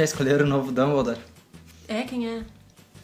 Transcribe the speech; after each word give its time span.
Já 0.00 0.04
escolheram 0.04 0.46
o 0.46 0.48
novo 0.48 0.72
Dumbledore? 0.72 1.20
É, 1.86 2.04
quem 2.04 2.26
é? 2.26 2.42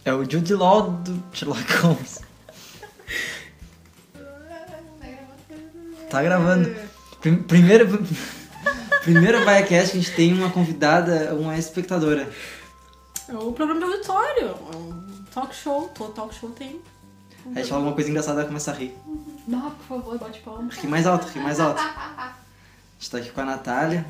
É 0.03 0.15
o 0.15 0.25
Jude 0.25 0.55
Law 0.55 0.93
do 0.93 1.23
Sherlock 1.31 1.71
Holmes. 1.83 2.23
Tá 6.09 6.23
gravando. 6.23 6.75
Prim- 7.21 7.43
Primeiro, 7.43 8.03
primeiro 9.05 9.41
Biacast 9.41 9.91
que 9.93 9.99
a 9.99 10.01
gente 10.01 10.13
tem 10.13 10.33
uma 10.33 10.49
convidada, 10.49 11.35
uma 11.35 11.59
espectadora. 11.59 12.33
É 13.29 13.35
o 13.35 13.53
programa 13.53 13.79
de 13.87 13.93
auditório. 13.93 14.55
é 14.73 14.77
um 14.79 15.23
talk 15.35 15.55
show. 15.55 15.91
Todo 15.95 16.15
talk 16.15 16.35
show 16.35 16.49
tem. 16.49 16.81
A 17.55 17.59
gente 17.59 17.69
fala 17.69 17.83
uma 17.83 17.93
coisa 17.93 18.09
engraçada 18.09 18.41
e 18.43 18.47
começa 18.47 18.71
a 18.71 18.75
rir. 18.75 18.97
Dá, 19.47 19.59
por 19.87 19.99
favor, 20.01 20.19
bate 20.19 20.41
palma. 20.41 20.71
Ri 20.73 20.87
mais 20.89 21.07
alto, 21.07 21.27
ri 21.29 21.41
mais 21.41 21.61
alto. 21.61 21.79
A 21.79 22.33
gente 22.99 23.11
tá 23.11 23.19
aqui 23.19 23.29
com 23.33 23.41
a 23.43 23.45
Natália. 23.45 24.07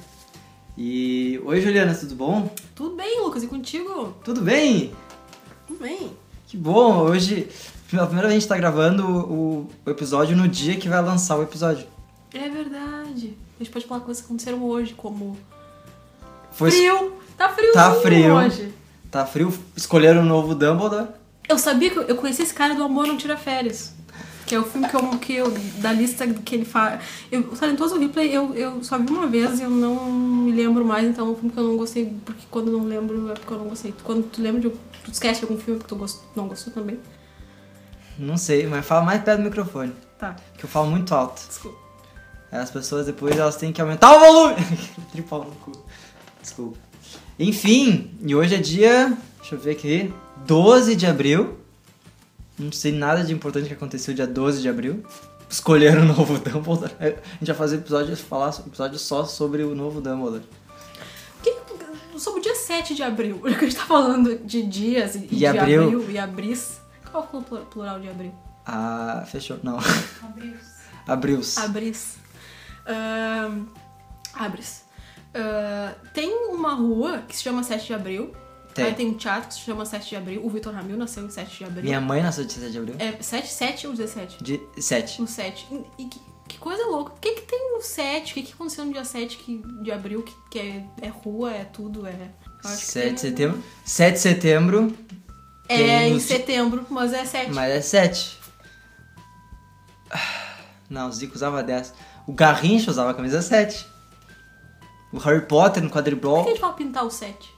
E. 0.76 1.40
Oi, 1.44 1.60
Juliana, 1.60 1.94
tudo 1.94 2.14
bom? 2.14 2.50
Tudo 2.74 2.96
bem, 2.96 3.22
Lucas? 3.22 3.42
E 3.42 3.46
contigo? 3.46 4.14
Tudo 4.24 4.40
bem? 4.42 4.92
Tudo 5.66 5.80
bem. 5.80 6.10
Que 6.46 6.56
bom! 6.56 6.98
Hoje, 6.98 7.48
pela 7.90 8.04
primeira 8.06 8.28
vez, 8.28 8.36
a 8.36 8.40
gente 8.40 8.48
tá 8.48 8.56
gravando 8.56 9.04
o, 9.06 9.70
o 9.84 9.90
episódio 9.90 10.36
no 10.36 10.46
dia 10.46 10.76
que 10.76 10.88
vai 10.88 11.02
lançar 11.02 11.36
o 11.38 11.42
episódio. 11.42 11.86
É 12.34 12.48
verdade. 12.48 13.36
A 13.58 13.62
gente 13.64 13.72
pode 13.72 13.86
falar 13.86 14.00
coisas 14.02 14.20
que 14.20 14.26
aconteceram 14.26 14.62
hoje, 14.64 14.92
como... 14.94 15.36
Foi 16.52 16.70
Frio! 16.70 17.12
Tá 17.36 17.48
friozinho 17.50 17.74
Tá 17.74 17.94
frio. 17.94 18.34
hoje. 18.34 18.74
Tá 19.10 19.26
frio? 19.26 19.52
Escolheram 19.74 20.20
o 20.22 20.24
novo 20.24 20.54
Dumbledore. 20.54 21.08
Eu 21.48 21.58
sabia 21.58 21.90
que 21.90 21.98
eu- 21.98 22.02
eu 22.02 22.16
conheci 22.16 22.42
esse 22.42 22.52
cara 22.54 22.74
do 22.74 22.82
Amor 22.82 23.06
Não 23.06 23.16
Tira 23.16 23.36
Férias. 23.36 23.94
Que 24.46 24.54
é 24.54 24.60
o 24.60 24.64
filme 24.64 24.88
que 24.88 24.94
eu, 24.96 25.10
que 25.18 25.34
eu 25.34 25.50
da 25.78 25.92
lista 25.92 26.26
que 26.26 26.54
ele 26.54 26.64
faz. 26.64 27.00
Eu, 27.32 27.40
o 27.40 27.56
Talentoso 27.56 27.98
Ripley 27.98 28.32
eu, 28.32 28.54
eu 28.54 28.82
só 28.84 28.96
vi 28.96 29.10
uma 29.10 29.26
vez 29.26 29.58
e 29.58 29.64
eu 29.64 29.70
não 29.70 30.10
me 30.10 30.52
lembro 30.52 30.84
mais, 30.84 31.04
então 31.06 31.26
é 31.26 31.30
um 31.30 31.34
filme 31.34 31.50
que 31.50 31.58
eu 31.58 31.64
não 31.64 31.76
gostei, 31.76 32.14
porque 32.24 32.44
quando 32.50 32.70
eu 32.70 32.78
não 32.78 32.84
lembro 32.86 33.30
é 33.30 33.34
porque 33.34 33.52
eu 33.52 33.58
não 33.58 33.68
gostei. 33.68 33.92
Quando 34.04 34.22
tu 34.30 34.40
lembra 34.40 34.60
de. 34.60 34.70
Tu 34.70 35.10
esquece 35.10 35.42
algum 35.42 35.58
filme 35.58 35.80
que 35.80 35.86
tu 35.86 35.96
gost, 35.96 36.20
não 36.36 36.46
gostou 36.48 36.72
também? 36.72 36.98
Não 38.18 38.36
sei, 38.36 38.66
mas 38.66 38.86
fala 38.86 39.04
mais 39.04 39.22
perto 39.22 39.38
do 39.40 39.44
microfone. 39.44 39.92
Tá, 40.18 40.34
Que 40.56 40.64
eu 40.64 40.68
falo 40.68 40.88
muito 40.90 41.14
alto. 41.14 41.44
desculpa. 41.46 41.76
As 42.50 42.70
pessoas 42.70 43.04
depois 43.06 43.36
elas 43.36 43.56
têm 43.56 43.72
que 43.72 43.80
aumentar 43.80 44.16
o 44.16 44.20
volume. 44.20 44.54
Tripau 45.12 45.44
no 45.44 45.50
cu. 45.56 45.72
Desculpa. 46.40 46.78
Enfim, 47.38 48.12
e 48.22 48.34
hoje 48.34 48.54
é 48.54 48.58
dia. 48.58 49.12
Deixa 49.40 49.56
eu 49.56 49.58
ver 49.58 49.72
aqui. 49.72 50.14
12 50.46 50.96
de 50.96 51.06
abril. 51.06 51.58
Não 52.58 52.72
sei 52.72 52.92
nada 52.92 53.22
de 53.22 53.32
importante 53.32 53.66
que 53.68 53.74
aconteceu 53.74 54.14
dia 54.14 54.26
12 54.26 54.62
de 54.62 54.68
abril. 54.68 55.04
Escolheram 55.48 56.02
o 56.02 56.04
novo 56.06 56.38
Dumbledore. 56.40 56.92
A 56.98 57.06
gente 57.08 57.46
vai 57.46 57.54
fazer 57.56 57.76
episódio, 57.76 58.16
falar 58.16 58.48
episódio 58.66 58.98
só 58.98 59.24
sobre 59.24 59.62
o 59.62 59.74
novo 59.74 60.00
Dumbledore. 60.00 60.42
Que, 61.42 61.54
sobre 62.18 62.40
o 62.40 62.42
dia 62.42 62.54
7 62.54 62.94
de 62.94 63.02
abril, 63.02 63.40
já 63.46 63.58
que 63.58 63.64
a 63.64 63.68
gente 63.68 63.76
tá 63.78 63.84
falando 63.84 64.38
de 64.38 64.62
dias 64.62 65.14
e, 65.14 65.18
E 65.30 65.36
de 65.36 65.46
abril. 65.46 65.82
abril 65.84 66.10
e 66.10 66.18
abris. 66.18 66.80
Qual 67.10 67.28
é 67.32 67.36
o 67.36 67.42
plur- 67.42 67.64
plural 67.66 68.00
de 68.00 68.08
abril? 68.08 68.34
Ah, 68.66 69.24
fechou. 69.30 69.58
Não. 69.62 69.78
Abriu-se. 70.22 70.76
Abriu-se. 71.06 71.60
Abris. 71.60 72.16
Ahn, 72.86 73.66
Abris. 74.34 74.84
Ah, 75.34 75.94
tem 76.12 76.30
uma 76.48 76.74
rua 76.74 77.18
que 77.28 77.36
se 77.36 77.42
chama 77.44 77.62
7 77.62 77.86
de 77.86 77.94
abril. 77.94 78.32
Tem. 78.76 78.84
Aí 78.84 78.94
tem 78.94 79.08
um 79.08 79.14
teatro 79.14 79.48
que 79.48 79.54
se 79.54 79.60
chama 79.60 79.84
7 79.84 80.08
de 80.08 80.16
abril. 80.16 80.44
O 80.44 80.50
Vitor 80.50 80.72
Ramil 80.72 80.96
nasceu 80.96 81.24
em 81.24 81.30
7 81.30 81.58
de 81.58 81.64
abril. 81.64 81.82
Minha 81.84 82.00
mãe 82.00 82.22
nasceu 82.22 82.44
de 82.44 82.54
17 82.54 82.72
de 82.72 82.78
abril. 82.78 82.94
É 82.98 83.22
7, 83.22 83.48
7 83.48 83.86
ou 83.86 83.92
17? 83.94 84.44
De 84.44 84.60
7. 84.78 85.20
No 85.20 85.26
7. 85.26 85.66
E, 85.98 86.04
que, 86.04 86.20
que 86.48 86.58
coisa 86.58 86.84
louca. 86.86 87.12
O 87.12 87.16
que 87.18 87.32
que 87.32 87.42
tem 87.42 87.72
no 87.74 87.80
7? 87.82 88.30
O 88.30 88.34
que 88.34 88.42
que 88.42 88.52
aconteceu 88.52 88.84
no 88.84 88.92
dia 88.92 89.04
7 89.04 89.36
que, 89.38 89.62
de 89.82 89.90
abril? 89.90 90.22
Que, 90.22 90.34
que 90.50 90.58
é, 90.58 90.84
é 91.02 91.08
rua, 91.08 91.52
é 91.52 91.64
tudo, 91.64 92.06
é... 92.06 92.12
eu 92.64 92.70
acho 92.70 92.78
que 92.80 92.92
7 92.92 93.02
de 93.02 93.08
tem 93.08 93.16
setembro. 93.30 93.62
7 93.84 94.12
de 94.14 94.20
setembro, 94.20 94.96
É 95.68 95.76
tem 95.76 96.12
em 96.12 96.20
setembro, 96.20 96.86
mas 96.90 97.12
é 97.12 97.24
7. 97.24 97.52
mas 97.52 97.72
é 97.72 97.80
7. 97.80 98.38
Não, 100.88 101.08
o 101.08 101.12
Zico 101.12 101.34
usava 101.34 101.62
10. 101.62 101.92
O 102.26 102.32
Garrincha 102.32 102.90
usava 102.90 103.10
a 103.10 103.14
camisa 103.14 103.42
7. 103.42 103.86
O 105.12 105.18
Harry 105.18 105.46
Potter 105.46 105.82
no 105.82 105.88
Por 105.88 105.92
que 105.94 105.98
a 105.98 106.02
quadribol. 106.02 106.44
gente 106.44 106.60
fala 106.60 106.72
pintar 106.74 107.04
o 107.04 107.10
7? 107.10 107.55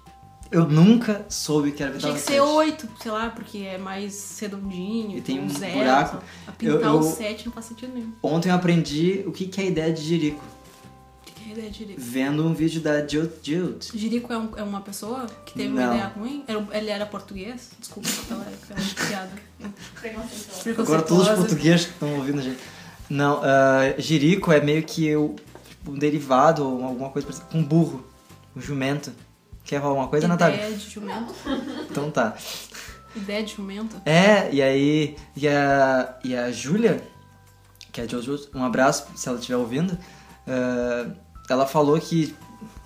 Eu 0.50 0.66
nunca 0.66 1.26
soube 1.28 1.72
que 1.72 1.82
era 1.82 1.92
Tinha 1.98 2.12
pintar 2.12 2.14
que 2.14 2.20
ser 2.26 2.38
7. 2.40 2.40
8, 2.40 2.88
sei 3.02 3.10
lá, 3.12 3.28
porque 3.30 3.58
é 3.58 3.76
mais 3.76 4.38
redondinho. 4.40 5.18
E 5.18 5.20
tem 5.20 5.38
um 5.40 5.44
um 5.44 5.50
zero. 5.50 5.74
buraco. 5.78 6.22
A 6.46 6.52
pintar 6.52 6.74
Eu- 6.76 6.80
eu- 6.82 6.98
o 7.00 7.02
7 7.02 7.46
não 7.46 7.52
faz 7.52 7.66
sentido 7.66 7.92
nenhum. 7.92 8.12
Ontem 8.22 8.48
eu 8.48 8.54
aprendi 8.54 9.22
o 9.26 9.32
que 9.32 9.46
que 9.46 9.60
é 9.60 9.64
a 9.64 9.66
ideia 9.66 9.92
de 9.92 10.00
Jerico. 10.02 10.42
O 10.42 11.26
que 11.26 11.32
que 11.32 11.44
é 11.44 11.48
a 11.48 11.52
ideia 11.52 11.70
de 11.70 11.78
Jerico? 11.80 12.00
Vendo 12.00 12.46
um 12.46 12.54
vídeo 12.54 12.80
da 12.80 13.06
Jill. 13.06 13.30
Jill. 13.42 13.76
Jerico 13.94 14.32
é, 14.32 14.38
um- 14.38 14.56
é 14.56 14.62
uma 14.62 14.80
pessoa 14.80 15.26
que 15.44 15.52
teve 15.52 15.68
uma 15.68 15.80
Não. 15.82 15.94
ideia 15.94 16.06
ruim? 16.16 16.44
Era- 16.48 16.66
ele 16.78 16.88
era 16.90 17.04
português? 17.04 17.70
Desculpa, 17.78 18.08
aquela 18.08 18.42
aquela 18.42 19.06
piada. 19.06 19.30
Preconceituoso. 20.00 20.80
Agora 20.80 21.02
todos 21.02 21.28
os 21.28 21.34
portugueses 21.36 21.86
que 21.86 21.92
estão 21.92 22.14
ouvindo 22.16 22.38
a 22.38 22.42
gente. 22.42 22.58
Não, 23.10 23.40
ah, 23.42 23.94
Jerico 23.98 24.50
é 24.52 24.60
meio 24.62 24.82
que 24.82 25.14
o, 25.14 25.34
tipo, 25.68 25.90
um 25.92 25.98
derivado 25.98 26.64
ou 26.66 26.84
alguma 26.84 27.10
coisa 27.10 27.26
parecida 27.26 27.48
com 27.50 27.62
burro. 27.62 28.04
Um 28.56 28.60
jumento. 28.60 29.12
Quer 29.68 29.80
falar 29.80 29.90
alguma 29.90 30.08
coisa, 30.08 30.26
Natália? 30.26 30.56
Ideia 30.56 30.76
de 30.76 30.88
jumento. 30.88 31.34
Então 31.90 32.10
tá. 32.10 32.34
Ideia 33.14 33.42
de 33.42 33.54
jumento. 33.54 34.00
É, 34.06 34.50
e 34.50 34.62
aí. 34.62 35.16
E 35.36 35.46
a, 35.46 36.18
e 36.24 36.34
a 36.34 36.50
Júlia, 36.50 37.02
que 37.92 38.00
é 38.00 38.06
de 38.06 38.12
Jojo, 38.12 38.48
um 38.54 38.64
abraço 38.64 39.06
se 39.14 39.28
ela 39.28 39.38
estiver 39.38 39.58
ouvindo. 39.58 39.98
ah, 40.46 41.10
ela 41.50 41.66
falou 41.66 42.00
que. 42.00 42.34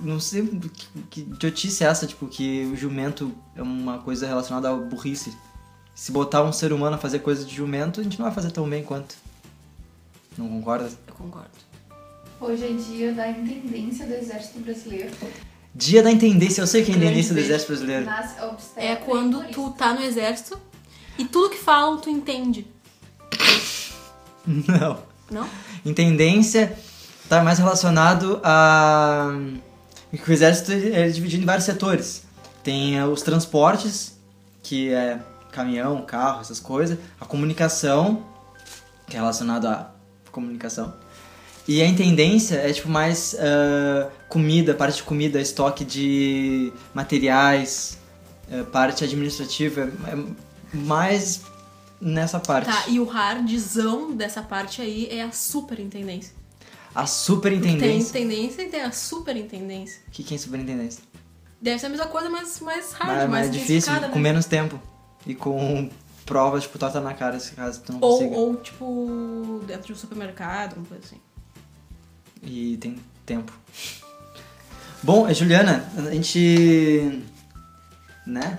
Não 0.00 0.18
sei 0.18 0.44
que, 0.44 1.02
que 1.08 1.20
idiotice 1.20 1.84
é 1.84 1.86
essa, 1.86 2.04
tipo, 2.04 2.26
que 2.26 2.64
o 2.72 2.76
jumento 2.76 3.32
é 3.54 3.62
uma 3.62 3.98
coisa 3.98 4.26
relacionada 4.26 4.68
à 4.68 4.74
burrice. 4.74 5.32
Se 5.94 6.10
botar 6.10 6.42
um 6.42 6.52
ser 6.52 6.72
humano 6.72 6.96
a 6.96 6.98
fazer 6.98 7.20
coisa 7.20 7.44
de 7.44 7.54
jumento, 7.54 8.00
a 8.00 8.02
gente 8.02 8.18
não 8.18 8.26
vai 8.26 8.34
fazer 8.34 8.50
tão 8.50 8.68
bem 8.68 8.82
quanto. 8.82 9.14
Não 10.36 10.48
concorda? 10.48 10.90
Eu 11.06 11.14
concordo. 11.14 11.50
Hoje 12.40 12.64
é 12.64 12.72
dia 12.72 13.12
da 13.12 13.30
intendência 13.30 14.04
do 14.04 14.14
Exército 14.14 14.58
Brasileiro. 14.58 15.10
Dia 15.74 16.02
da 16.02 16.10
intendência, 16.10 16.60
eu 16.60 16.66
sei 16.66 16.84
que 16.84 16.90
é 16.90 16.94
a 16.94 16.96
intendência 16.98 17.34
do. 17.34 17.40
Exército 17.40 17.72
Brasileiro. 17.72 18.06
É 18.76 18.96
quando 18.96 19.42
tu 19.50 19.70
tá 19.70 19.94
no 19.94 20.02
exército 20.02 20.58
e 21.18 21.24
tudo 21.24 21.50
que 21.50 21.58
falam 21.58 21.98
tu 21.98 22.10
entende. 22.10 22.66
Não. 24.46 24.98
Não? 25.30 25.48
Intendência 25.84 26.76
tá 27.28 27.42
mais 27.42 27.58
relacionado 27.58 28.40
a. 28.44 29.30
que 30.10 30.30
o 30.30 30.32
exército 30.32 30.72
é 30.72 31.08
dividido 31.08 31.42
em 31.42 31.46
vários 31.46 31.64
setores. 31.64 32.24
Tem 32.62 32.98
eh, 32.98 33.06
os 33.06 33.22
transportes, 33.22 34.18
que 34.62 34.92
é 34.92 35.18
caminhão, 35.50 36.02
carro, 36.02 36.42
essas 36.42 36.60
coisas. 36.60 36.98
A 37.18 37.24
comunicação, 37.24 38.26
que 39.06 39.16
é 39.16 39.20
relacionado 39.20 39.66
à 39.66 39.90
comunicação. 40.30 40.92
E 41.66 41.80
a 41.80 41.86
intendência 41.86 42.56
é 42.56 42.72
tipo 42.72 42.88
mais 42.88 43.36
ah, 43.38 44.10
comida, 44.28 44.74
parte 44.74 44.96
de 44.96 45.02
comida, 45.04 45.40
estoque 45.40 45.84
de 45.84 46.72
materiais, 46.92 47.98
eh, 48.50 48.62
parte 48.64 49.04
administrativa. 49.04 49.92
É 50.08 50.42
é 50.74 50.76
mais 50.76 51.42
nessa 52.00 52.40
parte. 52.40 52.66
Tá, 52.66 52.84
e 52.88 52.98
o 52.98 53.10
hardzão 53.10 54.12
dessa 54.16 54.42
parte 54.42 54.80
aí 54.80 55.06
é 55.10 55.22
a 55.22 55.30
superintendência. 55.30 56.34
A 56.94 57.00
Tem 57.00 57.06
superintendência. 57.06 58.18
intendência 58.18 58.62
e 58.62 58.68
tem 58.68 58.82
a 58.82 58.92
superintendência. 58.92 60.00
O 60.08 60.10
que, 60.10 60.22
que 60.22 60.34
é 60.34 60.38
superintendência? 60.38 61.02
Deve 61.60 61.78
ser 61.78 61.86
a 61.86 61.88
mesma 61.90 62.06
coisa, 62.06 62.28
mas 62.28 62.58
mais 62.60 62.92
hard, 62.92 63.08
Mas, 63.08 63.16
mais 63.16 63.30
mas 63.30 63.46
é 63.46 63.50
difícil, 63.50 63.74
intensificada, 63.92 64.08
com 64.08 64.16
né? 64.18 64.22
menos 64.22 64.46
tempo. 64.46 64.80
E 65.26 65.34
com 65.34 65.88
provas, 66.26 66.64
tipo, 66.64 66.78
torta 66.78 67.00
na 67.00 67.14
cara, 67.14 67.38
se 67.38 67.52
caso 67.52 67.80
tu 67.82 67.92
não 67.92 68.00
Ou, 68.00 68.18
consiga. 68.18 68.36
ou, 68.36 68.56
tipo, 68.56 69.60
dentro 69.66 69.86
de 69.86 69.92
um 69.92 69.96
supermercado, 69.96 70.76
uma 70.76 70.86
coisa 70.86 71.04
assim. 71.04 71.20
E 72.42 72.76
tem 72.78 72.98
tempo. 73.24 73.52
Bom, 75.02 75.28
eh, 75.28 75.34
Juliana, 75.34 75.88
a 75.96 76.10
gente. 76.10 77.22
Né? 78.26 78.58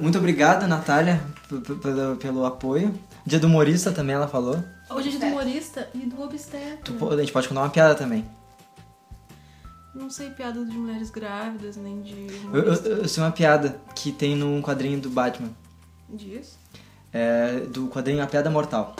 Muito 0.00 0.18
obrigado, 0.18 0.66
Natália, 0.66 1.20
pelo, 1.48 2.16
pelo 2.16 2.44
apoio. 2.44 2.94
Dia 3.24 3.38
do 3.38 3.46
humorista 3.46 3.92
também 3.92 4.14
ela 4.14 4.28
falou. 4.28 4.62
Hoje 4.90 5.08
é 5.08 5.10
dia 5.12 5.20
do 5.20 5.26
humorista 5.26 5.88
e 5.94 5.98
do 5.98 6.20
obstetra. 6.20 6.94
A 7.12 7.16
gente 7.16 7.32
pode 7.32 7.48
contar 7.48 7.62
uma 7.62 7.70
piada 7.70 7.94
também. 7.94 8.24
Não 9.94 10.08
sei 10.08 10.30
piada 10.30 10.64
de 10.64 10.76
mulheres 10.76 11.10
grávidas, 11.10 11.76
nem 11.76 12.00
de 12.00 12.12
Eu, 12.52 12.62
eu, 12.62 12.74
eu 12.74 13.08
sei 13.08 13.22
uma 13.22 13.30
piada 13.30 13.78
que 13.94 14.10
tem 14.10 14.34
num 14.34 14.62
quadrinho 14.62 14.98
do 15.00 15.10
Batman. 15.10 15.50
Diz? 16.08 16.58
É, 17.12 17.60
do 17.60 17.88
quadrinho 17.88 18.22
A 18.22 18.26
Piada 18.26 18.48
Mortal. 18.50 18.96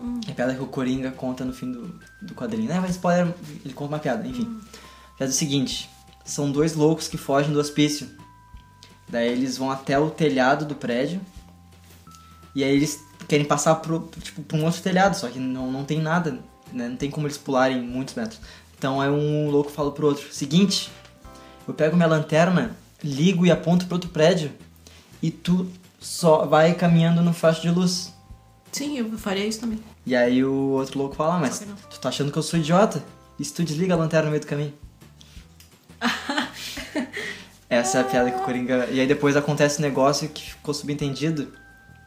Hum. 0.00 0.20
É 0.26 0.32
a 0.32 0.34
piada 0.34 0.54
que 0.54 0.62
o 0.62 0.66
Coringa 0.66 1.10
conta 1.10 1.44
no 1.44 1.52
fim 1.52 1.70
do, 1.70 2.00
do 2.20 2.34
quadrinho. 2.34 2.68
Né, 2.68 2.80
mas 2.80 2.92
spoiler, 2.92 3.32
ele 3.64 3.74
conta 3.74 3.94
uma 3.94 3.98
piada, 3.98 4.26
enfim. 4.26 4.60
A 5.14 5.18
piada 5.18 5.32
é 5.32 5.34
o 5.34 5.36
seguinte: 5.36 5.90
são 6.24 6.50
dois 6.50 6.74
loucos 6.74 7.08
que 7.08 7.16
fogem 7.16 7.52
do 7.52 7.58
hospício. 7.58 8.08
Daí 9.08 9.28
eles 9.28 9.58
vão 9.58 9.70
até 9.70 9.98
o 9.98 10.10
telhado 10.10 10.64
do 10.64 10.74
prédio. 10.74 11.20
E 12.54 12.62
aí 12.62 12.74
eles 12.74 13.02
querem 13.28 13.44
passar 13.44 13.76
pro, 13.76 14.08
tipo, 14.22 14.42
pra 14.42 14.56
um 14.56 14.64
outro 14.64 14.80
telhado, 14.80 15.16
só 15.16 15.28
que 15.28 15.38
não, 15.38 15.70
não 15.70 15.84
tem 15.84 16.00
nada, 16.00 16.38
né? 16.72 16.88
Não 16.88 16.96
tem 16.96 17.10
como 17.10 17.26
eles 17.26 17.36
pularem 17.36 17.82
muitos 17.82 18.14
metros. 18.14 18.40
Então 18.78 19.00
aí 19.00 19.10
um 19.10 19.50
louco 19.50 19.70
fala 19.70 19.90
pro 19.92 20.06
outro: 20.06 20.32
Seguinte, 20.32 20.90
eu 21.66 21.74
pego 21.74 21.96
minha 21.96 22.08
lanterna, 22.08 22.76
ligo 23.02 23.44
e 23.44 23.50
aponto 23.50 23.86
pro 23.86 23.96
outro 23.96 24.10
prédio 24.10 24.52
e 25.22 25.30
tu 25.30 25.70
só 25.98 26.44
vai 26.46 26.74
caminhando 26.74 27.22
no 27.22 27.32
faixa 27.32 27.62
de 27.62 27.70
luz. 27.70 28.13
Sim, 28.74 28.98
eu 28.98 29.16
faria 29.16 29.46
isso 29.46 29.60
também. 29.60 29.78
E 30.04 30.16
aí 30.16 30.44
o 30.44 30.70
outro 30.70 30.98
louco 30.98 31.14
fala, 31.14 31.36
ah, 31.36 31.38
mas 31.38 31.60
não. 31.60 31.76
tu 31.76 32.00
tá 32.00 32.08
achando 32.08 32.32
que 32.32 32.38
eu 32.38 32.42
sou 32.42 32.58
idiota? 32.58 33.04
E 33.38 33.44
se 33.44 33.54
tu 33.54 33.62
desliga 33.62 33.94
a 33.94 33.96
lanterna 33.96 34.24
no 34.24 34.30
meio 34.32 34.40
do 34.40 34.48
caminho? 34.48 34.74
Essa 37.70 37.98
é 37.98 38.00
a 38.00 38.04
piada 38.04 38.32
que 38.32 38.38
o 38.38 38.42
Coringa... 38.42 38.88
E 38.90 38.98
aí 38.98 39.06
depois 39.06 39.36
acontece 39.36 39.78
um 39.78 39.82
negócio 39.82 40.28
que 40.28 40.50
ficou 40.50 40.74
subentendido, 40.74 41.52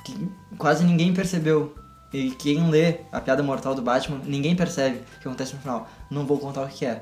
que 0.04 0.30
quase 0.58 0.84
ninguém 0.84 1.14
percebeu. 1.14 1.74
E 2.12 2.32
quem 2.32 2.70
lê 2.70 3.00
a 3.14 3.22
piada 3.22 3.42
mortal 3.42 3.74
do 3.74 3.82
Batman, 3.82 4.20
ninguém 4.26 4.54
percebe 4.54 4.98
o 4.98 5.22
que 5.22 5.28
acontece 5.28 5.54
no 5.56 5.62
final. 5.62 5.90
Não 6.12 6.26
vou 6.26 6.38
contar 6.38 6.64
o 6.64 6.68
que 6.68 6.86
é. 6.86 7.02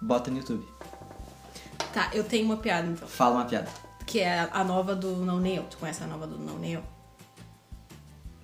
Bota 0.00 0.30
no 0.30 0.38
YouTube. 0.38 0.66
Tá, 1.92 2.08
eu 2.14 2.24
tenho 2.24 2.46
uma 2.46 2.56
piada 2.56 2.88
então. 2.88 3.06
Fala 3.06 3.34
uma 3.34 3.44
piada. 3.44 3.68
Que 4.06 4.20
é 4.20 4.48
a 4.50 4.64
nova 4.64 4.94
do 4.94 5.14
No 5.16 5.38
Nail. 5.38 5.64
Tu 5.64 5.76
conhece 5.76 6.02
a 6.02 6.06
nova 6.06 6.26
do 6.26 6.38
No 6.38 6.58
Nail? 6.58 6.82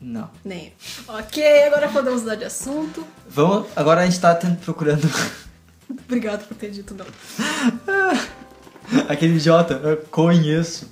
Não. 0.00 0.30
Nem. 0.44 0.72
Ok, 1.08 1.64
agora 1.64 1.88
podemos 1.88 2.22
mudar 2.22 2.34
de 2.36 2.44
assunto. 2.44 3.06
Vamos... 3.28 3.68
Agora 3.76 4.00
a 4.02 4.04
gente 4.06 4.18
tá 4.20 4.34
procurando... 4.64 5.08
Obrigado 6.04 6.46
por 6.48 6.56
ter 6.56 6.70
dito 6.70 6.94
não. 6.94 7.06
Aquele 9.08 9.36
idiota, 9.36 9.74
eu 9.74 9.96
conheço. 10.10 10.90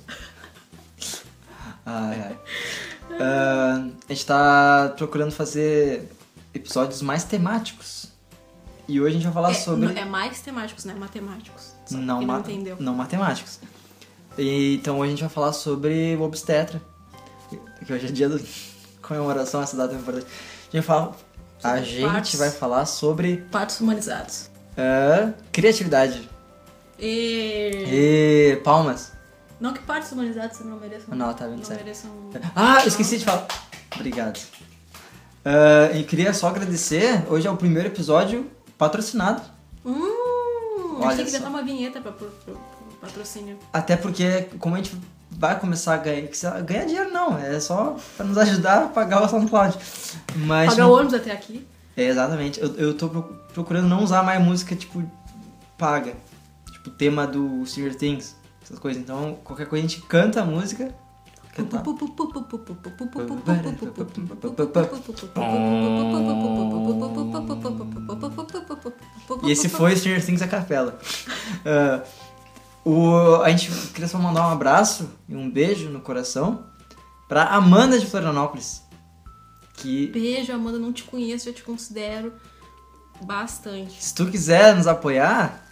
Ai, 1.85 2.21
ai. 2.21 2.37
Ah, 3.19 3.87
a 4.07 4.13
gente 4.13 4.25
tá 4.25 4.93
procurando 4.97 5.31
fazer 5.31 6.09
episódios 6.53 7.01
mais 7.01 7.23
temáticos. 7.23 8.07
E 8.87 8.99
hoje 9.01 9.09
a 9.09 9.13
gente 9.19 9.23
vai 9.25 9.33
falar 9.33 9.51
É, 9.51 9.53
sobre. 9.55 9.87
não- 9.87 9.95
é 10.01 10.05
mais 10.05 10.41
temáticos, 10.41 10.85
né? 10.85 10.93
Matemáticos. 10.93 11.73
Não, 11.91 12.21
ma- 12.21 12.33
não 12.33 12.39
entendeu. 12.41 12.77
não 12.79 12.93
matemáticos. 12.95 13.59
E, 14.37 14.75
então 14.75 14.99
hoje 14.99 15.07
a 15.07 15.11
gente 15.11 15.21
vai 15.21 15.29
falar 15.29 15.53
sobre 15.53 16.15
o 16.15 16.21
obstetra. 16.21 16.81
Que 17.85 17.93
hoje 17.93 18.07
é 18.07 18.11
dia 18.11 18.29
da 18.29 18.37
comemoração, 19.09 19.61
essa 19.61 19.75
data 19.75 19.93
é 19.93 19.97
importante. 19.97 20.25
A 20.71 20.75
gente 20.77 20.81
vai 20.81 20.81
falar. 20.83 21.15
A 21.63 21.81
gente 21.81 22.01
partes. 22.05 22.39
vai 22.39 22.49
falar 22.51 22.85
sobre 22.85 23.37
Partos 23.51 23.81
humanizados. 23.81 24.49
ah, 24.77 25.33
criatividade. 25.51 26.29
E... 26.97 27.83
E 28.55 28.55
palmas. 28.63 29.11
Não 29.59 29.73
que 29.73 29.79
partos 29.81 30.11
humanizados 30.13 30.57
você 30.57 30.63
não 30.63 30.77
mereçam. 30.79 31.13
Não, 31.15 31.33
tá 31.33 31.45
vendo 31.45 31.57
Não 31.57 31.65
certo. 31.65 31.79
mereçam. 31.83 32.09
Ah, 32.55 32.81
eu 32.81 32.87
esqueci 32.87 33.17
de 33.17 33.25
falar. 33.25 33.45
Obrigado. 33.95 34.39
Ah, 35.43 35.91
e 35.97 36.03
queria 36.03 36.33
só 36.33 36.47
agradecer. 36.47 37.25
Hoje 37.29 37.47
é 37.47 37.51
o 37.51 37.57
primeiro 37.57 37.89
episódio 37.89 38.49
patrocinado. 38.77 39.41
Hum, 39.85 40.99
Olha 41.01 41.07
a 41.07 41.15
gente 41.15 41.17
tem 41.17 41.25
que 41.25 41.31
só. 41.31 41.37
inventar 41.37 41.49
uma 41.49 41.63
vinheta 41.63 41.99
pra, 42.01 42.11
pro, 42.11 42.27
pro- 42.27 42.53
pro 42.53 42.97
patrocínio. 43.01 43.57
Até 43.73 43.97
porque, 43.97 44.43
como 44.59 44.75
a 44.75 44.77
gente 44.77 44.95
vai 45.39 45.57
começar 45.59 45.93
a 45.95 45.97
ganhar. 45.97 46.27
Ganhar 46.63 46.85
dinheiro 46.85 47.11
não, 47.11 47.37
é 47.37 47.59
só 47.59 47.95
pra 48.17 48.25
nos 48.25 48.37
ajudar 48.37 48.83
a 48.83 48.87
pagar 48.87 49.23
o 49.23 49.27
SoundCloud. 49.29 49.77
Mas. 50.35 50.69
Pagar 50.71 50.87
o 50.87 50.93
ônibus 50.93 51.13
até 51.13 51.31
aqui. 51.31 51.65
É, 51.97 52.03
exatamente. 52.03 52.59
Eu, 52.61 52.75
eu 52.75 52.93
tô 52.93 53.07
pro- 53.09 53.23
procurando 53.53 53.87
não 53.87 54.03
usar 54.03 54.21
mais 54.21 54.41
música, 54.43 54.75
tipo, 54.75 55.01
paga. 55.77 56.13
Tipo, 56.71 56.89
tema 56.91 57.25
do 57.25 57.65
Stranger 57.65 57.95
Things, 57.95 58.35
essas 58.63 58.77
coisas. 58.79 59.01
Então, 59.01 59.37
qualquer 59.43 59.67
coisa 59.67 59.85
a 59.85 59.89
gente 59.89 60.01
canta 60.03 60.41
a 60.41 60.45
música. 60.45 60.93
Cantar. 61.55 61.83
E 69.43 69.51
esse 69.51 69.69
foi 69.69 69.95
Stranger 69.95 70.25
Things 70.25 70.41
a 70.41 70.47
capela. 70.47 70.97
Ah, 71.65 72.01
o, 72.85 73.41
a 73.43 73.49
gente 73.49 73.69
queria 73.91 74.07
só 74.07 74.17
mandar 74.17 74.47
um 74.47 74.51
abraço 74.51 75.09
e 75.27 75.35
um 75.35 75.49
beijo 75.49 75.89
no 75.89 75.99
coração 75.99 76.65
pra 77.27 77.43
Amanda 77.45 77.99
de 77.99 78.05
Florianópolis. 78.05 78.81
Que 79.75 80.07
Beijo, 80.07 80.51
Amanda, 80.51 80.77
não 80.77 80.91
te 80.91 81.03
conheço, 81.03 81.45
já 81.45 81.53
te 81.53 81.63
considero 81.63 82.33
bastante. 83.21 84.03
se 84.03 84.13
tu 84.13 84.25
quiser 84.25 84.75
nos 84.75 84.87
apoiar, 84.87 85.63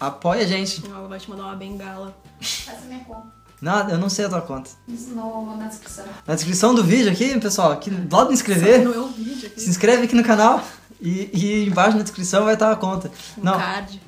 apoia 0.00 0.42
a 0.44 0.46
gente. 0.46 0.84
Ela 0.86 1.08
vai 1.08 1.18
te 1.18 1.30
mandar 1.30 1.44
uma 1.44 1.56
bengala. 1.56 2.16
Essa 2.40 2.72
é 2.72 2.80
minha 2.88 3.04
conta. 3.04 3.34
Não, 3.60 3.88
eu 3.88 3.96
não 3.98 4.10
sei 4.10 4.26
a 4.26 4.28
tua 4.28 4.42
conta. 4.42 4.70
No, 4.86 5.56
na 5.56 5.66
descrição. 5.66 6.04
Na 6.26 6.34
descrição 6.34 6.74
do 6.74 6.84
vídeo 6.84 7.10
aqui, 7.10 7.38
pessoal, 7.40 7.72
aqui 7.72 7.90
do 7.90 8.14
lado 8.14 8.26
do 8.28 8.32
inscrever, 8.34 8.84
Não 8.84 8.92
é 8.92 8.98
o 8.98 9.08
vídeo 9.08 9.46
aqui. 9.48 9.60
se 9.60 9.70
inscreve 9.70 10.04
aqui 10.04 10.14
no 10.14 10.22
canal 10.24 10.62
e, 11.00 11.30
e 11.32 11.66
embaixo 11.66 11.96
na 11.96 12.02
descrição 12.02 12.44
vai 12.44 12.52
estar 12.54 12.70
a 12.70 12.76
conta. 12.76 13.10
Um 13.38 13.42
Não, 13.44 13.56
card. 13.56 13.98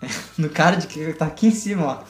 no 0.38 0.48
card 0.50 0.86
que 0.86 1.12
tá 1.14 1.26
aqui 1.26 1.46
em 1.48 1.54
cima, 1.54 1.84
ó. 1.86 2.04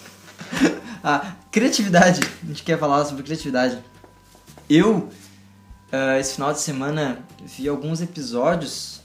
A 1.02 1.34
criatividade. 1.50 2.20
A 2.42 2.46
gente 2.46 2.62
quer 2.62 2.78
falar 2.78 3.04
sobre 3.04 3.22
criatividade. 3.22 3.78
Eu, 4.68 5.08
ah, 5.92 6.18
esse 6.18 6.34
final 6.34 6.52
de 6.52 6.60
semana, 6.60 7.18
vi 7.44 7.68
alguns 7.68 8.00
episódios 8.00 9.00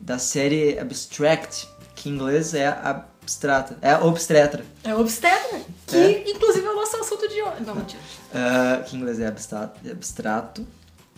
da 0.00 0.18
série 0.18 0.78
Abstract, 0.78 1.68
que 1.96 2.08
em 2.08 2.12
inglês 2.12 2.54
é 2.54 2.66
abstrata. 2.68 3.76
É 3.82 3.96
obstetra. 3.96 4.64
É 4.84 4.94
obstetra, 4.94 5.60
que 5.86 5.96
É. 5.96 6.30
inclusive 6.30 6.64
é 6.66 6.70
o 6.70 6.76
nosso 6.76 6.96
assunto 6.98 7.26
de 7.28 7.42
hoje. 7.42 7.62
Não, 7.66 7.74
mentira. 7.74 8.00
ah, 8.32 8.82
que 8.86 8.94
em 8.96 9.00
inglês 9.00 9.18
é 9.18 9.26
abstrato. 9.26 9.80
abstrato. 9.90 10.66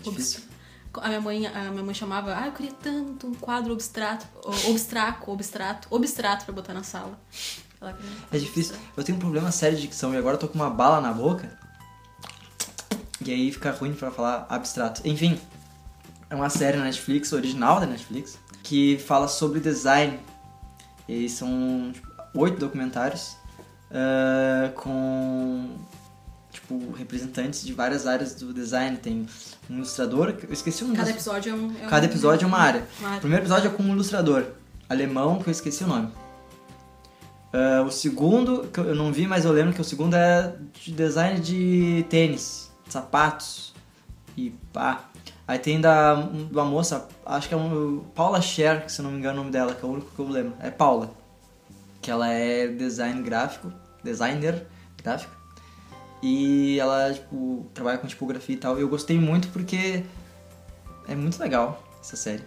Difícil. 0.02 0.40
A 1.00 1.08
minha 1.08 1.20
mãe, 1.20 1.46
a 1.46 1.70
minha 1.70 1.82
mãe 1.82 1.94
chamava, 1.94 2.36
ah, 2.36 2.46
eu 2.46 2.52
queria 2.52 2.72
tanto 2.72 3.26
um 3.26 3.34
quadro 3.34 3.72
abstrato, 3.72 4.26
obstraco, 4.68 5.32
obstrato, 5.32 5.88
obstrato 5.90 6.44
pra 6.44 6.54
botar 6.54 6.74
na 6.74 6.82
sala. 6.82 7.18
É 8.32 8.38
difícil. 8.38 8.74
Eu 8.96 9.04
tenho 9.04 9.16
um 9.16 9.20
problema 9.20 9.52
sério 9.52 9.76
de 9.76 9.82
dicção 9.82 10.14
e 10.14 10.16
agora 10.16 10.36
eu 10.36 10.40
tô 10.40 10.48
com 10.48 10.54
uma 10.54 10.70
bala 10.70 11.00
na 11.00 11.12
boca. 11.12 11.58
E 13.24 13.30
aí 13.30 13.52
fica 13.52 13.70
ruim 13.70 13.94
pra 13.94 14.10
falar 14.10 14.46
abstrato. 14.48 15.02
Enfim, 15.04 15.38
é 16.30 16.34
uma 16.34 16.48
série 16.48 16.76
na 16.76 16.84
Netflix, 16.84 17.32
original 17.32 17.80
da 17.80 17.86
Netflix, 17.86 18.38
que 18.62 18.98
fala 18.98 19.28
sobre 19.28 19.60
design. 19.60 20.18
E 21.08 21.28
são 21.28 21.92
tipo, 21.92 22.08
oito 22.34 22.58
documentários 22.58 23.36
ah, 23.90 24.70
com 24.74 25.76
tipo 26.66 26.92
representantes 26.96 27.64
de 27.64 27.72
várias 27.72 28.06
áreas 28.06 28.34
do 28.34 28.52
design. 28.52 28.96
Tem 28.96 29.26
um 29.70 29.76
ilustrador, 29.76 30.34
eu 30.42 30.52
esqueci 30.52 30.82
o 30.82 30.88
nome. 30.88 30.98
Cada 30.98 31.10
episódio 31.10 31.50
é 31.50 31.54
um. 31.54 31.74
é 31.80 31.86
um- 31.86 31.88
Cada 31.88 32.06
episódio 32.06 32.44
é 32.44 32.48
uma 32.48 32.58
área. 32.58 32.84
uma 33.00 33.16
O 33.16 33.20
primeiro 33.20 33.42
episódio 33.44 33.68
é 33.70 33.72
com 33.72 33.82
um 33.82 33.92
ilustrador 33.92 34.44
alemão, 34.88 35.38
que 35.40 35.48
eu 35.48 35.52
esqueci 35.52 35.84
o 35.84 35.86
nome. 35.86 36.08
Ah, 37.52 37.82
o 37.86 37.90
segundo, 37.90 38.68
que 38.72 38.80
eu 38.80 38.94
não 38.94 39.12
vi, 39.12 39.26
mas 39.26 39.44
eu 39.44 39.52
lembro 39.52 39.72
que 39.72 39.80
o 39.80 39.84
segundo 39.84 40.14
é 40.14 40.54
de 40.74 40.92
design 40.92 41.40
de 41.40 42.04
tênis, 42.08 42.70
sapatos 42.88 43.72
e 44.36 44.50
pá. 44.72 45.04
Aí 45.48 45.58
tem 45.60 45.80
da 45.80 46.14
uma 46.14 46.64
moça, 46.64 47.06
acho 47.24 47.48
que 47.48 47.54
é 47.54 47.56
um, 47.56 48.00
Paula 48.14 48.40
Scher, 48.42 48.90
se 48.90 49.00
não 49.00 49.12
me 49.12 49.18
engano 49.18 49.36
é 49.36 49.40
o 49.40 49.42
nome 49.44 49.52
dela, 49.52 49.74
que 49.74 49.84
é 49.84 49.88
o 49.88 49.92
único 49.92 50.10
que 50.10 50.18
eu 50.18 50.28
lembro. 50.28 50.54
É 50.60 50.70
Paula. 50.70 51.10
Que 52.02 52.10
ela 52.10 52.28
é 52.28 52.66
design 52.66 53.22
gráfico, 53.22 53.72
designer 54.02 54.66
gráfico. 55.02 55.35
E 56.22 56.78
ela, 56.78 57.12
tipo, 57.12 57.66
trabalha 57.74 57.98
com 57.98 58.06
tipografia 58.06 58.54
e 58.54 58.58
tal. 58.58 58.78
E 58.78 58.82
eu 58.82 58.88
gostei 58.88 59.18
muito 59.18 59.48
porque 59.48 60.04
é 61.06 61.14
muito 61.14 61.38
legal 61.38 61.82
essa 62.00 62.16
série. 62.16 62.42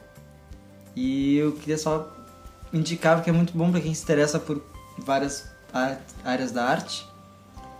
E 0.96 1.38
eu 1.38 1.54
queria 1.54 1.78
só 1.78 2.12
indicar 2.74 3.16
porque 3.16 3.30
é 3.30 3.34
muito 3.34 3.58
bom 3.58 3.72
pra 3.72 3.80
quem 3.80 3.94
se 3.94 4.04
interessa 4.04 4.40
por 4.40 4.64
várias 4.98 5.50
áreas 6.24 6.52
da 6.52 6.66
arte. 6.66 7.08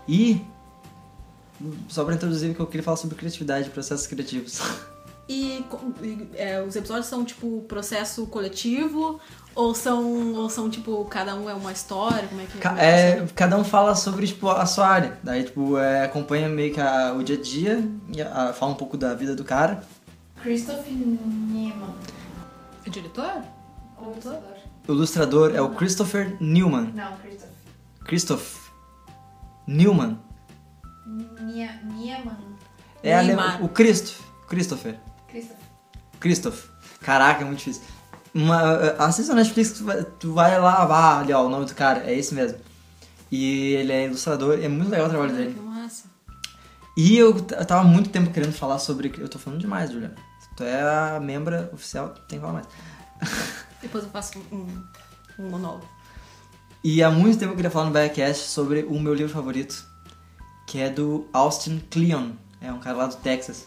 E 0.08 0.40
só 1.88 2.04
pra 2.04 2.14
introduzir 2.14 2.54
que 2.54 2.60
eu 2.60 2.66
queria 2.66 2.82
falar 2.82 2.96
sobre 2.96 3.16
criatividade, 3.16 3.70
processos 3.70 4.06
criativos. 4.06 4.60
E, 5.32 5.64
e, 6.02 6.28
é, 6.34 6.60
os 6.60 6.74
episódios 6.74 7.06
são 7.06 7.24
tipo 7.24 7.60
processo 7.68 8.26
coletivo 8.26 9.20
ou 9.54 9.72
são 9.76 10.34
ou 10.34 10.50
são 10.50 10.68
tipo 10.68 11.04
cada 11.04 11.36
um 11.36 11.48
é 11.48 11.54
uma 11.54 11.70
história, 11.70 12.26
como 12.26 12.40
é 12.40 12.46
que 12.46 12.58
como 12.58 12.76
é 12.78 13.10
é, 13.10 13.26
cada 13.34 13.56
um 13.56 13.62
fala 13.62 13.94
sobre 13.94 14.26
tipo, 14.26 14.48
a 14.50 14.66
sua 14.66 14.88
área. 14.88 15.16
Daí, 15.22 15.44
tipo, 15.44 15.78
é, 15.78 16.04
acompanha 16.04 16.48
meio 16.48 16.74
que 16.74 16.80
a- 16.80 17.12
o 17.16 17.22
dia 17.22 17.36
a 17.38 17.40
dia, 17.40 17.88
e 18.12 18.20
a- 18.20 18.52
fala 18.52 18.72
um 18.72 18.74
pouco 18.74 18.96
da 18.96 19.14
vida 19.14 19.36
do 19.36 19.44
cara. 19.44 19.84
Christopher 20.42 20.92
Niemann. 20.92 21.94
É 22.84 22.90
diretor? 22.90 23.30
O 24.00 24.10
ilustrador. 24.10 24.52
O 24.88 24.92
ilustrador 24.92 25.54
é 25.54 25.60
o 25.60 25.68
Christopher 25.70 26.36
Newman. 26.40 26.90
Não, 26.92 27.16
Christopher. 27.18 27.54
Christoph 28.04 28.56
Newman. 29.66 30.18
Nia- 31.06 31.80
Niemann. 31.84 32.36
É 33.02 33.14
ale- 33.14 33.28
Neymar. 33.28 33.62
o 33.64 33.68
Christoph. 33.68 34.20
Christopher. 34.48 34.98
Christopher. 35.30 35.64
Christoph. 36.18 36.64
Caraca, 37.00 37.42
é 37.42 37.44
muito 37.44 37.58
difícil. 37.58 37.82
Uma, 38.34 38.92
assista 38.98 39.34
na 39.34 39.42
Netflix, 39.42 39.72
tu 39.72 39.84
vai, 39.84 40.04
tu 40.04 40.32
vai 40.32 40.60
lá, 40.60 40.84
ah, 40.84 41.18
ali 41.18 41.32
ó, 41.32 41.44
o 41.44 41.48
nome 41.48 41.66
do 41.66 41.74
cara, 41.74 42.04
é 42.08 42.14
esse 42.16 42.34
mesmo. 42.34 42.58
E 43.30 43.74
ele 43.74 43.92
é 43.92 44.06
ilustrador, 44.06 44.58
é 44.60 44.68
muito 44.68 44.90
legal 44.90 45.06
o 45.06 45.10
trabalho 45.10 45.32
dele. 45.32 45.54
que 45.54 45.60
massa. 45.60 46.04
E 46.96 47.16
eu, 47.16 47.30
eu 47.30 47.66
tava 47.66 47.84
muito 47.84 48.10
tempo 48.10 48.30
querendo 48.30 48.52
falar 48.52 48.78
sobre. 48.78 49.12
Eu 49.18 49.28
tô 49.28 49.38
falando 49.38 49.60
demais, 49.60 49.90
Juliana. 49.90 50.14
Tu 50.56 50.64
é 50.64 50.82
a 50.82 51.20
membra 51.20 51.70
oficial, 51.72 52.10
tem 52.28 52.38
que 52.38 52.44
falar 52.44 52.52
mais. 52.52 52.66
Depois 53.80 54.04
eu 54.04 54.10
faço 54.10 54.38
um, 54.52 54.84
um 55.38 55.48
monólogo. 55.48 55.88
E 56.82 57.02
há 57.02 57.10
muito 57.10 57.38
tempo 57.38 57.52
eu 57.52 57.56
queria 57.56 57.70
falar 57.70 57.86
no 57.86 57.92
Backcast 57.92 58.48
sobre 58.48 58.82
o 58.82 58.98
meu 58.98 59.14
livro 59.14 59.32
favorito, 59.32 59.84
que 60.66 60.78
é 60.78 60.90
do 60.90 61.28
Austin 61.32 61.78
Kleon. 61.90 62.32
É 62.60 62.72
um 62.72 62.80
cara 62.80 62.96
lá 62.96 63.06
do 63.06 63.16
Texas. 63.16 63.66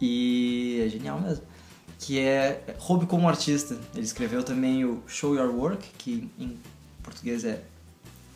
E 0.00 0.82
é 0.84 0.88
genial 0.88 1.20
mesmo. 1.20 1.44
Que 1.98 2.18
é 2.18 2.62
Roube 2.78 3.06
como 3.06 3.28
Artista. 3.28 3.78
Ele 3.94 4.04
escreveu 4.04 4.42
também 4.42 4.84
o 4.84 5.02
Show 5.06 5.34
Your 5.34 5.54
Work, 5.54 5.86
que 5.98 6.30
em 6.38 6.58
português 7.02 7.44
é 7.44 7.62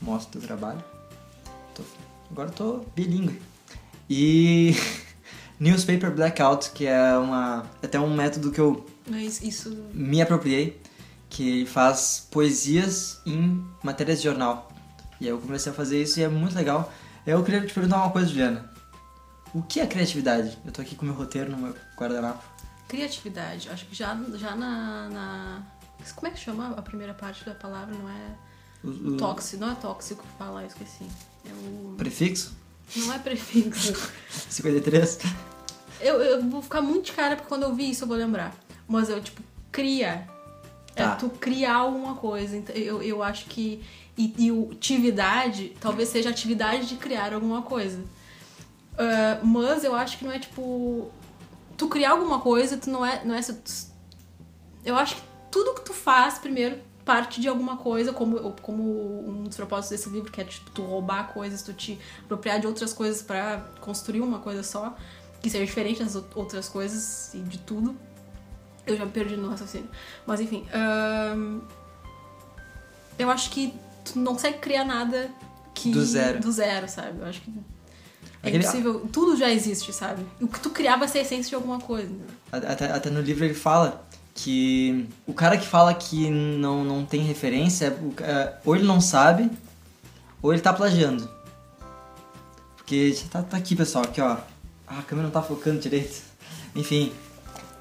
Mostra 0.03 0.29
o 0.29 0.33
Teu 0.33 0.43
Trabalho. 0.43 0.85
Tô- 1.75 1.83
agora 2.31 2.49
eu 2.51 2.53
tô 2.55 2.85
bilíngue. 2.95 3.41
E 4.11 4.75
Newspaper 5.59 6.15
Blackout, 6.15 6.73
que 6.73 6.87
é 6.87 7.17
uma 7.17 7.65
é 7.83 7.87
até 7.87 7.99
um 7.99 8.15
método 8.15 8.51
que 8.51 8.61
eu 8.61 8.85
isso. 9.43 9.75
me 9.95 10.21
apropriei, 10.21 10.79
que 11.31 11.49
ele 11.49 11.67
faz 11.67 12.27
poesias 12.31 13.21
em 13.25 13.65
matérias 13.83 14.19
de 14.19 14.25
jornal. 14.25 14.71
E 15.21 15.25
aí 15.25 15.31
eu 15.31 15.39
comecei 15.39 15.73
a 15.73 15.75
fazer 15.75 16.03
isso 16.03 16.21
e 16.21 16.23
é 16.23 16.29
muito 16.29 16.55
legal. 16.55 16.93
Eu 17.27 17.43
queria 17.43 17.65
te 17.67 17.73
perguntar 17.73 17.97
uma 17.97 18.11
coisa, 18.11 18.29
Juliana. 18.29 18.71
O 19.55 19.63
que 19.63 19.81
é 19.81 19.87
criatividade? 19.87 20.59
Eu 20.65 20.73
tô 20.73 20.83
aqui 20.83 20.95
com 20.97 21.03
o 21.03 21.07
meu 21.09 21.15
roteiro 21.15 21.51
no 21.51 21.57
meu 21.57 21.75
guardanapo. 21.97 22.43
Criatividade. 22.89 23.69
Acho 23.71 23.87
que 23.87 23.95
já, 23.95 24.19
já 24.35 24.55
na, 24.55 25.09
na- 25.09 25.63
Como 26.15 26.27
é 26.27 26.31
que 26.31 26.39
chama 26.41 26.75
a 26.77 26.83
primeira 26.83 27.15
parte 27.15 27.45
da 27.45 27.55
palavra? 27.55 27.95
Não 27.95 28.09
é. 28.09 28.35
O, 28.83 29.15
o 29.15 29.17
Tóxico. 29.17 29.61
Não 29.65 29.73
é 29.73 29.75
tóxico 29.77 30.23
que 30.23 30.39
fala, 30.39 30.63
eu 30.63 30.67
esqueci. 30.67 31.05
É 31.47 31.53
o. 31.53 31.95
prefixo? 31.97 32.55
Não 32.97 33.13
é 33.13 33.19
prefixo. 33.19 33.95
53? 34.51 35.19
Eu, 36.01 36.21
eu 36.21 36.43
vou 36.51 36.61
ficar 36.61 36.83
muito 36.83 37.07
de 37.07 37.13
cara 37.13 37.37
porque 37.37 37.49
quando 37.49 37.63
eu 37.63 37.75
vi 37.75 37.89
isso 37.91 38.05
eu 38.05 38.09
vou 38.09 38.17
lembrar. 38.17 38.55
Mas 38.87 39.09
eu, 39.09 39.21
tipo, 39.23 39.41
cria. 39.73 40.29
É 40.97 41.03
Tá. 41.03 41.17
tu 41.17 41.29
criar 41.31 41.77
alguma 41.77 42.15
coisa. 42.17 42.57
Então, 42.57 42.75
eu, 42.75 43.03
eu 43.03 43.23
acho 43.23 43.47
que. 43.47 43.83
E, 44.17 44.33
e 44.39 44.53
o 44.53 44.71
atividade 44.73 45.73
talvez 45.81 46.09
seja 46.09 46.29
atividade 46.31 46.87
de 46.87 46.97
criar 46.97 47.33
alguma 47.33 47.63
coisa. 47.63 48.01
Ah, 48.99 49.41
mas 49.43 49.85
eu 49.85 49.95
acho 49.95 50.19
que 50.19 50.25
não 50.25 50.33
é 50.33 50.39
tipo. 50.39 51.11
Tu 51.77 51.89
criar 51.89 52.11
alguma 52.13 52.41
coisa, 52.41 52.77
tu 52.77 52.89
não 52.91 53.05
é. 53.05 53.25
Não 53.25 53.35
é 53.35 53.39
essa- 53.39 53.61
eu 54.85 54.97
acho 54.97 55.17
que 55.17 55.23
tudo 55.51 55.75
que 55.75 55.81
tu 55.85 55.93
faz, 55.93 56.39
primeiro, 56.39 56.79
parte 57.05 57.41
de 57.41 57.49
alguma 57.49 57.77
coisa, 57.77 58.13
como, 58.13 58.53
como 58.63 59.29
um 59.29 59.45
dos 59.45 59.57
propósitos 59.57 59.91
desse 59.99 60.09
livro, 60.15 60.31
que 60.31 60.41
é 60.41 60.45
tipo, 60.45 60.71
tu 60.71 60.83
roubar 60.83 61.33
coisas, 61.33 61.63
tu 61.63 61.73
te 61.73 61.99
apropriar 62.25 62.61
de 62.61 62.67
outras 62.67 62.93
coisas 62.93 63.23
pra 63.23 63.59
construir 63.81 64.21
uma 64.21 64.39
coisa 64.39 64.63
só, 64.63 64.97
que 65.43 65.51
seja 65.51 65.65
diferente 65.67 66.03
das 66.03 66.15
ou- 66.15 66.25
outras 66.37 66.69
coisas 66.69 67.35
e 67.35 67.39
de 67.41 67.59
tudo. 67.59 67.97
Eu 68.87 68.97
já 68.97 69.05
me 69.05 69.11
perdi 69.11 69.37
no 69.37 69.49
raciocínio. 69.49 69.89
Mas 70.27 70.41
enfim. 70.41 70.67
ahn, 70.73 71.61
eu 73.19 73.31
acho 73.31 73.51
que 73.51 73.75
tu 74.05 74.19
não 74.19 74.33
consegue 74.35 74.59
criar 74.59 74.85
nada 74.85 75.31
que. 75.75 75.91
Do 75.91 76.05
zero. 76.05 76.41
Do 76.41 76.53
zero, 76.53 76.89
sabe? 76.89 77.19
Eu 77.21 77.27
acho 77.27 77.41
que. 77.41 77.53
É 78.43 78.49
Aquele- 78.49 78.63
impossível. 78.65 79.09
Tudo 79.13 79.37
já 79.37 79.51
existe, 79.51 79.93
sabe? 79.93 80.25
O 80.41 80.47
que 80.49 80.61
tu 80.61 80.71
criar 80.71 80.97
vai 80.97 81.09
ser 81.09 81.19
a 81.19 81.23
essência 81.23 81.49
de 81.51 81.55
alguma 81.55 81.79
coisa. 81.81 82.09
né? 82.09 82.25
Até, 82.53 82.91
até 82.93 83.11
no 83.11 83.21
livro 83.21 83.45
ele 83.45 83.55
fala 83.55 84.05
que 84.35 85.09
o 85.27 85.33
cara 85.33 85.57
que 85.57 85.67
fala 85.67 85.95
que 85.95 86.29
não, 86.31 86.85
não 86.85 87.05
tem 87.07 87.23
referência, 87.23 87.97
ca- 88.17 88.59
ou 88.65 88.75
ele 88.77 88.85
não 88.85 89.01
sabe, 89.01 89.51
ou 90.43 90.53
ele 90.53 90.61
tá 90.63 90.73
plagiando. 90.73 91.29
Porque 92.77 93.17
tá, 93.31 93.43
tá 93.43 93.57
aqui, 93.57 93.75
pessoal, 93.75 94.05
aqui 94.05 94.21
ó. 94.21 94.37
Ah, 94.87 94.99
a 94.99 95.03
câmera 95.03 95.27
não 95.29 95.33
tá 95.33 95.43
focando 95.43 95.81
direito. 95.81 96.23
Enfim. 96.75 97.13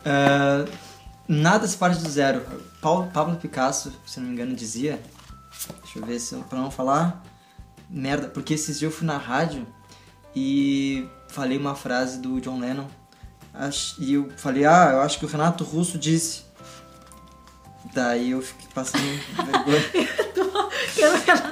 ah, 0.06 0.66
nada 1.28 1.68
se 1.68 1.76
parte 1.78 2.02
do 2.02 2.10
zero. 2.10 2.42
Paulo, 2.82 3.10
Pablo 3.14 3.36
Picasso, 3.38 3.92
se 4.06 4.20
não 4.20 4.28
me 4.28 4.34
engano, 4.34 4.56
dizia. 4.56 5.02
Deixa 5.84 6.00
eu 6.00 6.06
ver 6.06 6.20
se 6.20 6.36
eu, 6.36 6.42
pra 6.42 6.58
não 6.60 6.70
falar 6.72 7.24
merda, 7.90 8.28
porque 8.28 8.54
esses 8.56 8.80
dias 8.80 8.92
eu 8.92 8.98
fui 8.98 9.06
na 9.06 9.18
rádio 9.18 9.68
e 10.36 11.08
falei 11.28 11.58
uma 11.58 11.75
frase 11.75 12.20
do 12.20 12.40
John 12.42 12.60
Lennon 12.60 12.88
E 14.00 14.13
eu 14.13 14.30
falei, 14.38 14.66
ah, 14.66 14.90
eu 14.94 15.02
acho 15.02 15.20
que 15.20 15.25
o 15.25 15.28
Renato 15.28 15.63
Russo 15.63 15.98
disse. 15.98 16.44
Daí 17.94 18.32
eu 18.32 18.42
fiquei 18.42 18.68
passando 18.74 19.04
vergonha. 19.46 19.84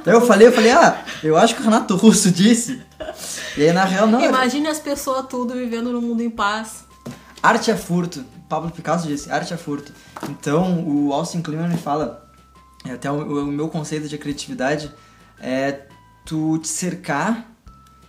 Eu 0.06 0.22
falei, 0.22 0.48
eu 0.48 0.52
falei, 0.52 0.72
ah, 0.72 1.04
eu 1.22 1.38
acho 1.38 1.54
que 1.56 1.62
o 1.62 1.64
Renato 1.64 1.96
Russo 1.96 2.32
disse. 2.32 2.82
E 3.56 3.62
aí 3.64 3.72
na 3.72 3.84
real 3.84 4.08
não. 4.08 4.20
era- 4.20 4.30
Imagine 4.30 4.68
as 4.68 4.80
pessoas 4.80 5.28
tudo 5.28 5.54
vivendo 5.54 5.92
num 5.92 6.02
mundo 6.02 6.22
em 6.24 6.30
paz. 6.30 6.86
Arte 7.44 7.70
é 7.70 7.76
furto. 7.78 8.24
Pablo 8.50 8.72
Picasso 8.72 9.08
disse, 9.08 9.32
arte 9.32 9.54
é 9.54 9.58
furto. 9.58 9.94
Então 10.30 10.84
o 10.88 11.14
Austin 11.14 11.42
Kleon 11.42 11.68
me 11.68 11.78
fala, 11.78 12.30
até 12.86 13.12
o, 13.12 13.44
o 13.44 13.46
meu 13.48 13.70
conceito 13.70 14.08
de 14.08 14.18
criatividade 14.18 14.92
é 15.40 15.82
tu 16.26 16.58
te 16.58 16.68
cercar 16.68 17.51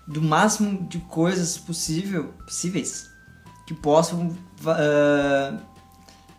do 0.07 0.21
máximo 0.21 0.87
de 0.89 0.99
coisas 0.99 1.57
possível, 1.59 2.33
possíveis 2.45 3.11
que 3.67 3.75
possam 3.75 4.37
ah, 4.67 5.59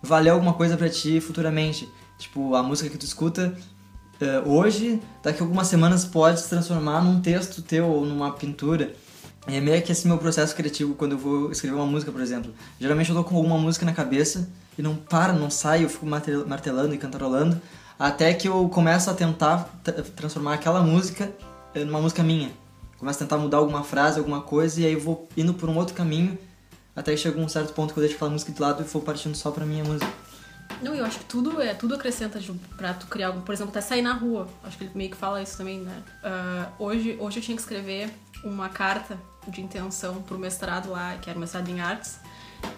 valer 0.01 0.31
alguma 0.31 0.53
coisa 0.53 0.75
pra 0.77 0.89
ti 0.89 1.19
futuramente. 1.21 1.87
Tipo, 2.17 2.55
a 2.55 2.63
música 2.63 2.89
que 2.89 2.97
tu 2.97 3.05
escuta 3.05 3.55
ah, 4.21 4.43
hoje, 4.47 5.01
daqui 5.21 5.41
a 5.41 5.43
algumas 5.43 5.67
semanas 5.67 6.05
pode 6.05 6.41
se 6.41 6.49
transformar 6.49 7.01
num 7.01 7.21
texto 7.21 7.61
teu 7.61 7.87
ou 7.87 8.05
numa 8.05 8.31
pintura. 8.33 8.93
É 9.45 9.59
meio 9.59 9.81
que 9.81 9.91
esse 9.91 10.07
meu 10.07 10.17
processo 10.17 10.55
criativo 10.55 10.95
quando 10.95 11.13
eu 11.13 11.17
vou 11.17 11.51
escrever 11.51 11.75
uma 11.75 11.85
música, 11.85 12.11
por 12.11 12.21
exemplo. 12.21 12.53
Geralmente 12.79 13.09
eu 13.09 13.15
tô 13.15 13.23
com 13.25 13.35
alguma 13.35 13.57
música 13.57 13.85
na 13.85 13.91
cabeça 13.91 14.49
e 14.77 14.81
não 14.81 14.95
para, 14.95 15.33
não 15.33 15.49
sai, 15.49 15.83
eu 15.83 15.89
fico 15.89 16.05
martel- 16.05 16.47
martelando 16.47 16.95
e 16.95 16.97
cantarolando 16.97 17.61
até 17.99 18.33
que 18.33 18.47
eu 18.47 18.67
começo 18.69 19.09
a 19.09 19.13
tentar 19.13 19.69
tra- 19.83 20.01
transformar 20.01 20.53
aquela 20.55 20.81
música 20.81 21.31
eh, 21.75 21.83
numa 21.83 22.01
música 22.01 22.23
minha. 22.23 22.51
Começo 23.03 23.21
a 23.21 23.25
tentar 23.27 23.37
mudar 23.37 23.57
alguma 23.57 23.83
frase, 23.83 24.17
alguma 24.17 24.39
coisa 24.39 24.79
e 24.79 24.85
aí 24.85 24.95
vou 24.95 25.27
indo 25.35 25.53
por 25.53 25.67
um 25.67 25.75
outro 25.75 25.93
caminho 25.93 26.37
até 26.95 27.11
que 27.11 27.17
chega 27.17 27.37
um 27.37 27.49
certo 27.49 27.73
ponto 27.73 27.93
que 27.93 27.99
eu 27.99 28.01
deixo 28.01 28.15
aquela 28.15 28.31
música 28.31 28.49
de 28.53 28.61
lado 28.61 28.81
e 28.81 28.85
vou 28.85 29.01
partindo 29.01 29.35
só 29.35 29.51
pra 29.51 29.65
minha 29.65 29.83
música. 29.83 30.09
Não, 30.81 30.95
eu 30.95 31.03
acho 31.03 31.19
que 31.19 31.25
tudo 31.25 31.61
é 31.61 31.73
tudo 31.73 31.95
acrescenta 31.95 32.39
de- 32.39 32.53
pra 32.77 32.93
tu 32.93 33.07
criar 33.07 33.27
algo. 33.27 33.41
Por 33.41 33.51
exemplo, 33.51 33.71
até 33.71 33.81
sair 33.81 34.01
na 34.01 34.13
rua. 34.13 34.47
Acho 34.63 34.77
que 34.77 34.85
ele 34.85 34.91
meio 34.95 35.09
que 35.11 35.17
fala 35.17 35.41
isso 35.43 35.57
também, 35.57 35.79
né? 35.81 36.01
Ah, 36.23 36.69
hoje, 36.79 37.17
hoje 37.19 37.39
eu 37.39 37.43
tinha 37.43 37.57
que 37.57 37.61
escrever 37.61 38.09
uma 38.41 38.69
carta 38.69 39.17
de 39.49 39.59
intenção 39.59 40.21
pro 40.21 40.39
mestrado 40.39 40.89
lá, 40.89 41.17
que 41.17 41.29
era 41.29 41.37
mestrado 41.37 41.67
em 41.67 41.81
artes. 41.81 42.19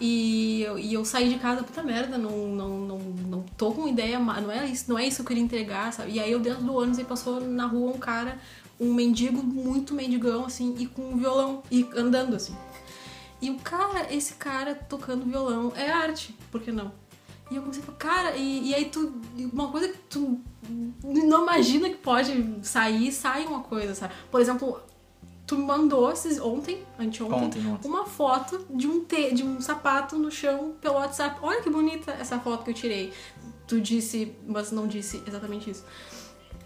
E 0.01 0.63
eu, 0.63 0.79
e 0.79 0.91
eu 0.95 1.05
saí 1.05 1.29
de 1.31 1.37
casa, 1.37 1.61
puta 1.61 1.83
merda, 1.83 2.17
não, 2.17 2.47
não, 2.47 2.69
não, 2.79 2.97
não 2.97 3.41
tô 3.55 3.71
com 3.73 3.87
ideia, 3.87 4.17
não 4.17 4.51
é, 4.51 4.65
isso, 4.65 4.85
não 4.89 4.97
é 4.97 5.05
isso 5.05 5.17
que 5.17 5.21
eu 5.21 5.25
queria 5.27 5.43
entregar, 5.43 5.93
sabe? 5.93 6.13
E 6.13 6.19
aí 6.19 6.31
eu 6.31 6.39
dentro 6.39 6.63
do 6.63 6.73
ônibus 6.75 6.97
aí 6.97 7.05
passou 7.05 7.39
na 7.39 7.67
rua 7.67 7.91
um 7.91 7.99
cara, 7.99 8.39
um 8.79 8.93
mendigo, 8.93 9.41
muito 9.41 9.93
mendigão, 9.93 10.45
assim, 10.45 10.75
e 10.77 10.85
com 10.87 11.01
um 11.01 11.17
violão, 11.17 11.63
e 11.71 11.87
andando, 11.95 12.35
assim. 12.35 12.55
E 13.41 13.49
o 13.49 13.57
cara, 13.59 14.13
esse 14.13 14.33
cara 14.35 14.75
tocando 14.75 15.25
violão 15.25 15.71
é 15.75 15.89
arte, 15.91 16.35
por 16.51 16.61
que 16.61 16.71
não? 16.71 16.91
E 17.51 17.55
eu 17.55 17.61
comecei 17.61 17.83
a 17.83 17.85
falar, 17.85 17.97
cara, 17.97 18.35
e, 18.35 18.69
e 18.69 18.75
aí 18.75 18.85
tu. 18.85 19.13
Uma 19.53 19.67
coisa 19.67 19.89
que 19.89 19.99
tu 20.09 20.39
não 21.03 21.43
imagina 21.43 21.89
que 21.89 21.97
pode 21.97 22.59
sair, 22.63 23.11
sai 23.11 23.45
uma 23.45 23.59
coisa, 23.61 23.93
sabe? 23.93 24.13
Por 24.31 24.41
exemplo, 24.41 24.79
tu 25.45 25.57
me 25.57 25.63
mandou 25.63 26.11
esses, 26.11 26.39
ontem, 26.39 26.83
anteontem, 26.97 27.43
Ontem, 27.43 27.67
ontem. 27.67 27.87
uma 27.87 28.05
foto 28.05 28.65
de 28.71 28.87
um, 28.87 29.03
te, 29.03 29.33
de 29.33 29.43
um 29.43 29.61
sapato 29.61 30.17
no 30.17 30.31
chão 30.31 30.73
pelo 30.81 30.95
WhatsApp. 30.95 31.37
Olha 31.41 31.61
que 31.61 31.69
bonita 31.69 32.11
essa 32.13 32.39
foto 32.39 32.63
que 32.63 32.71
eu 32.71 32.73
tirei. 32.73 33.13
Tu 33.67 33.79
disse, 33.79 34.35
mas 34.47 34.71
não 34.71 34.87
disse 34.87 35.21
exatamente 35.27 35.69
isso. 35.69 35.83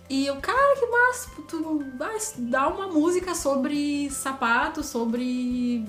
E 0.09 0.25
eu, 0.25 0.37
cara, 0.37 0.75
que 0.75 0.85
massa, 0.87 1.29
tu 1.47 1.85
vai 1.97 2.17
dar 2.37 2.69
uma 2.69 2.87
música 2.87 3.35
sobre 3.35 4.09
sapatos, 4.09 4.87
sobre 4.87 5.85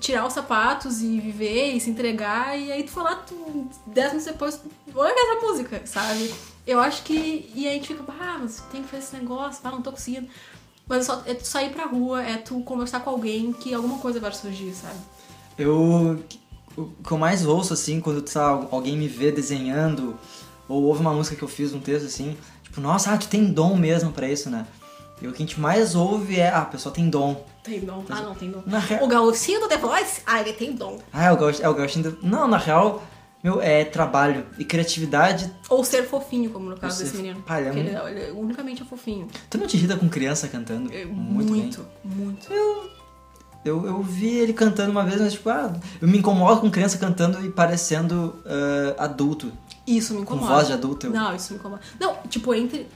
tirar 0.00 0.26
os 0.26 0.32
sapatos 0.32 1.02
e 1.02 1.20
viver 1.20 1.74
e 1.74 1.80
se 1.80 1.90
entregar, 1.90 2.58
e 2.58 2.72
aí 2.72 2.82
tu 2.82 2.90
falar, 2.90 3.16
tu, 3.16 3.68
dez 3.86 4.08
minutos 4.08 4.32
depois, 4.32 4.60
olha 4.94 5.12
essa 5.12 5.46
música, 5.46 5.82
sabe? 5.84 6.34
Eu 6.66 6.80
acho 6.80 7.02
que. 7.02 7.50
E 7.54 7.66
aí 7.66 7.72
a 7.72 7.74
gente 7.74 7.88
fica, 7.88 8.04
ah, 8.18 8.38
mas 8.40 8.62
tem 8.72 8.82
que 8.82 8.88
fazer 8.88 9.02
esse 9.02 9.16
negócio, 9.16 9.60
ah, 9.64 9.70
não 9.70 9.82
tô 9.82 9.92
conseguindo. 9.92 10.28
Mas 10.86 11.00
é 11.00 11.02
só 11.02 11.22
é 11.26 11.34
tu 11.34 11.46
sair 11.46 11.70
pra 11.70 11.84
rua, 11.84 12.22
é 12.22 12.38
tu 12.38 12.60
conversar 12.62 13.00
com 13.00 13.10
alguém 13.10 13.52
que 13.52 13.74
alguma 13.74 13.98
coisa 13.98 14.18
vai 14.18 14.32
surgir, 14.32 14.72
sabe? 14.72 14.98
Eu. 15.58 16.22
O 16.76 16.86
que 17.02 17.10
eu 17.10 17.18
mais 17.18 17.44
ouço, 17.44 17.74
assim, 17.74 18.00
quando 18.00 18.24
alguém 18.70 18.96
me 18.96 19.08
vê 19.08 19.32
desenhando, 19.32 20.16
ou 20.68 20.84
ouve 20.84 21.00
uma 21.00 21.12
música 21.12 21.34
que 21.34 21.42
eu 21.42 21.48
fiz, 21.48 21.74
um 21.74 21.80
texto 21.80 22.06
assim, 22.06 22.36
tipo, 22.78 22.80
nossa, 22.80 23.12
ah, 23.12 23.18
tu 23.18 23.28
tem 23.28 23.44
dom 23.44 23.76
mesmo 23.76 24.12
pra 24.12 24.28
isso, 24.28 24.48
né? 24.48 24.66
E 25.20 25.26
o 25.26 25.32
que 25.32 25.42
a 25.42 25.46
gente 25.46 25.60
mais 25.60 25.94
ouve 25.94 26.38
é, 26.38 26.48
ah, 26.48 26.62
a 26.62 26.64
pessoa 26.64 26.94
tem 26.94 27.10
dom. 27.10 27.44
Tem 27.64 27.80
dom. 27.80 28.04
Ah, 28.08 28.20
não, 28.22 28.34
tem 28.34 28.50
dom. 28.50 28.62
Real. 28.66 29.04
O 29.04 29.08
gaúchinho 29.08 29.60
do 29.60 29.68
The 29.68 29.76
Voice, 29.76 30.22
ah, 30.24 30.40
ele 30.40 30.52
tem 30.52 30.72
dom. 30.72 30.98
Ah, 31.12 31.24
é 31.26 31.32
o 31.32 31.36
gauch- 31.36 31.60
é 31.60 31.68
o 31.68 31.74
gauchinho 31.74 32.12
do... 32.12 32.18
Não, 32.26 32.46
na 32.46 32.56
real, 32.56 33.02
meu, 33.42 33.60
é 33.60 33.84
trabalho 33.84 34.46
e 34.58 34.64
criatividade. 34.64 35.52
Ou 35.68 35.82
ser 35.84 36.04
fofinho, 36.04 36.50
como 36.50 36.70
no 36.70 36.76
caso 36.78 37.02
desse 37.02 37.16
menino. 37.16 37.42
Pai, 37.42 37.66
ele 37.68 37.80
é 37.90 38.08
ele, 38.08 38.20
ele 38.20 38.30
unicamente 38.32 38.82
é 38.82 38.84
fofinho. 38.84 39.26
Tu 39.50 39.58
não 39.58 39.66
te 39.66 39.76
irrita 39.76 39.96
com 39.96 40.08
criança 40.08 40.46
cantando? 40.46 40.92
É, 40.92 41.04
muito, 41.04 41.52
muito, 41.52 41.86
bem. 42.04 42.16
muito. 42.16 42.52
Eu, 43.64 43.84
eu 43.86 44.00
vi 44.02 44.36
ele 44.38 44.52
cantando 44.52 44.92
uma 44.92 45.04
vez, 45.04 45.20
mas 45.20 45.32
tipo, 45.32 45.50
ah, 45.50 45.72
eu 46.00 46.06
me 46.06 46.18
incomodo 46.18 46.60
com 46.60 46.70
criança 46.70 46.96
cantando 46.96 47.44
e 47.44 47.50
parecendo 47.50 48.36
ah, 48.46 49.04
adulto. 49.04 49.52
Isso 49.96 50.12
me 50.14 50.24
Com 50.24 50.34
incomoda. 50.34 50.54
voz 50.54 50.66
de 50.66 50.72
adulto. 50.74 51.06
Eu... 51.06 51.10
Não, 51.12 51.34
isso 51.34 51.52
me 51.52 51.58
incomoda. 51.58 51.80
Não, 51.98 52.16
tipo, 52.28 52.54
entre. 52.54 52.86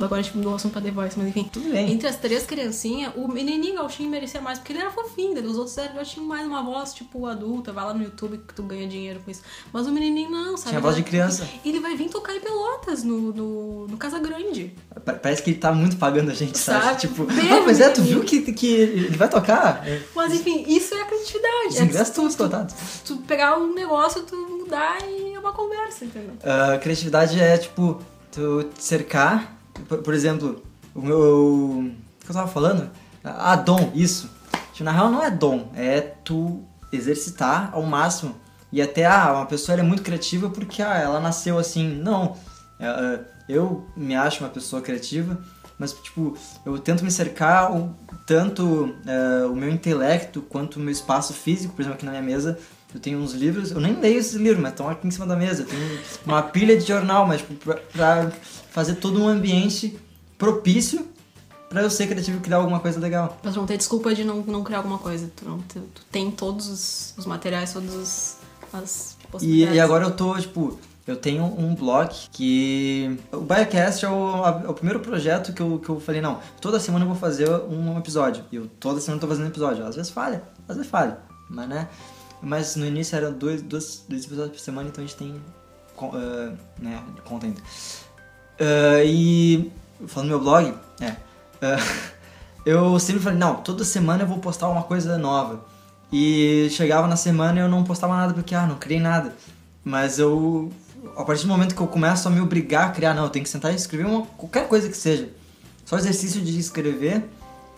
Agora 0.00 0.20
a 0.20 0.22
gente 0.24 0.36
mudou 0.36 0.50
o 0.50 0.56
assunto 0.56 0.72
pra 0.72 0.80
The 0.82 0.90
Voice, 0.90 1.16
mas 1.16 1.28
enfim. 1.28 1.48
Tudo 1.52 1.70
bem. 1.70 1.92
Entre 1.92 2.08
as 2.08 2.16
três 2.16 2.44
criancinhas, 2.44 3.12
o 3.14 3.28
menininho 3.28 3.76
Gauchinho 3.76 4.10
merecia 4.10 4.40
mais, 4.40 4.58
porque 4.58 4.72
ele 4.72 4.80
era 4.80 4.90
fofinho, 4.90 5.40
os 5.48 5.56
outros 5.56 5.78
eram- 5.78 5.94
já 5.94 6.04
tinham 6.04 6.26
mais 6.26 6.44
uma 6.44 6.60
voz, 6.60 6.92
tipo, 6.92 7.24
adulta, 7.24 7.72
vai 7.72 7.84
lá 7.84 7.94
no 7.94 8.02
YouTube 8.02 8.38
que 8.38 8.52
tu 8.52 8.64
ganha 8.64 8.88
dinheiro 8.88 9.20
com 9.24 9.30
isso. 9.30 9.42
Mas 9.72 9.86
o 9.86 9.92
menininho 9.92 10.28
não, 10.28 10.56
sabe? 10.56 10.70
Tinha 10.70 10.80
voz 10.80 10.96
de 10.96 11.04
criança. 11.04 11.48
Ele 11.64 11.78
vai 11.78 11.94
vir 11.94 12.08
tocar 12.08 12.34
em 12.34 12.40
Pelotas, 12.40 13.04
no, 13.04 13.32
no, 13.32 13.86
no 13.86 13.96
Casa 13.96 14.18
Grande. 14.18 14.74
Pa- 15.04 15.12
Parece 15.12 15.40
que 15.40 15.50
ele 15.50 15.58
tá 15.60 15.70
muito 15.70 15.96
pagando 15.96 16.32
a 16.32 16.34
gente, 16.34 16.58
sabe? 16.58 16.84
Sabe? 16.84 17.00
Tipo, 17.02 17.22
ah, 17.30 17.62
mas 17.64 17.80
é, 17.80 17.88
tu 17.90 18.02
viu 18.02 18.24
que, 18.24 18.40
que 18.52 18.66
ele 18.74 19.16
vai 19.16 19.28
tocar? 19.28 19.86
É, 19.86 20.02
Mas 20.16 20.34
enfim, 20.34 20.64
isso 20.66 20.92
é 20.96 21.02
a 21.02 21.04
criatividade. 21.04 21.68
Os 21.68 21.76
é 21.76 21.84
ingressos 21.84 22.08
tu, 22.08 22.10
estão 22.10 22.26
esgotados. 22.26 22.74
tu 23.04 23.18
pegar 23.18 23.56
um 23.56 23.72
negócio, 23.72 24.22
tu 24.24 24.34
mudar 24.36 24.98
e 25.08 25.21
é 25.21 25.21
uma 25.42 25.52
conversa, 25.52 26.04
entendeu? 26.04 26.34
Ah, 26.44 26.78
criatividade 26.78 27.38
é, 27.38 27.58
tipo, 27.58 28.00
tu 28.30 28.68
cercar. 28.78 29.56
Por, 29.88 29.98
por 29.98 30.14
exemplo, 30.14 30.62
o 30.94 31.02
meu. 31.02 31.20
O 31.20 32.24
que 32.24 32.30
eu 32.30 32.34
tava 32.34 32.48
falando? 32.48 32.90
Ah, 33.22 33.56
dom, 33.56 33.92
isso. 33.94 34.30
Tipo, 34.72 34.84
na 34.84 34.92
real 34.92 35.10
não 35.10 35.22
é 35.22 35.30
dom, 35.30 35.70
é 35.74 36.00
tu 36.00 36.62
exercitar 36.92 37.70
ao 37.72 37.82
máximo. 37.82 38.34
E 38.70 38.80
até, 38.80 39.04
ah, 39.04 39.32
uma 39.32 39.46
pessoa 39.46 39.78
é 39.78 39.82
muito 39.82 40.02
criativa 40.02 40.48
porque 40.48 40.82
ah, 40.82 40.96
ela 40.96 41.20
nasceu 41.20 41.58
assim. 41.58 41.88
Não. 41.88 42.36
É, 42.78 42.86
ah, 42.86 43.20
eu 43.48 43.86
me 43.96 44.14
acho 44.14 44.42
uma 44.42 44.48
pessoa 44.48 44.80
criativa, 44.80 45.38
mas, 45.78 45.92
tipo, 45.92 46.36
eu 46.64 46.78
tento 46.78 47.04
me 47.04 47.10
cercar 47.10 47.70
tanto 48.26 48.94
ah, 49.06 49.46
o 49.48 49.54
meu 49.54 49.68
intelecto 49.68 50.40
quanto 50.42 50.76
o 50.76 50.80
meu 50.80 50.92
espaço 50.92 51.34
físico, 51.34 51.74
por 51.74 51.82
exemplo, 51.82 51.96
aqui 51.96 52.06
na 52.06 52.12
minha 52.12 52.22
mesa. 52.22 52.58
Eu 52.94 53.00
tenho 53.00 53.18
uns 53.18 53.32
livros, 53.32 53.70
eu 53.70 53.80
nem 53.80 53.98
leio 53.98 54.18
esses 54.18 54.34
livros, 54.34 54.60
mas 54.62 54.72
estão 54.72 54.88
aqui 54.88 55.06
em 55.06 55.10
cima 55.10 55.26
da 55.26 55.34
mesa. 55.36 55.62
Eu 55.62 55.66
tenho 55.66 55.98
uma 56.26 56.42
pilha 56.42 56.76
de 56.76 56.86
jornal, 56.86 57.26
mas 57.26 57.40
tipo, 57.40 57.54
pra, 57.56 57.74
pra 57.76 58.32
fazer 58.70 58.96
todo 58.96 59.20
um 59.22 59.28
ambiente 59.28 59.98
propício 60.38 61.06
pra 61.68 61.80
eu 61.82 61.90
ser 61.90 62.06
criativo 62.06 62.38
e 62.38 62.40
criar 62.40 62.58
alguma 62.58 62.80
coisa 62.80 63.00
legal. 63.00 63.38
Mas 63.42 63.56
não 63.56 63.64
ter 63.64 63.78
desculpa 63.78 64.14
de 64.14 64.24
não, 64.24 64.42
não 64.42 64.62
criar 64.62 64.78
alguma 64.78 64.98
coisa. 64.98 65.30
Tu, 65.34 65.44
não, 65.44 65.58
tu, 65.60 65.80
tu 65.94 66.02
tem 66.10 66.30
todos 66.30 66.68
os, 66.68 67.14
os 67.16 67.24
materiais, 67.26 67.72
todas 67.72 67.94
as, 67.94 68.38
as 68.72 69.16
E, 69.22 69.26
possibilidades. 69.28 69.76
e 69.76 69.80
agora 69.80 70.04
eu 70.04 70.10
tô, 70.10 70.38
tipo, 70.38 70.78
eu 71.06 71.16
tenho 71.16 71.44
um 71.44 71.74
blog 71.74 72.12
que. 72.30 73.18
O 73.32 73.38
Biocast 73.40 74.04
é 74.04 74.08
o, 74.10 74.46
é 74.66 74.68
o 74.68 74.74
primeiro 74.74 75.00
projeto 75.00 75.52
que 75.54 75.62
eu, 75.62 75.78
que 75.78 75.88
eu 75.88 75.98
falei, 75.98 76.20
não, 76.20 76.40
toda 76.60 76.78
semana 76.78 77.04
eu 77.04 77.08
vou 77.08 77.16
fazer 77.16 77.48
um 77.48 77.96
episódio. 77.98 78.44
E 78.52 78.56
eu 78.56 78.66
toda 78.78 79.00
semana 79.00 79.20
tô 79.20 79.26
fazendo 79.26 79.46
episódio. 79.48 79.84
Às 79.86 79.96
vezes 79.96 80.10
falha, 80.10 80.42
às 80.68 80.76
vezes 80.76 80.90
falha. 80.90 81.18
Mas 81.48 81.68
né. 81.68 81.88
Mas 82.42 82.74
no 82.74 82.84
início 82.84 83.16
eram 83.16 83.32
dois, 83.32 83.62
dois, 83.62 84.04
dois 84.08 84.24
episódios 84.24 84.56
por 84.56 84.60
semana, 84.60 84.88
então 84.88 85.02
a 85.02 85.06
gente 85.06 85.16
tem 85.16 85.40
ah, 86.00 86.52
né, 86.78 87.02
content. 87.24 87.56
Ah, 88.58 89.04
e 89.04 89.70
falando 90.08 90.28
do 90.28 90.36
meu 90.36 90.40
blog, 90.40 90.74
é. 91.00 91.16
ah, 91.62 91.76
eu 92.66 92.98
sempre 92.98 93.22
falei, 93.22 93.38
não, 93.38 93.56
toda 93.56 93.84
semana 93.84 94.24
eu 94.24 94.26
vou 94.26 94.38
postar 94.38 94.68
uma 94.68 94.82
coisa 94.82 95.16
nova. 95.16 95.64
E 96.12 96.68
chegava 96.70 97.06
na 97.06 97.16
semana 97.16 97.60
eu 97.60 97.68
não 97.68 97.84
postava 97.84 98.14
nada 98.16 98.34
porque, 98.34 98.54
ah, 98.54 98.66
não 98.66 98.76
criei 98.76 99.00
nada. 99.00 99.34
Mas 99.84 100.18
eu, 100.18 100.70
a 101.16 101.24
partir 101.24 101.42
do 101.42 101.48
momento 101.48 101.74
que 101.74 101.80
eu 101.80 101.86
começo 101.86 102.28
a 102.28 102.30
me 102.30 102.40
obrigar 102.40 102.88
a 102.88 102.90
criar, 102.90 103.14
não, 103.14 103.24
eu 103.24 103.30
tenho 103.30 103.44
que 103.44 103.50
sentar 103.50 103.72
e 103.72 103.76
escrever 103.76 104.06
uma, 104.06 104.26
qualquer 104.26 104.68
coisa 104.68 104.88
que 104.88 104.96
seja. 104.96 105.28
Só 105.84 105.96
exercício 105.96 106.40
de 106.40 106.58
escrever 106.58 107.24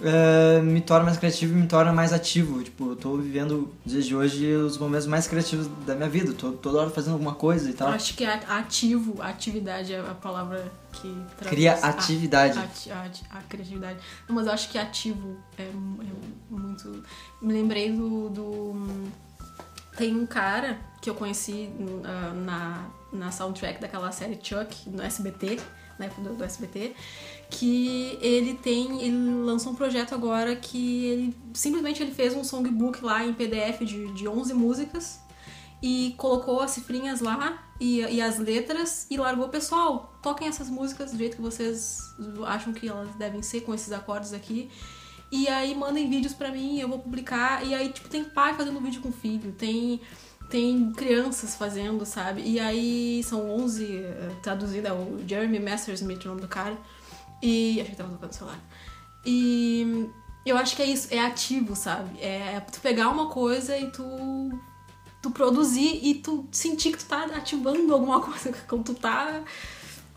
eh, 0.01 0.61
me 0.63 0.81
torna 0.81 1.05
mais 1.07 1.17
criativo 1.19 1.53
e 1.53 1.57
me 1.63 1.67
torna 1.67 1.93
mais 1.93 2.13
ativo. 2.13 2.63
Tipo, 2.63 2.91
eu 2.91 2.97
tô 2.97 3.17
vivendo, 3.17 3.73
nos 3.85 3.93
dias 3.93 4.05
de 4.07 4.15
hoje, 4.17 4.53
os 4.55 4.77
momentos 4.79 5.07
mais 5.07 5.27
criativos 5.27 5.67
da 5.87 5.95
minha 5.95 6.09
vida. 6.09 6.33
Tô 6.33 6.53
toda 6.53 6.81
hora 6.81 6.91
fazendo 6.91 7.13
alguma 7.15 7.35
coisa 7.35 7.71
e 7.71 7.73
tal. 7.73 7.89
Acho 7.89 8.15
que 8.15 8.25
a- 8.25 8.59
ativo, 8.59 9.21
atividade 9.23 9.93
é 9.93 10.01
a 10.01 10.15
palavra 10.15 10.71
que 10.93 11.09
traduz. 11.37 11.49
Cria 11.49 11.75
a- 11.75 11.89
atividade. 11.89 12.59
ati- 12.59 12.91
a, 12.91 13.11
a 13.39 13.43
criatividade. 13.43 13.99
Não, 14.29 14.35
mas 14.35 14.47
eu 14.47 14.53
acho 14.53 14.69
que 14.71 14.79
ativo 14.79 15.37
é, 15.59 15.63
é 15.63 15.73
muito. 16.51 17.03
Me 17.41 17.53
lembrei 17.53 17.93
do, 17.93 18.29
do- 18.31 19.09
Tem 19.97 20.15
um 20.15 20.27
cara 20.27 20.79
que 21.01 21.09
eu 21.09 21.15
conheci 21.15 21.71
ah, 22.05 22.33
na, 22.35 22.87
na 23.13 23.31
soundtrack 23.31 23.81
daquela 23.81 24.11
série 24.11 24.39
Chuck 24.43 24.89
no 24.91 25.03
SBT, 25.03 25.61
na 25.99 26.07
época 26.07 26.23
do, 26.23 26.35
do 26.35 26.43
SBT, 26.45 26.95
que 27.51 28.19
ele 28.21 28.55
tem. 28.55 29.03
Ele 29.03 29.43
lançou 29.43 29.73
um 29.73 29.75
projeto 29.75 30.15
agora 30.15 30.55
que 30.57 31.05
ele. 31.07 31.37
Simplesmente 31.53 32.03
ele 32.03 32.13
fez 32.13 32.35
um 32.35 32.45
songbook 32.45 33.05
lá 33.05 33.25
em 33.25 33.33
PDF 33.33 33.81
de, 33.81 34.13
de 34.13 34.29
11 34.29 34.55
músicas 34.55 35.21
e 35.83 36.15
colocou 36.17 36.61
as 36.61 36.71
cifrinhas 36.71 37.21
lá 37.21 37.63
e, 37.79 38.01
e 38.01 38.23
as 38.23 38.39
letras 38.39 39.07
e 39.11 39.17
largou 39.17 39.49
pessoal. 39.49 40.19
Toquem 40.23 40.49
essas 40.49 40.71
músicas 40.71 41.13
do 41.13 41.19
jeito 41.19 41.37
que 41.37 41.43
vocês 41.43 42.15
acham 42.47 42.73
que 42.73 42.89
elas 42.89 43.15
devem 43.17 43.43
ser, 43.43 43.61
com 43.61 43.75
esses 43.75 43.93
acordes 43.93 44.33
aqui. 44.33 44.71
E 45.31 45.49
aí 45.49 45.75
mandem 45.75 46.09
vídeos 46.09 46.33
pra 46.33 46.51
mim, 46.51 46.79
eu 46.79 46.89
vou 46.89 46.99
publicar. 47.01 47.67
E 47.67 47.75
aí, 47.75 47.91
tipo, 47.91 48.09
tem 48.09 48.25
pai 48.25 48.55
fazendo 48.55 48.81
vídeo 48.81 49.03
com 49.03 49.13
filho, 49.13 49.53
tem, 49.53 50.01
tem 50.49 50.93
crianças 50.93 51.57
fazendo, 51.57 52.07
sabe? 52.07 52.43
E 52.43 52.61
aí 52.61 53.23
são 53.25 53.51
11, 53.51 53.97
eh, 53.97 54.31
traduzido, 54.43 54.87
é 54.87 54.93
o 54.93 55.23
Jeremy 55.27 55.59
Mastersmith, 55.59 56.25
o 56.25 56.29
nome 56.29 56.41
do 56.41 56.49
cara. 56.49 56.79
E. 57.45 57.81
Achei 57.81 57.91
que 57.93 57.97
tava 57.97 58.11
tocando 58.11 58.31
o 58.31 58.35
celular. 58.35 58.59
E 59.27 60.07
eu 60.45 60.57
acho 60.57 60.77
que 60.77 60.83
é 60.83 60.87
isso, 60.87 61.09
é 61.11 61.19
ativo, 61.21 61.75
sabe? 61.75 62.19
É 62.21 62.61
tu 62.61 62.81
pegar 62.81 63.09
uma 63.09 63.29
coisa 63.29 63.77
e 63.77 63.91
tu 63.91 64.05
tu 65.23 65.31
produzir 65.31 66.01
e 66.03 66.17
tu 66.17 66.47
sentir 66.53 66.93
que 66.93 66.99
tu 66.99 67.07
tá 67.07 67.25
ativando 67.25 67.93
alguma 67.95 68.21
coisa 68.23 68.53
quando 68.69 68.85
tu 68.85 68.95
tá 68.95 69.43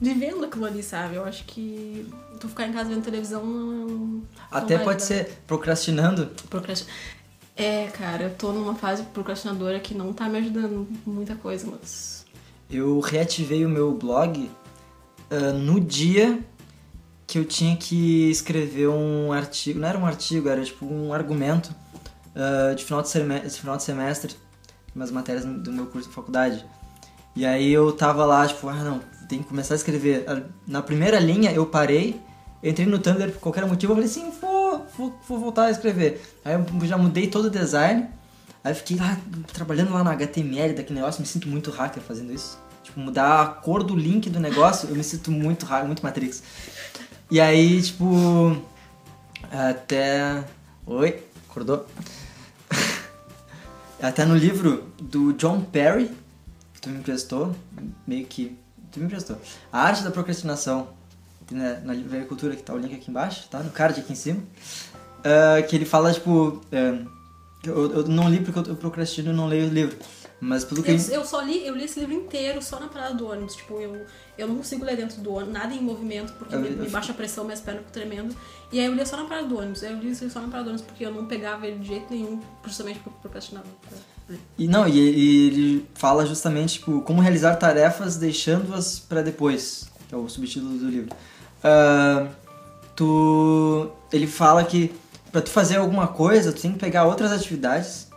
vivendo 0.02 0.44
aquilo 0.46 0.66
ali, 0.66 0.84
sabe? 0.84 1.16
Eu 1.16 1.24
acho 1.24 1.46
que 1.46 2.06
tu 2.42 2.50
ficar 2.50 2.68
em 2.68 2.74
casa 2.74 2.90
vendo 2.90 3.04
televisão 3.04 3.46
não, 3.46 3.88
não 3.88 4.22
Até 4.52 4.76
vai 4.76 4.84
pode 4.86 5.00
dar. 5.00 5.06
ser 5.06 5.40
procrastinando. 5.48 6.26
Procrasti- 6.50 6.88
É, 7.56 7.88
cara, 7.88 8.24
eu 8.26 8.36
tô 8.36 8.52
numa 8.52 8.76
fase 8.76 9.02
procrastinadora 9.04 9.80
que 9.80 9.94
não 9.96 10.12
tá 10.12 10.28
me 10.28 10.40
ajudando 10.40 10.86
muita 11.06 11.36
coisa, 11.36 11.66
mas. 11.72 12.26
Eu 12.70 13.00
reativei 13.00 13.66
o 13.66 13.70
meu 13.70 13.94
blog 13.94 14.52
ah, 15.32 15.54
no 15.54 15.80
dia 15.80 16.38
que 17.28 17.38
eu 17.38 17.46
tinha 17.46 17.76
que 17.76 18.30
escrever 18.32 18.88
um 18.88 19.32
artigo. 19.34 19.80
Não 19.80 19.88
era 19.88 19.98
um 19.98 20.06
artigo, 20.06 20.48
era 20.50 20.64
tipo 20.64 20.86
um 20.86 21.14
argumento 21.14 21.76
ah, 22.36 22.74
de, 22.74 22.84
final 22.86 23.02
de 23.02 23.10
seme- 23.10 23.42
de 23.42 23.50
final 23.60 23.76
de 23.78 23.84
semestre, 23.84 24.36
umas 24.96 25.12
matérias 25.12 25.44
do 25.46 25.72
meu 25.72 25.86
curso 25.88 26.08
de 26.08 26.16
faculdade. 26.16 26.66
E 27.36 27.46
aí 27.46 27.72
eu 27.72 27.92
tava 27.92 28.26
lá, 28.26 28.48
tipo, 28.48 28.68
ah 28.70 28.76
não, 28.84 29.00
tem 29.28 29.40
que 29.40 29.46
começar 29.50 29.74
a 29.76 29.78
escrever. 29.78 30.24
Ah, 30.28 30.42
Na 30.66 30.82
primeira 30.82 31.20
linha 31.20 31.52
eu 31.52 31.66
parei, 31.66 32.20
entrei 32.64 32.88
no 32.88 32.98
Tumblr 32.98 33.32
por 33.34 33.40
qualquer 33.42 33.66
motivo, 33.68 33.92
eu 33.92 33.96
falei 33.98 34.10
assim, 34.10 34.32
vou, 34.42 34.86
vou, 34.98 35.20
vou 35.28 35.38
voltar 35.40 35.66
a 35.66 35.72
escrever. 35.72 36.22
Aí 36.46 36.54
eu 36.56 36.66
já 36.88 36.98
mudei 36.98 37.28
todo 37.28 37.46
o 37.46 37.50
design, 37.50 38.08
aí 38.64 38.74
fiquei 38.74 38.98
lá, 38.98 39.18
trabalhando 39.54 39.94
lá 39.94 40.04
no 40.04 40.10
HTML 40.10 40.74
daquele 40.74 40.96
negócio, 41.00 41.22
me 41.22 41.28
sinto 41.28 41.48
muito 41.48 41.70
hacker 41.72 42.02
fazendo 42.02 42.32
isso. 42.34 42.58
Tipo, 42.84 43.02
mudar 43.02 43.42
a 43.42 43.46
cor 43.48 43.84
do 43.84 43.96
link 43.96 44.30
do 44.30 44.40
negócio, 44.40 44.88
eu 44.90 44.96
me 44.96 45.04
sinto 45.04 45.30
muito 45.30 45.66
hacker, 45.66 45.86
muito 45.86 46.02
Matrix. 46.04 46.42
E 47.30 47.42
aí, 47.42 47.82
tipo, 47.82 48.58
até... 49.52 50.46
Oi, 50.86 51.22
acordou? 51.50 51.86
Até 54.02 54.24
no 54.24 54.34
livro 54.34 54.86
do 54.98 55.34
John 55.34 55.60
Perry, 55.62 56.10
que 56.74 56.80
tu 56.80 56.90
me 56.90 57.00
emprestou, 57.00 57.54
meio 58.06 58.26
que. 58.26 58.58
Tu 58.92 59.00
me 59.00 59.08
emprestou. 59.08 59.38
A 59.74 59.82
Arte 59.82 60.04
da 60.04 60.12
Procrastinação, 60.12 60.88
né, 61.52 61.82
na 61.84 61.94
Livraria 61.94 62.26
Cultura, 62.26 62.56
que 62.56 62.64
tá 62.64 62.74
o 62.74 62.78
link 62.78 62.96
aqui 62.96 63.12
embaixo, 63.12 63.50
tá? 63.50 63.60
No 63.60 63.72
card 63.72 64.00
aqui 64.00 64.14
em 64.14 64.16
cima. 64.16 64.42
ah, 65.26 65.62
que 65.64 65.76
ele 65.76 65.84
fala, 65.86 66.14
tipo. 66.14 66.62
que 67.62 67.70
eu, 67.70 67.92
eu 67.92 68.08
não 68.08 68.30
li 68.30 68.40
porque 68.40 68.70
eu 68.70 68.76
procrastino 68.78 69.34
e 69.34 69.36
não 69.36 69.48
leio 69.48 69.68
o 69.68 69.74
livro. 69.74 69.98
Mas 70.40 70.64
pelo 70.64 70.84
que. 70.84 70.92
Eu, 70.92 70.98
eu 71.12 71.26
só 71.26 71.42
li, 71.42 71.66
eu 71.66 71.76
li 71.76 71.86
esse 71.86 72.00
livro 72.00 72.14
inteiro 72.14 72.62
só 72.62 72.80
na 72.80 72.88
parada 72.88 73.16
do 73.16 73.28
ônibus. 73.28 73.56
Tipo, 73.56 73.80
eu, 73.80 74.06
eu 74.38 74.48
não 74.48 74.58
consigo 74.58 74.86
ler 74.86 74.96
dentro 74.96 75.20
do 75.22 75.34
ônibus, 75.34 75.54
nada 75.54 75.74
em 75.74 75.82
movimento, 75.82 76.32
porque 76.34 76.54
Eu- 76.54 76.60
me, 76.60 76.70
eu- 76.70 76.78
me 76.78 76.90
baixa 76.90 77.12
a 77.12 77.16
pressão, 77.16 77.44
minhas 77.44 77.60
pernas 77.60 77.84
ficam 77.88 77.94
tremendo. 78.02 78.36
E 78.72 78.80
aí 78.80 78.86
eu 78.86 78.94
li 78.94 79.04
só 79.06 79.18
na 79.18 79.26
parada 79.26 79.48
do 79.48 79.58
ônibus. 79.58 79.82
Eu 79.82 79.98
li 79.98 80.12
isso 80.12 80.30
só 80.30 80.40
na 80.40 80.48
parada 80.48 80.66
do 80.66 80.70
ônibus 80.74 80.86
porque 80.88 81.06
eu 81.06 81.12
não 81.12 81.26
pegava 81.26 81.66
ele 81.66 81.80
de 81.80 81.88
jeito 81.88 82.06
nenhum, 82.14 82.40
justamente 82.66 83.00
porque 83.00 83.18
eu 83.18 83.22
procrastinava. 83.22 83.66
E 84.58 84.68
não, 84.68 84.88
e, 84.88 84.92
e 85.00 85.48
ele 85.48 85.88
fala 85.96 86.26
justamente, 86.26 86.74
tipo, 86.80 87.02
como 87.02 87.22
realizar 87.22 87.56
tarefas 87.56 88.18
deixando-as 88.18 89.00
pra 89.00 89.22
depois, 89.22 89.90
que 90.10 90.14
é 90.14 90.18
o 90.18 90.28
subtítulo 90.30 90.78
do 90.78 90.88
livro. 90.90 91.10
Ah, 91.64 92.28
tu, 92.96 93.90
ele 94.12 94.28
fala 94.28 94.64
que 94.64 94.94
pra 95.32 95.42
tu 95.42 95.50
fazer 95.50 95.78
alguma 95.78 96.08
coisa, 96.08 96.52
tu 96.52 96.62
tem 96.62 96.74
que 96.74 96.80
pegar 96.80 97.06
outras 97.06 97.32
atividades, 97.32 98.08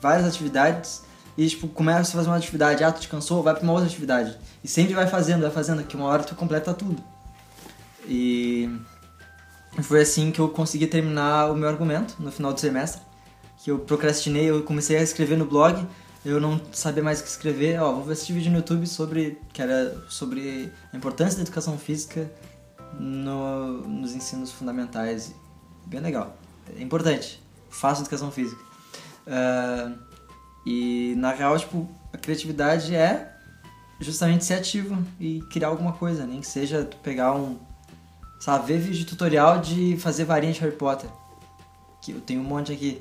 várias 0.00 0.26
atividades, 0.26 1.02
e 1.36 1.48
tipo, 1.48 1.68
começa 1.68 2.10
a 2.10 2.14
fazer 2.14 2.28
uma 2.28 2.36
atividade, 2.36 2.84
ah, 2.84 2.92
tu 2.92 3.00
te 3.00 3.08
cansou, 3.08 3.42
vai 3.42 3.54
pra 3.54 3.62
uma 3.62 3.72
outra 3.72 3.88
atividade. 3.88 4.36
E 4.62 4.68
sempre 4.68 4.94
vai 4.94 5.06
fazendo, 5.06 5.42
vai 5.42 5.50
fazendo, 5.50 5.82
que 5.84 5.96
uma 5.96 6.06
hora 6.06 6.22
tu 6.22 6.34
completa 6.34 6.72
tudo. 6.74 7.02
E 8.06 8.70
foi 9.82 10.02
assim 10.02 10.30
que 10.30 10.40
eu 10.40 10.48
consegui 10.48 10.86
terminar 10.86 11.50
o 11.50 11.56
meu 11.56 11.68
argumento 11.68 12.16
no 12.20 12.30
final 12.30 12.52
do 12.52 12.60
semestre 12.60 13.00
que 13.62 13.70
eu 13.70 13.78
procrastinei, 13.78 14.50
eu 14.50 14.62
comecei 14.62 14.96
a 14.98 15.02
escrever 15.02 15.38
no 15.38 15.46
blog, 15.46 15.86
eu 16.22 16.38
não 16.38 16.60
sabia 16.70 17.02
mais 17.02 17.20
o 17.20 17.22
que 17.22 17.30
escrever, 17.30 17.80
ó, 17.80 17.92
vou 17.92 18.12
assistir 18.12 18.34
vídeo 18.34 18.50
no 18.50 18.58
YouTube 18.58 18.86
sobre 18.86 19.38
que 19.54 19.62
era 19.62 19.96
sobre 20.08 20.70
a 20.92 20.96
importância 20.96 21.36
da 21.36 21.42
educação 21.42 21.78
física 21.78 22.30
no- 23.00 23.78
nos 23.88 24.14
ensinos 24.14 24.52
fundamentais. 24.52 25.34
Bem 25.86 26.00
legal. 26.00 26.36
É 26.78 26.82
importante. 26.82 27.42
Faça 27.70 28.02
educação 28.02 28.30
física. 28.30 28.60
Ah, 29.26 29.90
e 30.66 31.14
na 31.16 31.32
real, 31.32 31.58
tipo, 31.58 31.88
a 32.12 32.18
criatividade 32.18 32.94
é 32.94 33.32
justamente 34.00 34.44
ser 34.44 34.54
ativo 34.54 34.96
e 35.20 35.40
criar 35.50 35.68
alguma 35.68 35.92
coisa, 35.92 36.26
nem 36.26 36.40
que 36.40 36.46
seja 36.46 36.84
tu 36.84 36.96
pegar 36.98 37.34
um. 37.34 37.58
Sabe, 38.40 38.66
ver 38.66 38.78
vídeo 38.78 39.06
tutorial 39.06 39.60
de 39.60 39.96
fazer 39.98 40.24
varinha 40.24 40.52
de 40.52 40.60
Harry 40.60 40.76
Potter. 40.76 41.08
Que 42.02 42.12
eu 42.12 42.20
tenho 42.20 42.40
um 42.40 42.44
monte 42.44 42.72
aqui. 42.72 43.00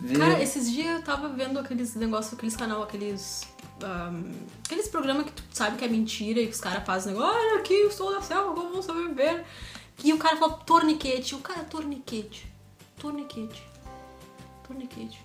Ver- 0.00 0.18
Cara, 0.18 0.40
esses 0.42 0.70
dias 0.70 0.86
eu 0.98 1.02
tava 1.02 1.28
vendo 1.30 1.58
aqueles 1.58 1.94
negócios, 1.96 2.34
aqueles 2.34 2.54
canal, 2.54 2.82
aqueles. 2.82 3.42
ahm, 3.82 4.30
aqueles 4.64 4.86
programas 4.86 5.26
que 5.26 5.32
tu 5.32 5.42
sabe 5.52 5.76
que 5.76 5.84
é 5.84 5.88
mentira 5.88 6.40
e 6.40 6.48
os 6.48 6.60
caras 6.60 6.84
fazem 6.84 7.12
negócio, 7.12 7.36
olha 7.36 7.58
aqui, 7.58 7.74
eu 7.74 7.90
sou 7.90 8.12
da 8.12 8.22
selva, 8.22 8.54
como 8.54 8.70
vou 8.74 8.82
sobreviver? 8.82 9.44
E 10.04 10.12
o 10.12 10.18
cara 10.18 10.36
fala 10.36 10.52
torniquete. 10.52 11.34
O 11.34 11.38
cara, 11.40 11.64
torniquete. 11.64 12.46
Torniquete. 13.00 13.62
Torniquete. 14.66 15.20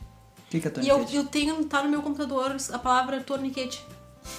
Que, 0.62 0.70
que 0.70 0.80
é 0.80 0.84
E 0.84 0.88
eu, 0.90 0.96
torniquete? 0.98 1.16
eu 1.18 1.26
tenho, 1.26 1.66
tá 1.66 1.84
no 1.84 1.90
meu 1.90 2.02
computador 2.02 2.56
a 2.72 2.80
palavra 2.80 3.20
torniquete, 3.22 3.84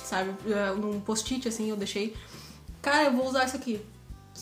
sabe? 0.04 0.30
É, 0.48 0.70
Num 0.72 1.00
post-it, 1.00 1.46
assim, 1.48 1.68
eu 1.70 1.76
deixei. 1.76 2.14
Cara, 2.82 3.04
eu 3.04 3.12
vou 3.12 3.26
usar 3.26 3.44
isso 3.44 3.56
aqui. 3.56 3.80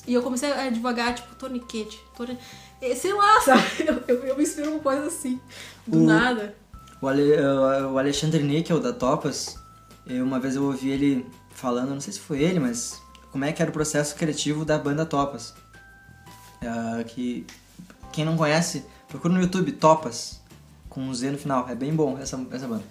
E 0.07 0.13
eu 0.15 0.23
comecei 0.23 0.53
a 0.53 0.69
devagar, 0.71 1.15
tipo, 1.15 1.35
torniquete. 1.37 2.01
Torni... 2.17 2.37
eh, 2.83 2.95
Sei 2.95 3.13
lá, 3.13 3.41
sabe? 3.43 3.63
Eu, 3.87 4.03
eu, 4.09 4.25
eu 4.27 4.37
me 4.37 4.43
inspiro 4.43 4.73
com 4.73 4.79
coisas 4.81 5.07
assim. 5.07 5.41
Do 5.87 5.99
O- 5.99 6.07
nada. 6.07 6.55
O, 7.01 7.09
Ale, 7.09 7.33
uh, 7.33 7.93
o 7.93 7.99
Alexandre 7.99 8.43
Níquel, 8.43 8.81
da 8.81 8.93
Topas, 8.93 9.57
eu- 10.07 10.25
uma 10.25 10.41
vez 10.41 10.57
eu 10.57 10.65
ouvi 10.65 10.91
ele 10.91 11.27
falando, 11.51 11.91
não 11.91 12.01
sei 12.01 12.13
se 12.13 12.21
foi 12.21 12.43
ele, 12.43 12.59
mas 12.59 13.01
como 13.31 13.45
é 13.45 13.53
que 13.53 13.61
era 13.63 13.71
o 13.71 13.75
processo 13.75 14.15
criativo 14.17 14.65
da 14.65 14.79
banda 14.79 15.05
Topas. 15.07 15.55
Ah, 16.63 17.05
que 17.07 17.47
quem 18.13 18.25
não 18.25 18.37
conhece, 18.37 18.85
procura 19.09 19.35
no 19.35 19.41
YouTube 19.41 19.73
Topas, 19.73 20.41
com 20.95 21.01
um 21.01 21.13
Z 21.15 21.31
no 21.33 21.39
final, 21.39 21.67
é 21.69 21.75
bem 21.75 21.95
bom 21.95 22.17
essa, 22.21 22.41
essa 22.53 22.67
banda. 22.67 22.83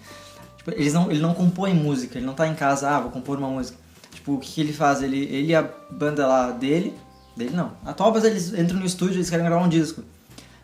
Tipo, 0.58 0.70
eles 0.72 0.92
não, 0.92 1.10
ele 1.10 1.20
não 1.20 1.34
compõe 1.34 1.72
música, 1.74 2.18
ele 2.18 2.26
não 2.26 2.34
tá 2.34 2.46
em 2.46 2.54
casa, 2.54 2.88
ah, 2.90 3.00
vou 3.00 3.10
compor 3.10 3.38
uma 3.38 3.48
música. 3.48 3.78
Tipo, 4.12 4.34
o 4.34 4.38
que, 4.38 4.52
que 4.52 4.60
ele 4.60 4.72
faz? 4.72 5.02
Ele, 5.02 5.18
ele 5.24 5.48
e 5.48 5.54
a 5.54 5.68
banda 5.90 6.26
lá 6.26 6.50
dele, 6.50 6.94
dele 7.36 7.54
não. 7.54 7.72
A 7.84 7.92
Topas 7.92 8.24
eles 8.24 8.52
entram 8.54 8.78
no 8.78 8.86
estúdio, 8.86 9.16
eles 9.16 9.28
querem 9.30 9.44
gravar 9.44 9.64
um 9.64 9.68
disco. 9.68 10.02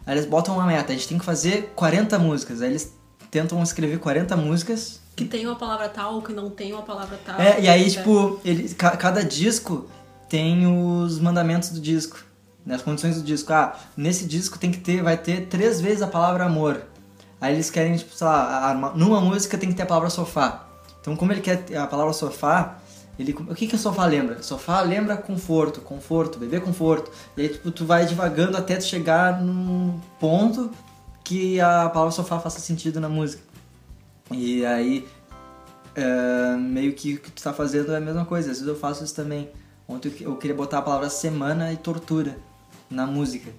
Aí 0.07 0.15
eles 0.15 0.27
botam 0.27 0.55
uma 0.55 0.67
meta, 0.67 0.93
a 0.93 0.95
gente 0.97 1.09
tem 1.09 1.19
que 1.19 1.25
fazer 1.25 1.73
40 1.75 2.19
músicas. 2.19 2.63
Aí 2.63 2.71
eles 2.71 2.93
tentam 3.31 3.63
escrever 3.63 3.99
40 3.99 4.37
músicas. 4.37 5.01
Que 5.17 5.25
tem 5.25 5.47
uma 5.47 5.57
palavra 5.57 5.89
tal 5.89 6.15
ou 6.15 6.23
que 6.23 6.33
não 6.33 6.49
tem 6.51 6.73
uma 6.73 6.83
palavra 6.83 7.19
tal. 7.25 7.39
É, 7.41 7.61
e 7.61 7.69
aí, 7.69 7.87
É. 7.87 7.91
tipo, 7.91 8.41
ele, 8.45 8.69
ca- 8.71 8.97
cada 8.97 9.23
disco 9.23 9.89
tem 10.29 10.67
os 10.67 11.19
mandamentos 11.19 11.71
do 11.71 11.81
disco, 11.81 12.19
né, 12.65 12.77
as 12.77 12.83
condições 12.83 13.17
do 13.17 13.23
disco. 13.23 13.53
Ah, 13.53 13.75
nesse 13.97 14.25
disco 14.25 14.59
tem 14.59 14.71
que 14.71 14.79
ter, 14.79 15.03
vai 15.03 15.17
ter 15.17 15.47
três 15.47 15.81
vezes 15.81 16.01
a 16.03 16.07
palavra 16.07 16.45
amor. 16.45 16.83
Aí 17.41 17.55
eles 17.55 17.71
querem, 17.71 17.97
tipo, 17.97 18.15
sei 18.15 18.27
lá, 18.27 18.93
numa 18.95 19.21
música 19.21 19.57
tem 19.57 19.71
que 19.71 19.75
ter 19.75 19.83
a 19.83 19.87
palavra 19.87 20.11
sofá. 20.11 20.67
Então, 21.01 21.17
como 21.17 21.33
ele 21.33 21.41
quer 21.41 21.65
a 21.77 21.87
palavra 21.87 22.13
sofá, 22.13 22.79
ele, 23.19 23.33
o 23.33 23.55
que 23.55 23.67
que 23.67 23.75
o 23.75 23.79
sofá 23.79 24.05
lembra? 24.05 24.43
Sofá 24.43 24.83
lembra 24.83 25.17
conforto, 25.17 25.81
conforto, 25.81 26.39
beber 26.39 26.61
conforto. 26.61 27.11
E 27.37 27.43
aí, 27.43 27.49
tipo, 27.49 27.71
tu 27.71 27.87
vai 27.87 28.05
divagando 28.05 28.57
até 28.57 28.77
tu 28.77 28.85
chegar 28.85 29.43
num 29.43 29.99
ponto 30.19 30.71
que 31.25 31.61
a 31.61 31.89
palavra 31.89 32.13
sofá 32.13 32.39
faça 32.39 32.61
sentido 32.61 33.01
na 33.01 33.09
música. 33.09 33.43
E 34.31 34.65
aí, 34.65 35.09
é, 35.95 36.57
meio 36.57 36.93
que 36.95 37.15
o 37.15 37.21
que 37.21 37.31
tu 37.31 37.43
tá 37.43 37.53
fazendo 37.53 37.93
é 37.93 37.97
a 37.97 38.01
mesma 38.01 38.25
coisa. 38.25 38.51
Às 38.51 38.59
vezes 38.59 38.69
eu 38.69 38.79
faço 38.79 39.03
isso 39.03 39.15
também. 39.15 39.51
Ontem 39.89 40.13
eu 40.21 40.37
queria 40.37 40.57
botar 40.57 40.79
a 40.79 40.83
palavra 40.83 41.11
semana 41.11 41.73
e 41.73 41.77
tortura 41.77 42.39
na 42.89 43.07
música. 43.07 43.51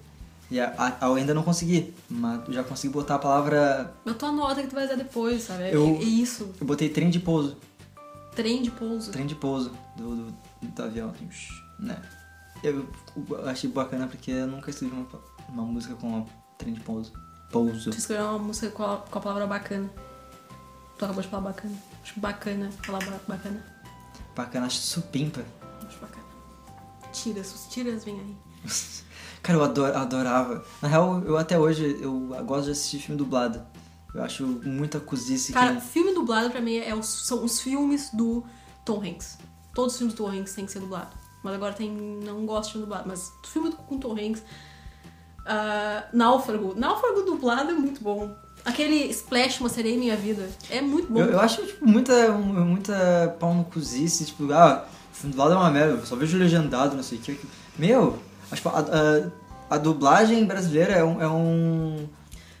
E 0.52 0.60
a, 0.60 0.74
a- 1.00 1.06
eu 1.06 1.14
ainda 1.14 1.32
não 1.32 1.42
consegui, 1.42 1.94
mas 2.10 2.46
eu 2.46 2.52
já 2.52 2.62
consegui 2.62 2.92
botar 2.92 3.14
a 3.14 3.18
palavra. 3.18 3.94
Mas 4.04 4.16
tu 4.16 4.26
anota 4.26 4.60
que 4.60 4.68
tu 4.68 4.74
vai 4.74 4.84
usar 4.84 4.96
depois, 4.96 5.42
sabe? 5.44 5.70
Eu- 5.72 5.96
É 5.96 6.02
isso. 6.04 6.52
Eu 6.60 6.66
botei 6.66 6.90
trem 6.90 7.08
de 7.08 7.18
pouso. 7.18 7.56
Trem 8.36 8.62
de 8.62 8.70
pouso. 8.70 9.10
Trem 9.12 9.26
de 9.26 9.34
pouso 9.34 9.72
do, 9.96 10.16
do, 10.16 10.34
do 10.62 10.82
avião, 10.82 11.08
assim, 11.10 11.28
né? 11.78 12.00
Eu, 12.62 12.86
eu 13.30 13.48
achei 13.48 13.70
bacana 13.70 14.06
porque 14.06 14.30
eu 14.30 14.46
nunca 14.46 14.68
escrevi 14.70 14.94
uma, 14.94 15.06
uma 15.48 15.62
música 15.64 15.94
com 15.94 16.26
trem 16.58 16.74
de 16.74 16.80
pouso. 16.80 17.12
Pouso. 17.50 17.90
Tu 17.90 17.96
escreveu 17.98 18.26
uma 18.26 18.38
música 18.38 18.70
com 18.70 18.82
a, 18.84 18.98
com 18.98 19.18
a 19.18 19.22
palavra 19.22 19.46
bacana. 19.46 19.90
Tu 20.98 21.04
acabou 21.04 21.22
de 21.22 21.28
falar 21.28 21.44
bacana. 21.44 21.74
Acho 22.02 22.20
bacana 22.20 22.70
falar 22.82 22.98
ba- 23.04 23.20
bacana. 23.26 23.64
Bacana, 24.36 24.66
acho 24.66 24.76
supimpa. 24.78 25.42
Acho 25.86 25.98
bacana. 25.98 26.24
Tiras, 27.12 27.54
os 27.54 27.66
tiras 27.72 28.04
vêm 28.04 28.20
aí. 28.20 28.36
Cara, 29.42 29.58
eu 29.58 29.64
ador- 29.64 29.96
adorava. 29.96 30.64
Na 30.80 30.88
real, 30.88 31.20
eu 31.24 31.36
até 31.36 31.58
hoje 31.58 31.98
eu 32.00 32.12
gosto 32.46 32.66
de 32.66 32.70
assistir 32.72 32.98
filme 33.00 33.16
dublado. 33.18 33.60
Eu 34.14 34.22
acho 34.22 34.46
muita 34.46 35.00
cozice 35.00 35.52
Cara, 35.52 35.74
que. 35.76 35.80
filme 35.80 36.12
dublado 36.14 36.50
pra 36.50 36.60
mim 36.60 36.76
é 36.76 36.94
os- 36.94 37.26
são 37.26 37.42
os 37.44 37.60
filmes 37.60 38.10
do 38.12 38.44
Tom 38.84 39.02
Hanks. 39.02 39.38
Todos 39.74 39.94
os 39.94 39.98
filmes 39.98 40.14
do 40.14 40.22
Tom 40.24 40.30
Hanks 40.30 40.54
têm 40.54 40.66
que 40.66 40.70
ser 40.72 40.80
dublado. 40.80 41.10
Mas 41.42 41.54
agora 41.54 41.72
tem. 41.72 41.90
Não 41.90 42.46
gosto 42.46 42.66
de 42.66 42.72
filme 42.72 42.86
dublado, 42.86 43.08
mas 43.08 43.32
filme 43.46 43.72
com 43.72 43.98
Tom 43.98 44.12
Hanks. 44.12 44.42
ah, 45.46 46.04
Náufrago. 46.12 46.74
Náufrago 46.76 47.22
dublado 47.22 47.70
é 47.70 47.74
muito 47.74 48.00
bom. 48.02 48.32
Aquele 48.64 49.10
Splash, 49.10 49.58
Uma 49.60 49.68
Sereia 49.68 49.94
em 49.94 49.98
Minha 49.98 50.16
Vida. 50.16 50.48
É 50.70 50.80
muito 50.80 51.12
bom. 51.12 51.18
Eu, 51.18 51.32
eu 51.32 51.40
acho, 51.40 51.66
tipo, 51.66 51.84
muita, 51.84 52.30
muita 52.30 53.36
pau 53.40 53.52
no 53.52 53.64
cozice, 53.64 54.24
tipo, 54.24 54.52
ah, 54.52 54.86
o 55.10 55.14
filme 55.16 55.32
dublado 55.32 55.54
é 55.54 55.56
uma 55.56 55.70
merda, 55.70 55.94
eu 55.98 56.06
só 56.06 56.14
vejo 56.14 56.38
legendado, 56.38 56.94
não 56.94 57.02
sei 57.02 57.18
o 57.18 57.20
que. 57.20 57.40
Meu, 57.76 58.22
a, 58.52 58.78
a, 59.70 59.74
a 59.76 59.78
dublagem 59.78 60.44
brasileira 60.44 60.92
é 60.94 61.04
um, 61.04 61.20
é 61.22 61.28
um. 61.28 62.08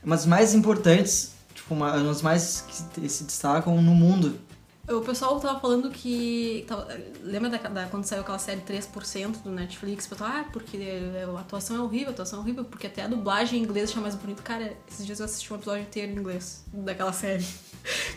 uma 0.04 0.16
das 0.16 0.26
mais 0.26 0.54
importantes, 0.54 1.32
tipo, 1.54 1.74
uma, 1.74 1.94
uma 1.94 2.04
das 2.04 2.22
mais 2.22 2.64
que 2.66 3.08
se- 3.08 3.24
destacam 3.24 3.80
no 3.80 3.94
mundo. 3.94 4.38
O 4.88 5.00
pessoal 5.00 5.38
tava 5.38 5.60
falando 5.60 5.90
que. 5.90 6.64
tava- 6.66 6.88
lembra 7.22 7.48
da, 7.50 7.56
da- 7.58 7.86
quando 7.86 8.04
saiu 8.04 8.22
aquela 8.22 8.38
série 8.38 8.60
3% 8.62 9.42
do 9.42 9.50
Netflix? 9.50 10.06
Pessoal, 10.08 10.30
ah, 10.32 10.44
porque 10.52 10.76
é, 10.76 11.24
a 11.24 11.40
atuação 11.40 11.76
é 11.76 11.80
horrível, 11.80 12.08
a 12.08 12.10
atuação 12.10 12.40
é 12.40 12.42
horrível, 12.42 12.64
porque 12.64 12.88
até 12.88 13.02
a 13.02 13.06
dublagem 13.06 13.60
em 13.60 13.62
inglês 13.62 13.88
achava 13.90 14.02
mais 14.02 14.16
bonito. 14.16 14.42
Cara, 14.42 14.72
esses 14.90 15.06
dias 15.06 15.20
eu 15.20 15.24
assisti 15.26 15.52
um 15.52 15.56
episódio 15.56 15.82
inteiro 15.82 16.12
em 16.12 16.16
inglês 16.16 16.64
daquela 16.72 17.12
série. 17.12 17.46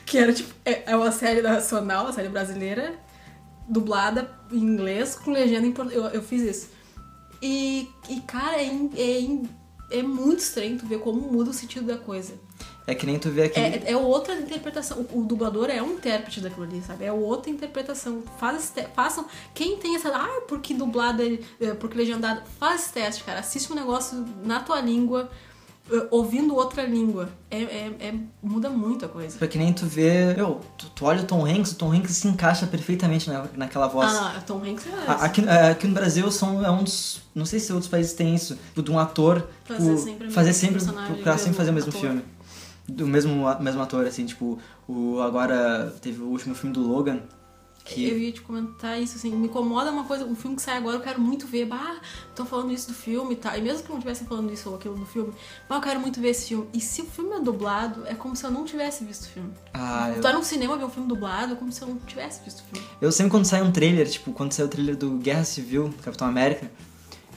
Que 0.05 0.19
era 0.19 0.31
tipo, 0.31 0.53
é, 0.63 0.91
é 0.91 0.95
uma 0.95 1.11
série 1.11 1.41
nacional, 1.41 2.05
uma 2.05 2.13
série 2.13 2.29
brasileira, 2.29 2.93
dublada 3.67 4.29
em 4.51 4.57
inglês 4.57 5.15
com 5.15 5.31
legenda 5.31 5.65
em 5.65 5.71
português. 5.71 6.03
Eu, 6.03 6.09
eu 6.11 6.21
fiz 6.21 6.41
isso. 6.43 6.69
E, 7.45 7.87
e 8.09 8.21
cara, 8.21 8.59
é, 8.59 8.71
é, 8.97 9.99
é 9.99 10.01
muito 10.01 10.39
estranho 10.39 10.79
tu 10.79 10.87
ver 10.87 10.99
como 10.99 11.21
muda 11.21 11.51
o 11.51 11.53
sentido 11.53 11.85
da 11.85 11.95
coisa. 11.97 12.33
É 12.87 12.95
que 12.95 13.05
nem 13.05 13.19
tu 13.19 13.29
vê 13.29 13.43
aquele. 13.43 13.65
É, 13.85 13.91
é 13.91 13.97
outra 13.97 14.35
interpretação. 14.35 15.05
O, 15.11 15.19
o 15.19 15.23
dublador 15.23 15.69
é 15.69 15.81
um 15.81 15.93
intérprete 15.93 16.41
daquilo 16.41 16.63
ali, 16.65 16.81
sabe? 16.81 17.05
É 17.05 17.11
outra 17.11 17.51
interpretação. 17.51 18.23
Faz 18.39 18.73
façam. 18.95 19.27
Quem 19.53 19.77
tem 19.77 19.95
essa. 19.95 20.09
Ah, 20.09 20.41
porque 20.47 20.73
dublado, 20.73 21.21
é- 21.21 21.39
é, 21.63 21.73
porque 21.75 21.95
legendado. 21.97 22.41
Faz 22.59 22.83
esse 22.85 22.93
teste, 22.93 23.23
cara. 23.23 23.41
Assiste 23.41 23.71
um 23.71 23.75
negócio 23.75 24.25
na 24.43 24.59
tua 24.59 24.81
língua, 24.81 25.29
eh, 25.31 25.35
ouvindo 26.11 26.55
outra 26.55 26.83
língua. 26.83 27.29
É, 27.49 27.61
é- 27.61 27.95
é- 27.99 28.15
muda 28.41 28.69
muito 28.69 29.05
a 29.05 29.07
coisa. 29.07 29.37
É 29.43 29.47
que 29.47 29.57
nem 29.57 29.71
tu 29.73 29.85
vê. 29.85 30.33
Meu, 30.35 30.59
tu, 30.77 30.89
tu 30.89 31.05
olha 31.05 31.21
o 31.21 31.25
Tom 31.25 31.45
Hanks, 31.45 31.71
o 31.71 31.75
Tom 31.75 31.91
Hanks 31.93 32.11
se 32.17 32.27
encaixa 32.27 32.65
perfeitamente 32.67 33.29
na, 33.29 33.45
naquela 33.55 33.87
voz. 33.87 34.11
Ah, 34.13 34.33
não, 34.35 34.41
Tom 34.41 34.63
Hanks 34.69 34.85
é. 34.87 35.11
A- 35.11 35.13
Aqui, 35.25 35.41
é, 35.47 35.69
aqui 35.71 35.87
no 35.87 35.93
Brasil 35.93 36.29
são, 36.31 36.65
é 36.65 36.69
um 36.71 36.83
dos. 36.83 37.21
Não 37.33 37.45
sei 37.45 37.59
se 37.59 37.71
outros 37.71 37.89
países 37.89 38.13
têm 38.13 38.33
isso. 38.35 38.57
De 38.75 38.91
um 38.91 38.97
ator. 38.99 39.47
Fazer 39.65 39.89
tipo, 39.89 39.97
sempre 40.03 40.27
o 40.27 40.31
fazer 40.31 40.53
sempre. 40.53 40.75
personagem, 40.75 41.13
Procurar 41.13 41.37
sempre 41.37 41.57
fazer 41.57 41.71
o 41.71 41.73
mesmo 41.73 41.89
ator. 41.89 42.01
filme. 42.01 42.23
Do 42.87 43.07
mesmo, 43.07 43.45
mesmo 43.59 43.81
ator, 43.81 44.05
assim, 44.05 44.25
tipo, 44.25 44.59
o. 44.87 45.19
Agora 45.21 45.93
teve 46.01 46.21
o 46.21 46.27
último 46.27 46.53
filme 46.55 46.73
do 46.73 46.81
Logan. 46.87 47.19
Que. 47.85 48.09
Eu 48.09 48.17
ia 48.17 48.31
te 48.31 48.41
comentar 48.41 48.99
isso, 48.99 49.15
assim, 49.15 49.29
me 49.29 49.45
incomoda 49.45 49.91
uma 49.91 50.05
coisa, 50.05 50.25
um 50.25 50.35
filme 50.35 50.55
que 50.55 50.63
sai 50.63 50.75
agora, 50.77 50.97
eu 50.97 51.01
quero 51.01 51.21
muito 51.21 51.45
ver, 51.45 51.65
bah, 51.65 51.97
tô 52.35 52.43
falando 52.43 52.73
isso 52.73 52.87
do 52.87 52.95
filme 52.95 53.33
e 53.33 53.37
tal. 53.37 53.55
E 53.55 53.61
mesmo 53.61 53.83
que 53.83 53.89
não 53.89 53.99
estivessem 53.99 54.27
falando 54.27 54.51
isso 54.51 54.67
ou 54.69 54.75
aquilo 54.75 54.95
do 54.95 55.05
filme, 55.05 55.31
bah, 55.69 55.75
eu 55.75 55.81
quero 55.81 55.99
muito 55.99 56.19
ver 56.19 56.29
esse 56.29 56.47
filme. 56.47 56.67
E 56.73 56.81
se 56.81 57.03
o 57.03 57.05
filme 57.05 57.35
é 57.35 57.39
dublado, 57.39 58.01
é 58.07 58.15
como 58.15 58.35
se 58.35 58.43
eu 58.43 58.49
não 58.49 58.65
tivesse 58.65 59.05
visto 59.05 59.25
o 59.25 59.29
filme. 59.29 59.51
Ah, 59.71 60.09
Tu 60.11 60.17
eu, 60.17 60.23
vai 60.23 60.33
num 60.33 60.41
cinema 60.43 60.75
ver 60.77 60.85
um 60.85 60.89
filme 60.89 61.07
dublado, 61.07 61.53
é 61.53 61.55
como 61.55 61.71
se 61.71 61.79
eu 61.81 61.87
não 61.87 61.97
tivesse 61.97 62.43
visto 62.43 62.61
o 62.61 62.63
filme. 62.73 62.87
eu 62.99 63.11
sempre 63.11 63.29
quando 63.29 63.45
sai 63.45 63.61
um 63.61 63.71
trailer, 63.71 64.09
tipo, 64.09 64.33
quando 64.33 64.51
sai 64.51 64.65
o 64.65 64.67
trailer 64.67 64.97
do 64.97 65.11
Guerra 65.19 65.43
Civil, 65.43 65.93
Capitão 66.01 66.27
América, 66.27 66.71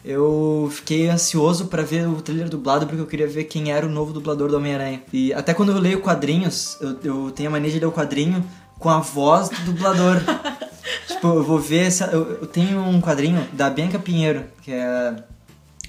eu 0.04 0.68
fiquei 0.72 1.08
ansioso 1.08 1.66
pra 1.66 1.82
ver 1.82 2.08
o 2.08 2.22
trailer 2.22 2.48
dublado 2.48 2.86
porque 2.86 3.00
eu 3.02 3.06
queria 3.06 3.26
ver 3.26 3.44
quem 3.44 3.70
era 3.72 3.84
o 3.84 3.88
novo 3.90 4.12
dublador 4.12 4.48
do 4.48 4.56
Homem-Aranha. 4.56 5.02
E 5.12 5.32
até 5.34 5.52
quando 5.52 5.72
eu 5.72 5.78
leio 5.78 6.00
quadrinhos, 6.00 6.78
eu, 6.80 6.96
eu 7.02 7.30
tenho 7.32 7.48
a 7.50 7.52
mania 7.52 7.70
de 7.70 7.78
ler 7.80 7.86
o 7.86 7.92
quadrinho 7.92 8.42
com 8.78 8.88
a 8.88 8.98
voz 8.98 9.48
do 9.48 9.56
dublador. 9.72 10.16
tipo, 11.06 11.26
eu 11.28 11.42
vou 11.44 11.58
ver. 11.58 11.86
essa- 11.86 12.06
eu, 12.06 12.40
eu 12.40 12.46
tenho 12.46 12.80
um 12.80 13.00
quadrinho 13.00 13.46
da 13.52 13.68
Bianca 13.70 13.98
Pinheiro, 13.98 14.44
que 14.62 14.72
é 14.72 15.16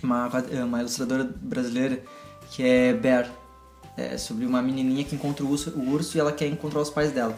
uma, 0.04 0.30
é 0.52 0.64
uma 0.64 0.80
ilustradora 0.80 1.30
brasileira, 1.42 2.02
que 2.52 2.64
é 2.64 2.94
Bear. 2.94 3.28
É 3.98 4.18
sobre 4.18 4.46
uma 4.46 4.62
menininha 4.62 5.04
que 5.04 5.14
encontra 5.16 5.44
o 5.44 5.50
urso, 5.50 5.72
o 5.72 5.90
urso 5.92 6.16
e 6.18 6.20
ela 6.22 6.32
quer 6.32 6.48
encontrar 6.48 6.80
os 6.80 6.90
pais 6.90 7.12
dela. 7.12 7.38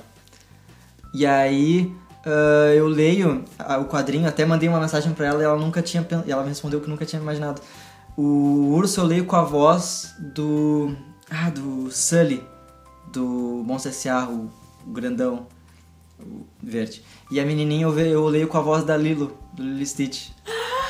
E 1.14 1.26
aí 1.26 1.92
ah, 2.26 2.74
eu 2.76 2.88
leio 2.88 3.44
o 3.80 3.86
quadrinho, 3.86 4.28
até 4.28 4.46
mandei 4.46 4.70
uma 4.70 4.80
mensagem 4.80 5.12
pra 5.14 5.26
ela 5.26 5.42
e 5.42 5.46
ela 5.46 5.58
nunca 5.58 5.82
tinha 5.82 6.06
e 6.26 6.32
ela 6.32 6.44
me 6.44 6.50
respondeu 6.50 6.80
que 6.80 6.90
nunca 6.90 7.06
tinha 7.06 7.22
imaginado. 7.22 7.62
O 8.16 8.74
urso 8.76 9.00
eu 9.02 9.06
leio 9.06 9.26
com 9.26 9.36
a 9.36 9.44
voz 9.44 10.14
do. 10.20 10.96
Ah, 11.30 11.50
do 11.50 11.90
Sully, 11.90 12.44
do 13.12 13.64
Monstro 13.66 13.90
S.A., 13.90 14.26
o, 14.28 14.52
o 14.86 14.92
grandão, 14.92 15.48
o 16.20 16.46
verde. 16.62 17.04
E 17.32 17.40
a 17.40 17.46
menininha 17.46 17.84
eu, 17.84 17.98
eu 18.00 18.26
leio 18.28 18.48
com 18.48 18.58
a 18.58 18.62
voz 18.62 18.84
da 18.84 18.96
Lilo, 18.98 19.38
do 19.54 19.64
Lilo 19.64 19.86
Stitch. 19.86 20.30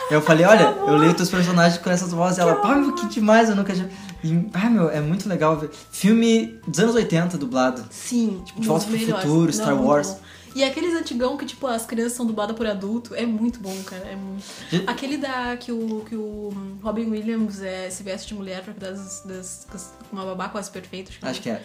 Eu 0.10 0.22
falei, 0.22 0.46
olha, 0.48 0.64
eu 0.64 0.98
leio 0.98 1.14
teus 1.14 1.30
personagens 1.30 1.82
com 1.82 1.90
essas 1.90 2.12
vozes. 2.12 2.40
Ela, 2.40 2.56
pá, 2.56 2.76
meu, 2.76 2.94
que 2.96 3.08
demais, 3.08 3.50
eu 3.50 3.56
nunca 3.56 3.74
tinha. 3.74 3.90
E, 4.24 4.48
ah, 4.54 4.70
meu, 4.70 4.90
é 4.90 5.00
muito 5.02 5.28
legal 5.28 5.58
ver. 5.58 5.72
Filme 5.92 6.60
dos 6.68 6.80
anos 6.80 6.96
80 6.96 7.38
dublado. 7.38 7.84
Sim, 7.90 8.42
Tipo, 8.46 8.62
De 8.62 8.68
Volta 8.68 8.86
pro 8.86 8.94
melhores. 8.98 9.24
Futuro, 9.24 9.54
Star 9.54 9.76
muito 9.76 9.88
Wars. 9.88 10.16
E 10.54 10.66
aqueles 10.66 10.94
antigão 10.94 11.38
que, 11.38 11.46
tipo, 11.46 11.66
as 11.66 11.86
crianças 11.86 12.12
são 12.12 12.26
dubladas 12.26 12.58
por 12.58 12.68
adulto, 12.68 13.16
é 13.16 13.26
muito 13.26 13.62
bom, 13.62 13.74
cara. 13.86 14.04
É 14.06 14.16
muito. 14.18 14.44
Aquele 14.86 15.16
da 15.16 15.56
que 15.56 15.72
o, 15.72 16.04
que 16.08 16.14
o 16.14 16.52
Robin 16.84 17.10
Williams 17.10 17.62
é, 17.62 17.90
se 17.90 18.04
veste 18.04 18.28
de 18.28 18.34
mulher 18.34 18.62
pra 18.62 18.74
cuidar 18.74 18.92
das, 18.92 19.22
das, 19.24 19.68
das- 19.72 19.94
uma 20.12 20.26
babá 20.26 20.50
quase 20.50 20.70
perfeita. 20.70 21.10
Acho 21.22 21.42
que 21.42 21.50
é. 21.50 21.64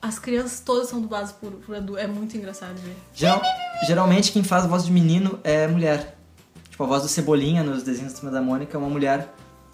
As 0.00 0.18
crianças 0.18 0.60
todas 0.60 0.88
são 0.88 1.00
dubladas 1.00 1.32
por, 1.32 1.50
por 1.52 1.74
adulto. 1.74 1.98
É 2.00 2.06
muito 2.06 2.36
engraçado 2.36 2.76
ver. 2.76 2.96
Geral- 3.14 3.42
geralmente 3.86 4.30
quem 4.32 4.44
faz 4.44 4.64
a 4.64 4.68
voz 4.68 4.84
de 4.84 4.92
menino 4.92 5.40
é 5.42 5.66
mulher. 5.66 6.16
Tipo, 6.70 6.84
a 6.84 6.86
voz 6.86 7.02
do 7.02 7.08
Cebolinha 7.08 7.62
nos 7.64 7.82
desenhos 7.82 8.12
da 8.14 8.30
da 8.30 8.40
Mônica 8.40 8.76
é 8.76 8.78
uma 8.78 8.88
mulher 8.88 9.28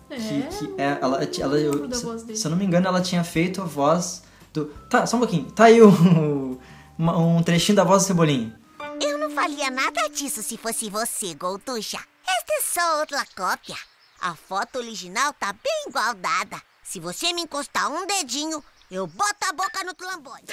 É. 0.08 0.16
que, 0.16 0.42
que 0.44 0.74
é. 0.80 0.98
Ela, 1.00 1.22
ela, 1.22 1.58
eu- 1.58 1.92
se, 1.92 2.37
se 2.37 2.46
eu 2.46 2.50
não 2.50 2.56
me 2.58 2.64
engano, 2.64 2.87
ela 2.87 3.02
tinha 3.02 3.22
feito 3.22 3.60
a 3.60 3.64
voz 3.64 4.22
do. 4.52 4.66
Tá, 4.88 5.06
só 5.06 5.16
um 5.16 5.20
pouquinho. 5.20 5.50
Tá 5.52 5.64
aí 5.64 5.82
o, 5.82 6.58
um 6.98 7.42
trechinho 7.42 7.76
da 7.76 7.84
voz 7.84 8.02
do 8.02 8.06
Cebolinha. 8.06 8.58
Eu 9.00 9.18
não 9.18 9.30
faria 9.30 9.70
nada 9.70 10.08
disso 10.08 10.42
se 10.42 10.56
fosse 10.56 10.88
você, 10.88 11.34
Golducha. 11.34 11.98
Esta 12.26 12.52
é 12.52 12.62
só 12.62 13.00
outra 13.00 13.24
cópia. 13.37 13.76
A 14.20 14.34
foto 14.34 14.78
original 14.78 15.34
tá 15.34 15.52
bem 15.52 15.84
igual 15.88 16.14
dada. 16.14 16.56
Se 16.82 16.98
você 17.00 17.32
me 17.34 17.42
encostar 17.42 17.90
um 17.90 18.06
dedinho, 18.06 18.62
eu 18.90 19.06
boto 19.06 19.36
a 19.48 19.52
boca 19.52 19.84
no 19.84 19.94
trambolho. 19.94 20.44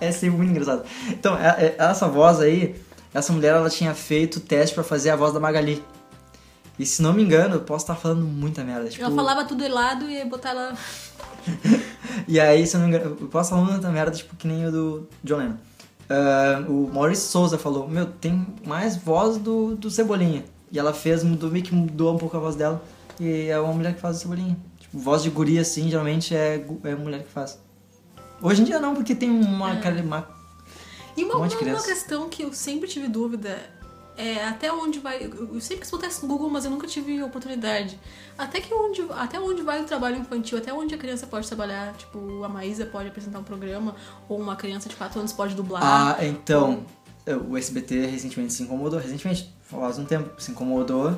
É 0.00 0.12
sempre 0.12 0.36
muito 0.36 0.50
engraçado. 0.50 0.84
Então, 1.08 1.36
é- 1.36 1.66
é- 1.66 1.76
essa 1.78 2.06
voz 2.08 2.38
aí, 2.40 2.80
essa 3.12 3.32
mulher, 3.32 3.54
ela 3.54 3.68
tinha 3.70 3.94
feito 3.94 4.40
teste 4.40 4.74
pra 4.74 4.84
fazer 4.84 5.10
a 5.10 5.16
voz 5.16 5.32
da 5.32 5.40
Magali. 5.40 5.82
E 6.78 6.86
se 6.86 7.02
não 7.02 7.12
me 7.12 7.22
engano, 7.24 7.56
eu 7.56 7.60
posso 7.62 7.82
estar 7.84 7.96
falando 7.96 8.24
muita 8.24 8.62
merda. 8.62 8.88
Tipo, 8.88 9.04
Ela 9.04 9.14
falava 9.14 9.44
tudo 9.44 9.64
helado 9.64 10.08
e 10.08 10.14
ia 10.14 10.26
botar 10.26 10.50
ela. 10.50 10.74
E 12.26 12.38
aí, 12.38 12.66
se 12.66 12.76
eu 12.76 12.80
não 12.80 12.88
me 12.88 12.94
engano, 12.96 13.16
eu 13.20 13.28
posso 13.28 13.50
falar 13.50 13.62
muita 13.62 13.88
merda, 13.90 14.10
tipo, 14.12 14.34
que 14.36 14.46
nem 14.46 14.66
o 14.66 14.70
do 14.72 15.08
John 15.24 15.36
Lennon. 15.38 15.56
Ah, 16.10 16.62
o 16.68 16.90
Maurício 16.92 17.26
Souza 17.28 17.56
falou, 17.58 17.88
meu, 17.88 18.06
tem 18.06 18.46
mais 18.66 18.96
voz 18.96 19.36
do, 19.38 19.74
do 19.76 19.90
Cebolinha. 19.90 20.44
E 20.70 20.78
ela 20.78 20.92
fez, 20.92 21.22
mudou, 21.22 21.50
meio 21.50 21.64
que 21.64 21.74
mudou 21.74 22.14
um 22.14 22.18
pouco 22.18 22.36
a 22.36 22.40
voz 22.40 22.54
dela. 22.54 22.82
E 23.18 23.46
é 23.48 23.58
uma 23.58 23.72
mulher 23.72 23.94
que 23.94 24.00
faz 24.00 24.16
o 24.16 24.20
Cebolinha. 24.20 24.56
Voz 24.98 25.22
de 25.22 25.30
guria, 25.30 25.60
assim, 25.60 25.88
geralmente 25.88 26.34
é, 26.34 26.64
é 26.84 26.94
mulher 26.94 27.22
que 27.22 27.30
faz. 27.30 27.58
Hoje 28.42 28.62
em 28.62 28.64
dia 28.64 28.78
não, 28.78 28.94
porque 28.94 29.14
tem 29.14 29.30
uma, 29.30 29.76
cara- 29.76 30.00
uma 30.02 30.28
E 31.16 31.24
uma, 31.24 31.34
Um 31.36 31.38
uma, 31.38 31.46
uma 31.46 31.82
questão 31.82 32.28
que 32.28 32.42
eu 32.42 32.52
sempre 32.52 32.88
tive 32.88 33.08
dúvida 33.08 33.58
é 34.16 34.44
até 34.44 34.72
onde 34.72 34.98
vai. 34.98 35.22
Eu 35.24 35.60
sempre 35.60 35.82
quis 35.82 35.90
botar 35.90 36.08
isso 36.08 36.22
no 36.22 36.28
Google, 36.28 36.50
mas 36.50 36.64
eu 36.64 36.70
nunca 36.70 36.86
tive 36.86 37.22
oportunidade. 37.22 37.98
Até 38.36 38.60
que 38.60 38.74
onde, 38.74 39.06
até 39.10 39.38
onde 39.38 39.62
vai 39.62 39.80
o 39.80 39.84
trabalho 39.84 40.16
infantil, 40.16 40.58
até 40.58 40.72
onde 40.72 40.94
a 40.94 40.98
criança 40.98 41.26
pode 41.26 41.46
trabalhar. 41.46 41.94
Tipo, 41.94 42.42
a 42.42 42.48
Maísa 42.48 42.84
pode 42.84 43.08
apresentar 43.08 43.38
um 43.38 43.44
programa, 43.44 43.94
ou 44.28 44.40
uma 44.40 44.56
criança 44.56 44.88
de 44.88 44.96
4 44.96 45.20
anos 45.20 45.32
pode 45.32 45.54
dublar. 45.54 45.82
Ah, 45.84 46.16
então, 46.26 46.84
o 47.48 47.56
SBT 47.56 48.06
recentemente 48.06 48.52
se 48.52 48.62
incomodou, 48.64 48.98
recentemente, 48.98 49.54
faz 49.62 49.98
um 49.98 50.04
tempo, 50.04 50.40
se 50.40 50.50
incomodou 50.50 51.16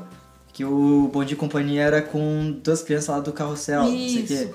que 0.53 0.65
o 0.65 1.09
Bom 1.13 1.25
Dia 1.25 1.35
e 1.35 1.39
Companhia 1.39 1.83
era 1.83 2.03
com 2.03 2.59
duas 2.63 2.83
crianças 2.83 3.09
lá 3.09 3.21
do 3.21 3.33
carrossel, 3.33 3.83
não 3.85 3.91
sei 3.91 3.99
o 3.99 4.25
Isso. 4.25 4.27
quê. 4.27 4.55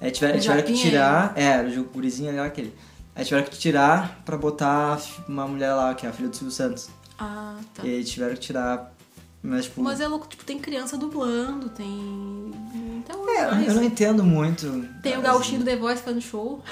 Aí 0.00 0.10
tiveram, 0.10 0.38
tiveram 0.40 0.62
que 0.62 0.74
tirar, 0.74 1.32
é, 1.36 1.60
o 1.78 1.84
gurizinho 1.84 2.30
ali, 2.30 2.38
aquele. 2.38 2.74
Aí 3.14 3.24
tiveram 3.24 3.44
que 3.46 3.56
tirar 3.56 4.20
pra 4.24 4.36
botar 4.36 5.00
uma 5.28 5.46
mulher 5.46 5.72
lá, 5.74 5.94
que 5.94 6.04
é 6.04 6.08
a 6.08 6.12
filha 6.12 6.28
do 6.28 6.36
Silvio 6.36 6.52
Santos. 6.52 6.88
Ah, 7.18 7.56
tá. 7.74 7.84
E 7.86 7.88
aí 7.96 8.04
tiveram 8.04 8.34
que 8.34 8.40
tirar, 8.40 8.92
mas 9.42 9.66
tipo... 9.66 9.82
Mas 9.82 10.00
é 10.00 10.08
louco, 10.08 10.26
tipo, 10.26 10.44
tem 10.44 10.58
criança 10.58 10.96
dublando, 10.98 11.68
tem. 11.68 12.50
Então, 12.98 13.28
é, 13.30 13.50
mais. 13.52 13.68
eu 13.68 13.74
não 13.74 13.84
entendo 13.84 14.24
muito. 14.24 14.84
Tem 15.02 15.16
o 15.16 15.22
gauchinho 15.22 15.60
do 15.60 15.64
The 15.64 15.76
Voice 15.76 16.02
fazendo 16.02 16.20
show. 16.22 16.62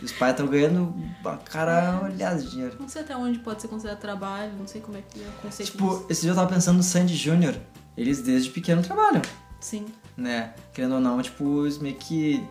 Os 0.00 0.12
pais 0.12 0.32
estão 0.32 0.46
ganhando 0.46 0.94
uma 1.22 1.36
cara 1.38 2.00
olhada 2.04 2.40
de 2.40 2.50
dinheiro. 2.50 2.76
Não 2.78 2.88
sei 2.88 3.02
até 3.02 3.16
onde 3.16 3.38
pode 3.40 3.60
ser 3.62 3.68
considerado 3.68 3.98
trabalho, 3.98 4.52
não 4.58 4.66
sei 4.66 4.80
como 4.80 4.96
é 4.98 5.00
que 5.02 5.20
é 5.20 5.26
o 5.26 5.32
conceito 5.42 5.72
Tipo, 5.72 5.88
disso. 5.88 6.06
esse 6.10 6.20
dia 6.20 6.30
eu 6.30 6.34
tava 6.34 6.52
pensando 6.52 6.76
no 6.76 6.82
Sandy 6.82 7.16
Júnior. 7.16 7.54
Eles 7.96 8.20
desde 8.20 8.50
pequeno 8.50 8.82
trabalham. 8.82 9.22
Sim. 9.60 9.86
né? 10.16 10.54
Querendo 10.72 10.96
ou 10.96 11.00
não, 11.00 11.20
tipo, 11.22 11.64
eles 11.64 11.78
meio 11.78 11.96
que. 11.96 12.44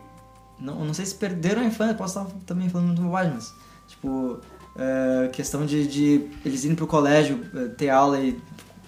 Não, 0.59 0.83
não 0.85 0.93
sei 0.93 1.05
se 1.05 1.15
perderam 1.15 1.61
a 1.61 1.65
infância, 1.65 1.93
posso 1.95 2.19
estar 2.19 2.31
também 2.45 2.69
falando 2.69 2.87
muito 2.87 3.01
bobagem, 3.01 3.33
mas. 3.33 3.53
Tipo, 3.87 4.41
é, 4.77 5.29
questão 5.29 5.65
de, 5.65 5.87
de 5.87 6.29
eles 6.43 6.63
irem 6.63 6.75
pro 6.75 6.87
colégio, 6.87 7.45
é, 7.55 7.67
ter 7.69 7.89
aula 7.89 8.19
e 8.19 8.39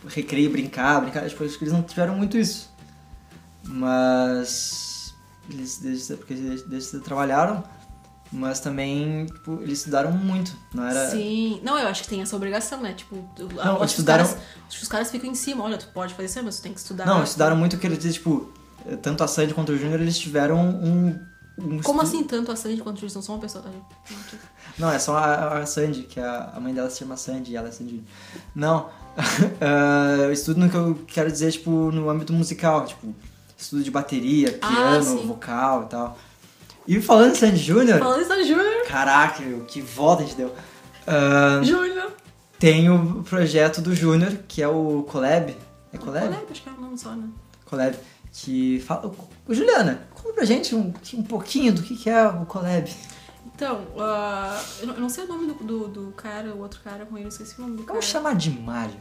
recreio, 0.07 0.49
brincar, 0.49 1.01
brincar. 1.01 1.27
Tipo, 1.29 1.43
acho 1.43 1.57
que 1.57 1.63
eles 1.63 1.73
não 1.73 1.83
tiveram 1.83 2.15
muito 2.15 2.37
isso. 2.37 2.71
Mas. 3.63 5.13
Eles 5.49 5.77
desde, 5.77 6.15
porque 6.15 6.33
eles 6.33 6.63
desde 6.63 6.99
trabalharam, 6.99 7.63
mas 8.31 8.59
também, 8.59 9.25
tipo, 9.25 9.59
eles 9.61 9.79
estudaram 9.79 10.11
muito. 10.11 10.55
Não 10.73 10.85
era. 10.85 11.09
Sim. 11.11 11.59
Não, 11.63 11.77
eu 11.77 11.87
acho 11.87 12.03
que 12.03 12.09
tem 12.09 12.21
essa 12.21 12.35
obrigação, 12.35 12.81
né? 12.81 12.93
Tipo, 12.93 13.15
Não, 13.39 13.47
acho, 13.47 13.77
que 13.79 13.83
os 13.85 13.91
estudaram- 13.91 14.25
caras, 14.25 14.41
acho 14.67 14.77
que 14.77 14.83
os 14.83 14.89
caras 14.89 15.11
ficam 15.11 15.29
em 15.29 15.35
cima. 15.35 15.63
Olha, 15.63 15.77
tu 15.77 15.87
pode 15.93 16.13
fazer 16.13 16.25
isso, 16.27 16.43
mas 16.43 16.57
tu 16.57 16.63
tem 16.63 16.73
que 16.73 16.79
estudar. 16.79 17.05
Não, 17.05 17.23
estudaram 17.23 17.55
muito, 17.55 17.77
quero 17.77 17.95
dizer, 17.97 18.13
tipo, 18.13 18.51
tanto 19.01 19.23
a 19.23 19.27
Sandy 19.27 19.53
quanto 19.53 19.71
o 19.71 19.77
Júnior, 19.77 19.99
eles 20.01 20.17
tiveram 20.17 20.57
um. 20.59 21.19
um 21.57 21.81
Como 21.81 22.01
estu- 22.01 22.15
assim, 22.17 22.23
tanto 22.23 22.51
a 22.51 22.55
Sandy 22.55 22.81
quanto 22.81 23.01
eles 23.01 23.13
não 23.15 23.21
são 23.21 23.35
uma 23.35 23.41
pessoa? 23.41 23.63
Não, 24.77 24.91
é 24.91 24.99
só 24.99 25.17
a, 25.17 25.57
a 25.59 25.65
Sandy, 25.65 26.03
que 26.03 26.19
a, 26.19 26.51
a 26.55 26.59
mãe 26.59 26.71
dela 26.71 26.87
se 26.89 26.99
chama 26.99 27.17
Sandy 27.17 27.53
e 27.53 27.55
ela 27.55 27.69
é 27.69 27.71
Sandy. 27.71 28.03
Não, 28.53 28.89
Ah, 29.59 30.17
eu 30.21 30.31
estudo 30.31 30.59
no 30.59 30.69
que 30.69 30.75
eu 30.77 30.99
quero 31.07 31.31
dizer, 31.31 31.51
tipo, 31.51 31.71
no 31.91 32.07
âmbito 32.09 32.31
musical, 32.31 32.85
tipo, 32.85 33.15
estudo 33.57 33.81
de 33.83 33.89
bateria, 33.89 34.59
Ah, 34.61 34.67
piano, 34.67 35.03
sim. 35.19 35.25
vocal 35.25 35.83
e 35.83 35.85
tal. 35.87 36.17
E 36.87 37.01
falando 37.01 37.31
em 37.31 37.35
Sandy 37.35 37.57
Júnior, 37.57 37.99
Falando 37.99 38.19
isso 38.21 38.29
da 38.29 38.41
Júnior. 38.43 38.83
caraca, 38.87 39.43
meu, 39.43 39.61
que 39.65 39.81
volta 39.81 40.23
a 40.23 40.25
gente 40.25 40.37
deu. 40.37 40.53
Ah, 41.05 41.59
Júnior. 41.63 42.11
tem 42.57 42.89
o 42.89 43.23
projeto 43.23 43.81
do 43.81 43.93
Júnior, 43.95 44.31
que 44.47 44.61
é 44.61 44.67
o 44.67 45.03
Collab. 45.09 45.55
É 45.93 45.97
Collab? 45.97 46.27
Collab, 46.27 46.45
acho 46.51 46.61
que 46.63 46.69
é 46.69 46.71
o 46.71 46.81
nome 46.81 46.97
só, 46.97 47.11
né? 47.11 47.27
Collab. 47.65 47.95
Que 48.31 48.79
fala. 48.85 49.11
Juliana, 49.49 50.07
conta 50.13 50.33
pra 50.33 50.45
gente 50.45 50.75
um, 50.75 50.93
um 51.15 51.23
pouquinho 51.23 51.73
do 51.73 51.81
que, 51.81 51.95
que 51.95 52.09
é 52.09 52.25
o 52.27 52.45
Collab. 52.45 52.89
Então, 53.55 53.81
ah, 53.99 54.61
eu, 54.79 54.87
não, 54.87 54.93
eu 54.95 55.01
não 55.01 55.09
sei 55.09 55.23
o 55.23 55.27
nome 55.27 55.47
do, 55.47 55.53
do, 55.63 55.87
do 55.87 56.11
cara, 56.11 56.49
o 56.53 56.59
outro 56.59 56.79
cara 56.83 57.05
com 57.05 57.17
ele, 57.17 57.25
eu 57.25 57.29
esqueci 57.29 57.55
o 57.57 57.61
nome 57.63 57.77
do 57.77 57.83
cara. 57.83 57.93
Vamos 57.93 58.05
chamar 58.05 58.35
de 58.35 58.51
Mário. 58.51 58.93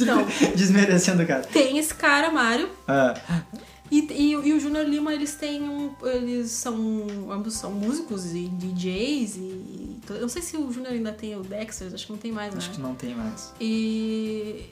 Então, 0.00 0.26
Desmerecendo 0.56 1.22
o 1.22 1.26
cara. 1.26 1.42
tem 1.44 1.78
esse 1.78 1.94
cara, 1.94 2.30
Mário, 2.30 2.68
Ah, 2.86 3.14
E, 3.90 4.00
e, 4.12 4.32
e 4.32 4.52
o 4.52 4.60
Júnior 4.60 4.86
Lima, 4.86 5.12
eles 5.12 5.34
têm 5.34 5.62
um. 5.62 5.94
Eles 6.02 6.50
são. 6.50 6.76
Ambos 7.30 7.54
são 7.54 7.72
músicos 7.72 8.34
e 8.34 8.48
DJs 8.48 9.36
e. 9.36 9.98
Eu 10.10 10.22
não 10.22 10.28
sei 10.28 10.42
se 10.42 10.56
o 10.56 10.70
Júnior 10.72 10.92
ainda 10.92 11.12
tem 11.12 11.36
o 11.36 11.42
Dexter, 11.42 11.92
acho 11.92 12.06
que 12.06 12.12
não 12.12 12.18
tem 12.18 12.32
mais, 12.32 12.52
né? 12.52 12.58
acho 12.58 12.70
que 12.70 12.80
não 12.80 12.94
tem 12.94 13.14
mais. 13.14 13.52
E. 13.60 14.66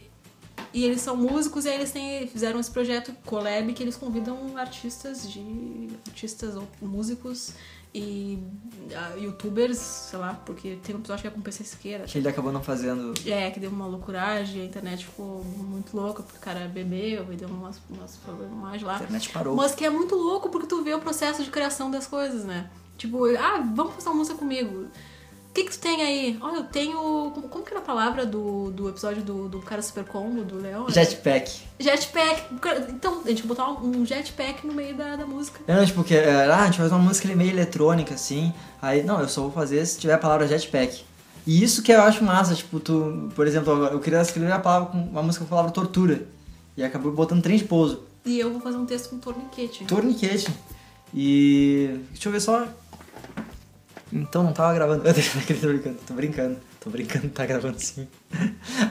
E 0.72 0.84
eles 0.84 1.00
são 1.00 1.16
músicos 1.16 1.64
e 1.64 1.68
aí 1.68 1.76
eles 1.76 1.90
têm, 1.90 2.26
fizeram 2.26 2.58
esse 2.58 2.70
projeto 2.70 3.14
Collab 3.24 3.72
que 3.72 3.82
eles 3.82 3.96
convidam 3.96 4.56
artistas 4.56 5.30
de. 5.30 5.88
artistas 6.06 6.54
ou 6.54 6.66
músicos 6.82 7.52
e 7.96 8.38
ah, 8.94 9.14
youtubers, 9.16 9.78
sei 9.78 10.18
lá, 10.18 10.34
porque 10.44 10.78
tem 10.84 10.94
um 10.94 10.98
episódio 10.98 11.22
que 11.22 11.28
é 11.28 11.30
com 11.30 11.40
PC 11.40 11.64
Siqueira. 11.64 12.04
Que 12.04 12.18
ele 12.18 12.28
acabou 12.28 12.52
não 12.52 12.62
fazendo. 12.62 13.14
É, 13.26 13.50
que 13.50 13.58
deu 13.58 13.70
uma 13.70 13.86
loucuragem, 13.86 14.60
a 14.60 14.64
internet 14.66 15.06
ficou 15.06 15.42
muito 15.42 15.96
louca, 15.96 16.22
porque 16.22 16.38
o 16.38 16.40
cara 16.40 16.68
bebeu 16.68 17.32
e 17.32 17.36
deu 17.36 17.48
umas, 17.48 17.80
umas 17.88 18.16
problemas 18.16 18.82
A 18.82 18.86
lá. 18.86 18.96
internet 18.96 19.30
parou. 19.30 19.56
Mas 19.56 19.74
que 19.74 19.82
é 19.82 19.88
muito 19.88 20.14
louco 20.14 20.50
porque 20.50 20.66
tu 20.66 20.82
vê 20.82 20.92
o 20.92 21.00
processo 21.00 21.42
de 21.42 21.50
criação 21.50 21.90
das 21.90 22.06
coisas, 22.06 22.44
né? 22.44 22.68
Tipo, 22.98 23.24
ah, 23.38 23.64
vamos 23.74 23.94
fazer 23.94 24.10
uma 24.10 24.16
música 24.16 24.36
comigo. 24.36 24.88
O 25.56 25.58
que, 25.58 25.64
que 25.64 25.72
tu 25.72 25.78
tem 25.78 26.02
aí? 26.02 26.36
Olha, 26.42 26.56
eu 26.56 26.64
tenho. 26.64 26.98
Como, 27.32 27.48
como 27.48 27.64
que 27.64 27.70
era 27.70 27.80
a 27.80 27.82
palavra 27.82 28.26
do, 28.26 28.70
do 28.70 28.90
episódio 28.90 29.22
do, 29.22 29.48
do 29.48 29.58
cara 29.60 29.80
super 29.80 30.04
combo, 30.04 30.44
do 30.44 30.58
Leão? 30.58 30.86
Jetpack. 30.90 31.50
Jetpack. 31.80 32.42
Então, 32.90 33.22
a 33.24 33.28
gente 33.30 33.40
vai 33.40 33.56
botar 33.56 33.70
um 33.70 34.04
jetpack 34.04 34.66
no 34.66 34.74
meio 34.74 34.94
da, 34.94 35.16
da 35.16 35.24
música. 35.24 35.60
Não, 35.66 35.86
tipo, 35.86 36.04
que, 36.04 36.14
é, 36.14 36.44
ah, 36.44 36.64
a 36.64 36.66
gente 36.66 36.76
faz 36.76 36.92
uma 36.92 36.98
música 36.98 37.34
meio 37.34 37.48
eletrônica, 37.48 38.12
assim. 38.12 38.52
Aí, 38.82 39.02
não, 39.02 39.18
eu 39.18 39.30
só 39.30 39.40
vou 39.40 39.50
fazer 39.50 39.86
se 39.86 39.98
tiver 39.98 40.12
a 40.12 40.18
palavra 40.18 40.46
jetpack. 40.46 41.02
E 41.46 41.64
isso 41.64 41.82
que 41.82 41.90
eu 41.90 42.02
acho 42.02 42.22
massa, 42.22 42.54
tipo, 42.54 42.78
tu, 42.78 43.30
por 43.34 43.46
exemplo, 43.46 43.86
eu 43.86 43.98
queria 43.98 44.20
escrever 44.20 44.52
a 44.52 44.58
palavra 44.58 44.90
com 44.90 44.98
uma 44.98 45.22
música 45.22 45.42
com 45.42 45.48
a 45.48 45.56
palavra 45.56 45.72
tortura. 45.72 46.28
E 46.76 46.84
acabou 46.84 47.10
botando 47.12 47.42
trem 47.42 47.56
de 47.56 47.64
pouso. 47.64 48.02
E 48.26 48.38
eu 48.38 48.52
vou 48.52 48.60
fazer 48.60 48.76
um 48.76 48.84
texto 48.84 49.08
com 49.08 49.18
torniquete. 49.18 49.86
Torniquete. 49.86 50.48
E. 51.14 51.98
Deixa 52.10 52.28
eu 52.28 52.32
ver 52.32 52.40
só. 52.40 52.68
Então 54.16 54.42
não 54.42 54.52
tava 54.52 54.72
gravando. 54.72 55.02
tô 55.04 55.68
brincando, 55.68 55.98
tô 56.06 56.14
brincando. 56.14 56.56
Tô 56.80 56.90
brincando, 56.90 57.28
tá 57.28 57.44
gravando 57.44 57.78
sim. 57.78 58.08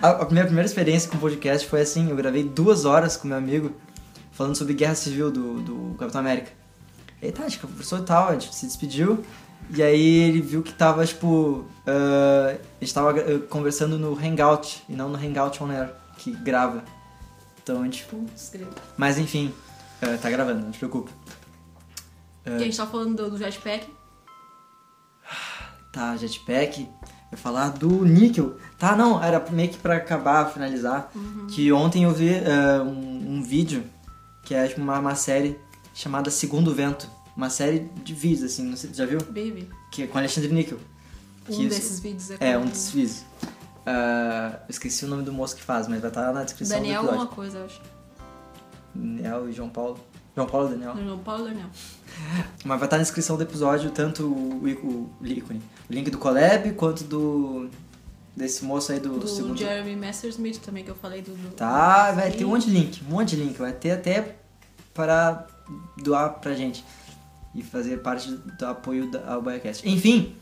A, 0.01 0.25
minha 0.29 0.45
primeira 0.45 0.65
experiência 0.65 1.09
com 1.09 1.17
podcast 1.17 1.67
foi 1.67 1.81
assim, 1.81 2.09
eu 2.09 2.15
gravei 2.15 2.43
duas 2.43 2.85
horas 2.85 3.17
com 3.17 3.27
meu 3.27 3.37
amigo 3.37 3.71
falando 4.31 4.55
sobre 4.55 4.73
Guerra 4.73 4.95
Civil 4.95 5.31
do, 5.31 5.61
do 5.61 5.95
Capitão 5.97 6.21
América. 6.21 6.51
E 7.21 7.27
aí 7.27 7.31
tá, 7.31 7.43
a 7.43 7.49
gente 7.49 7.59
conversou 7.59 7.99
e 7.99 8.03
tal, 8.03 8.27
a 8.29 8.33
gente 8.33 8.53
se 8.53 8.67
despediu. 8.67 9.23
E 9.75 9.81
aí 9.81 10.29
ele 10.29 10.41
viu 10.41 10.61
que 10.61 10.73
tava, 10.73 11.05
tipo. 11.05 11.65
ah, 11.87 12.55
a 12.79 12.83
gente 12.83 12.93
tava 12.93 13.11
ah, 13.11 13.39
conversando 13.49 13.97
no 13.97 14.13
Hangout 14.13 14.83
e 14.87 14.93
não 14.93 15.09
no 15.09 15.17
Hangout 15.17 15.63
On 15.63 15.71
Air, 15.71 15.89
que 16.17 16.31
grava. 16.31 16.83
Então 17.63 17.81
a 17.81 17.85
gente. 17.85 18.03
Putz, 18.03 18.51
grilo. 18.53 18.69
Mas 18.95 19.17
enfim, 19.17 19.51
ah, 20.01 20.17
tá 20.21 20.29
gravando, 20.29 20.65
não 20.65 20.71
te 20.71 20.77
preocupa. 20.77 21.11
E 22.45 22.49
a 22.51 22.59
gente 22.59 22.77
tava 22.77 22.91
falando 22.91 23.15
do, 23.15 23.31
do 23.31 23.37
jetpack. 23.39 23.87
Tá, 25.91 26.15
Jetpack. 26.17 26.87
Eu 27.31 27.37
falar 27.37 27.69
do 27.69 28.05
Níquel. 28.05 28.57
Tá, 28.77 28.95
não, 28.95 29.21
era 29.23 29.43
meio 29.51 29.69
que 29.69 29.77
pra 29.77 29.95
acabar, 29.97 30.51
finalizar. 30.53 31.11
Que 31.49 31.71
ontem 31.71 32.03
eu 32.03 32.11
vi 32.13 32.29
ah, 32.35 32.83
um, 32.83 33.37
um 33.37 33.43
vídeo 33.43 33.83
que 34.43 34.53
é 34.53 34.67
tipo 34.67 34.81
uma, 34.81 34.99
uma 34.99 35.15
série 35.15 35.57
chamada 35.93 36.29
Segundo 36.29 36.73
Vento. 36.73 37.09
Uma 37.35 37.49
série 37.49 37.79
de 38.03 38.13
vídeos, 38.13 38.43
assim, 38.51 38.63
não 38.63 38.77
sei, 38.77 38.93
já 38.93 39.05
viu? 39.05 39.19
Baby. 39.19 39.69
Que 39.91 40.03
é 40.03 40.07
com 40.07 40.17
Alexandre 40.17 40.51
Níquel. 40.53 40.77
Um 41.49 41.51
isso- 41.51 41.69
desses 41.69 41.99
vídeos 41.99 42.31
é, 42.31 42.37
É, 42.51 42.57
um 42.57 42.65
desses 42.65 42.91
vídeos. 42.91 43.25
Eu 43.85 44.59
esqueci 44.69 45.05
o 45.05 45.07
nome 45.07 45.23
do 45.23 45.31
moço 45.33 45.55
que 45.55 45.61
faz, 45.61 45.87
mas 45.87 45.99
vai 46.01 46.09
estar 46.09 46.31
na 46.33 46.43
descrição 46.43 46.77
Daniel 46.77 47.03
do 47.03 47.09
alguma 47.09 47.25
episódio. 47.25 47.35
coisa, 47.35 47.57
eu 47.59 47.65
acho. 47.65 47.81
Daniel 48.93 49.49
e 49.49 49.51
João 49.53 49.69
Paulo. 49.69 49.99
João 50.35 50.47
Paulo 50.47 50.69
Daniel. 50.69 50.95
João 51.01 51.19
Paulo 51.19 51.45
Daniel. 51.45 51.67
Mas 52.63 52.79
vai 52.79 52.87
estar 52.87 52.97
na 52.97 53.03
descrição 53.03 53.37
do 53.37 53.43
episódio 53.43 53.89
tanto 53.91 54.23
o, 54.25 54.63
o, 54.63 54.87
o 54.87 55.09
link 55.89 56.09
do 56.09 56.17
Collab, 56.17 56.71
quanto 56.73 57.03
do. 57.03 57.69
desse 58.35 58.63
moço 58.65 58.91
aí 58.91 58.99
do, 58.99 59.19
Do 59.19 59.27
segundo. 59.27 59.57
Jeremy 59.57 59.95
Messersmith 59.95 60.59
também, 60.59 60.83
que 60.83 60.91
eu 60.91 60.95
falei 60.95 61.21
do... 61.21 61.31
do- 61.33 61.55
Tá, 61.55 62.11
vai 62.11 62.31
ter 62.31 62.43
um 62.45 62.49
monte 62.49 62.65
de 62.67 62.71
link, 62.71 63.01
um 63.07 63.11
monte 63.11 63.35
de 63.35 63.43
link. 63.43 63.57
Vai 63.57 63.73
ter 63.73 63.91
até 63.91 64.35
para 64.93 65.47
doar 66.03 66.29
pra 66.39 66.53
gente 66.53 66.83
e 67.53 67.63
fazer 67.63 67.97
parte 68.01 68.29
do 68.31 68.65
apoio 68.65 69.09
da- 69.11 69.33
ao 69.33 69.41
Biocast. 69.41 69.87
Enfim, 69.87 70.35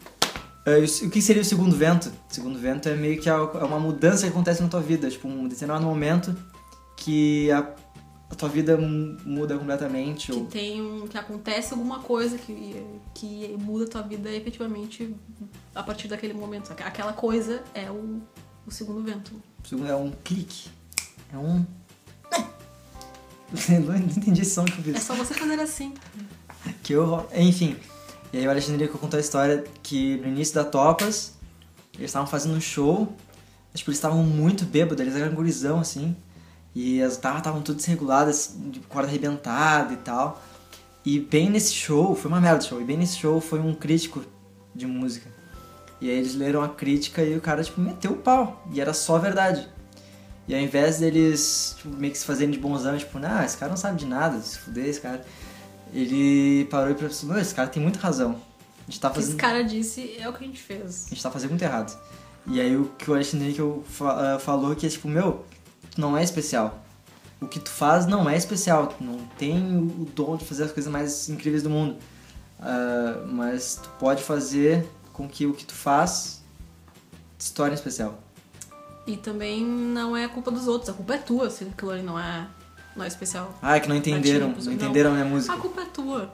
eh, 0.66 0.84
o 1.04 1.10
que 1.10 1.22
seria 1.22 1.42
o 1.42 1.46
segundo 1.46 1.76
vento? 1.76 2.08
O 2.30 2.34
segundo 2.34 2.58
vento 2.60 2.90
é 2.90 2.96
meio 2.96 3.20
que 3.22 3.30
é 3.30 3.36
uma 3.36 3.80
mudança 3.80 4.24
que 4.24 4.30
acontece 4.32 4.62
na 4.62 4.68
tua 4.70 4.82
vida, 4.82 5.10
tipo 5.10 5.28
um 5.28 5.48
determinado 5.48 5.86
momento 5.86 6.36
que 6.98 7.52
a, 7.52 7.68
a 8.34 8.36
tua 8.36 8.50
vida 8.50 8.76
mu- 8.78 9.18
muda 9.26 9.58
completamente. 9.58 10.32
Que 10.32 10.38
Ou... 10.38 10.46
tem 10.46 10.82
um, 10.82 11.08
que 11.08 11.18
acontece 11.18 11.74
alguma 11.74 12.00
coisa 12.00 12.38
que, 12.38 12.84
que 13.14 13.56
muda 13.60 13.86
a 13.86 13.88
tua 13.88 14.02
vida 14.02 14.30
efetivamente 14.32 15.16
a 15.74 15.84
partir 15.84 16.08
daquele 16.08 16.34
momento. 16.34 16.72
Aqu- 16.72 16.84
Aquela 16.84 17.14
coisa 17.14 17.64
é 17.74 17.90
o, 17.90 18.22
o 18.68 18.72
segundo 18.72 19.02
vento. 19.04 19.32
O 19.64 19.68
segundo 19.68 19.90
é 19.90 19.96
um 19.96 20.12
clique. 20.24 20.70
É 21.34 21.38
um. 21.38 21.66
Não 23.86 23.96
entendi 23.98 24.42
esse 24.42 24.52
som 24.56 24.66
que 24.66 24.78
eu 24.80 24.84
fiz. 24.84 24.96
É 24.96 25.00
só 25.00 25.14
você 25.16 25.34
fazer 25.34 25.60
assim. 25.60 25.94
Que 26.82 26.94
eu. 26.94 27.28
Enfim. 27.36 27.76
E 28.32 28.38
aí 28.40 28.48
o 28.48 28.50
Alexandre 28.50 28.84
Nico 28.84 28.98
contou 28.98 29.18
a 29.18 29.22
história 29.22 29.64
que 29.84 30.18
no 30.18 30.28
início 30.28 30.56
da 30.56 30.64
Topas, 30.66 31.34
eles 31.94 32.10
estavam 32.10 32.28
fazendo 32.28 32.56
um 32.56 32.62
show. 32.62 33.14
Tipo, 33.74 33.90
eles 33.92 33.98
estavam 33.98 34.24
muito 34.24 34.66
bêbados, 34.66 35.00
eles 35.00 35.16
eram 35.16 35.34
gurizão, 35.36 35.80
assim. 35.80 36.16
E 36.76 37.02
as 37.02 37.16
guitarras 37.16 37.40
estavam 37.40 37.62
tudo 37.62 37.78
desreguladas, 37.78 38.56
de 38.58 38.80
corda 38.82 39.08
arrebentada 39.08 39.94
e 39.94 39.98
tal. 39.98 40.42
E 41.06 41.20
bem 41.20 41.50
nesse 41.50 41.74
show, 41.74 42.16
foi 42.16 42.30
uma 42.32 42.40
merda 42.42 42.62
show, 42.62 42.82
e 42.82 42.84
bem 42.84 42.98
nesse 42.98 43.18
show 43.18 43.40
foi 43.42 43.60
um 43.60 43.74
crítico 43.76 44.24
de 44.74 44.86
música. 44.88 45.30
E 46.02 46.10
aí 46.10 46.18
eles 46.18 46.36
leram 46.36 46.62
a 46.64 46.70
crítica 46.70 47.22
e 47.24 47.38
o 47.38 47.42
cara, 47.42 47.64
tipo, 47.64 47.80
meteu 47.80 48.12
o 48.12 48.16
pau. 48.18 48.66
E 48.74 48.82
era 48.82 48.94
só 48.94 49.18
verdade. 49.18 49.68
E 50.48 50.54
ao 50.56 50.60
invés 50.60 51.00
deles, 51.00 51.76
tipo, 51.78 51.96
meio 51.96 52.12
que 52.12 52.18
se 52.20 52.26
fazerem 52.26 52.52
de 52.52 52.58
bonzão, 52.60 52.98
tipo, 52.98 53.20
não, 53.20 53.44
esse 53.44 53.56
cara 53.58 53.70
não 53.70 53.78
sabe 53.78 53.98
de 54.00 54.06
nada, 54.06 54.40
se 54.42 54.58
fuder 54.58 54.86
esse 54.88 55.00
cara. 55.00 55.24
Ele 55.94 56.66
parou 56.72 56.90
e 56.92 56.96
pensou, 56.96 57.30
"Não, 57.30 57.40
esse 57.40 57.54
cara 57.54 57.70
tem 57.70 57.82
muita 57.82 58.00
razão. 58.00 58.36
A 58.88 58.92
gente 58.92 59.00
tá 59.00 59.10
O 59.10 59.12
que 59.12 59.20
esse 59.20 59.28
fazendo, 59.28 59.40
cara 59.40 59.64
disse 59.64 60.16
é 60.20 60.28
o 60.28 60.34
que 60.34 60.44
a 60.44 60.48
gente 60.48 60.62
fez. 60.62 61.06
a 61.06 61.10
gente 61.10 61.24
tá 61.24 61.32
fazendo 61.32 61.52
muito 61.52 61.62
errado. 61.62 61.98
E 62.48 62.60
aí 62.60 62.76
o 62.76 62.86
que 62.98 63.10
o 63.10 63.14
Alexandre 63.14 63.56
fa- 63.86 64.36
ah, 64.36 64.40
falou 64.40 64.76
que 64.76 64.86
é 64.86 64.90
tipo, 64.90 65.08
meu, 65.08 65.46
tu 65.94 66.02
não 66.02 66.18
é 66.18 66.24
especial. 66.24 66.80
O 67.42 67.48
que 67.48 67.60
tu 67.60 67.70
faz 67.70 68.06
não 68.06 68.30
é 68.30 68.38
especial. 68.38 68.88
Tu 68.88 69.04
não 69.04 69.20
tem 69.38 69.78
o 69.78 70.06
dom 70.16 70.38
de 70.38 70.46
fazer 70.46 70.64
as 70.64 70.72
coisas 70.72 70.92
mais 70.92 71.28
incríveis 71.30 71.64
do 71.64 71.70
mundo. 71.70 71.98
Ah, 72.60 73.24
mas 73.28 73.76
tu 73.82 73.90
pode 74.00 74.24
fazer 74.24 74.88
com 75.12 75.28
que 75.28 75.46
o 75.46 75.54
que 75.54 75.66
tu 75.66 75.74
faz 75.74 76.42
se 77.38 77.54
torne 77.54 77.76
especial. 77.76 78.18
E 79.06 79.18
também 79.18 79.64
não 79.66 80.16
é 80.16 80.28
culpa 80.30 80.50
dos 80.50 80.66
outros, 80.66 80.90
a 80.90 80.94
culpa 80.94 81.16
é 81.16 81.18
tua 81.18 81.50
se 81.50 81.66
aquilo 81.66 81.92
ali 81.92 82.02
não 82.02 82.18
é, 82.18 82.48
não 82.96 83.04
é 83.04 83.08
especial. 83.08 83.54
Ah, 83.62 83.76
é 83.76 83.80
que 83.82 83.90
não 83.90 83.98
entenderam, 83.98 84.54
ti, 84.54 84.60
não 84.60 84.66
não. 84.66 84.74
entenderam 84.74 85.10
a 85.10 85.14
minha 85.14 85.26
música. 85.26 85.54
A 85.54 85.58
culpa 85.58 85.82
é 85.82 85.86
tua. 85.86 86.32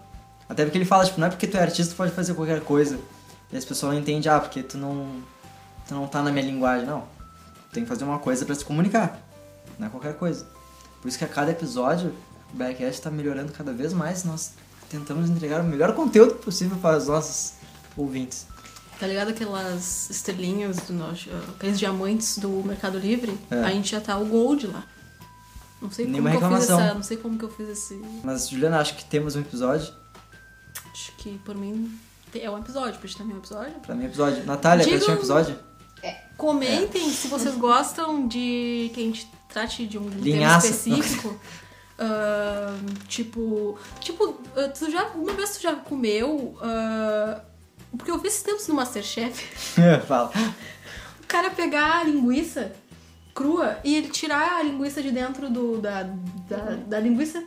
Até 0.48 0.64
porque 0.64 0.78
ele 0.78 0.86
fala, 0.86 1.04
tipo, 1.04 1.20
não 1.20 1.28
é 1.28 1.30
porque 1.32 1.48
tu 1.48 1.58
é 1.58 1.62
artista 1.62 1.94
tu 1.94 1.98
pode 1.98 2.12
fazer 2.12 2.36
qualquer 2.36 2.62
coisa. 2.62 3.00
E 3.52 3.58
as 3.58 3.66
pessoas 3.66 3.94
não 3.94 4.00
entendem, 4.00 4.32
ah, 4.32 4.40
porque 4.40 4.62
tu 4.62 4.78
não, 4.78 5.24
tu 5.88 5.96
não 5.96 6.08
tá 6.08 6.22
na 6.22 6.32
minha 6.32 6.46
linguagem. 6.46 6.86
Não. 6.86 7.02
Tu 7.02 7.74
tem 7.74 7.84
que 7.84 7.90
fazer 7.90 8.04
uma 8.04 8.20
coisa 8.20 8.46
pra 8.46 8.54
se 8.54 8.64
comunicar. 8.64 9.20
Não 9.78 9.88
é 9.88 9.90
qualquer 9.90 10.16
coisa. 10.18 10.46
Por 11.02 11.08
isso 11.08 11.18
que 11.18 11.24
a 11.26 11.28
cada 11.28 11.52
episódio 11.52 12.14
o 12.54 12.58
Backcast 12.58 13.02
tá 13.02 13.12
melhorando 13.12 13.52
cada 13.52 13.72
vez 13.74 13.94
mais. 13.94 14.24
Nós 14.24 14.54
tentamos 14.90 15.30
entregar 15.30 15.62
o 15.62 15.64
melhor 15.64 15.94
conteúdo 15.94 16.36
possível 16.36 16.78
para 16.78 16.98
os 16.98 17.08
nossos 17.08 17.54
ouvintes. 17.96 18.48
Tá 19.00 19.08
ligado 19.08 19.30
aquelas 19.30 20.10
estrelinhas 20.10 20.76
do 20.78 20.94
nosso, 20.94 21.30
aqueles 21.56 21.80
diamantes 21.80 22.38
do 22.38 22.50
Mercado 22.66 22.98
Livre? 23.00 23.38
É. 23.50 23.64
A 23.64 23.70
gente 23.70 23.92
já 23.92 24.02
tá 24.02 24.18
o 24.18 24.26
gold 24.26 24.68
lá. 24.68 24.84
Não 25.82 25.90
sei 25.90 26.04
como 26.06 26.18
Nenhuma 26.18 26.32
que 26.32 26.36
eu 26.36 26.40
fiz 26.42 26.50
reclamação. 26.50 26.80
essa, 26.82 26.94
não 26.96 27.04
sei 27.04 27.16
como 27.18 27.38
que 27.38 27.46
eu 27.46 27.50
fiz 27.50 27.70
esse, 27.70 27.94
Mas, 28.22 28.50
Juliana, 28.50 28.80
acho 28.82 28.96
que 28.98 29.06
temos 29.06 29.38
um 29.38 29.40
episódio. 29.40 29.94
acho 30.92 31.14
que 31.16 31.38
por 31.46 31.56
mim 31.56 31.98
é 32.36 32.50
um 32.52 32.58
episódio, 32.58 33.00
pra 33.00 33.08
gente 33.08 33.18
também 33.18 33.32
é 33.32 33.36
um 33.36 33.40
episódio. 33.40 33.74
Pra 33.80 33.96
mim, 33.96 34.04
episódio. 34.06 34.46
Natália, 34.46 34.86
pra 34.86 34.90
ti 34.90 34.94
é 34.94 34.98
um 34.98 35.00
Digam- 35.00 35.16
episódio? 35.16 35.58
Comentem 36.36 37.10
se 37.12 37.28
vocês 37.30 37.56
gostam 37.56 38.28
de 38.28 38.92
que 38.94 39.00
a 39.02 39.04
gente 39.04 39.32
trate 39.50 39.86
de 39.86 39.98
um 39.98 40.10
tema 40.10 40.22
Linhaça. 40.22 40.68
específico. 40.68 41.40
Ahn, 42.02 42.86
tipo, 43.10 43.78
tipo, 44.00 44.40
ah, 44.56 44.70
tu 44.70 44.90
já, 44.90 45.04
uma 45.10 45.34
vez 45.34 45.58
tu 45.58 45.62
já 45.62 45.76
comeu, 45.76 46.58
ah, 46.62 47.42
porque 47.98 48.10
eu 48.10 48.18
vi 48.20 48.30
esses 48.30 48.42
tempos 48.42 48.66
no 48.70 48.76
Masterchef, 48.76 49.44
Fala. 50.08 50.32
o 51.22 51.28
cara 51.28 51.50
pegar 51.50 52.00
a 52.00 52.04
linguiça 52.06 52.72
crua 53.36 53.80
e 53.84 53.96
ele 53.96 54.08
tirar 54.10 54.60
a 54.60 54.64
linguiça 54.64 55.02
de 55.02 55.12
dentro 55.12 55.50
do, 55.50 55.78
da, 55.82 56.04
da, 56.48 56.76
da 56.88 57.00
linguiça. 57.02 57.44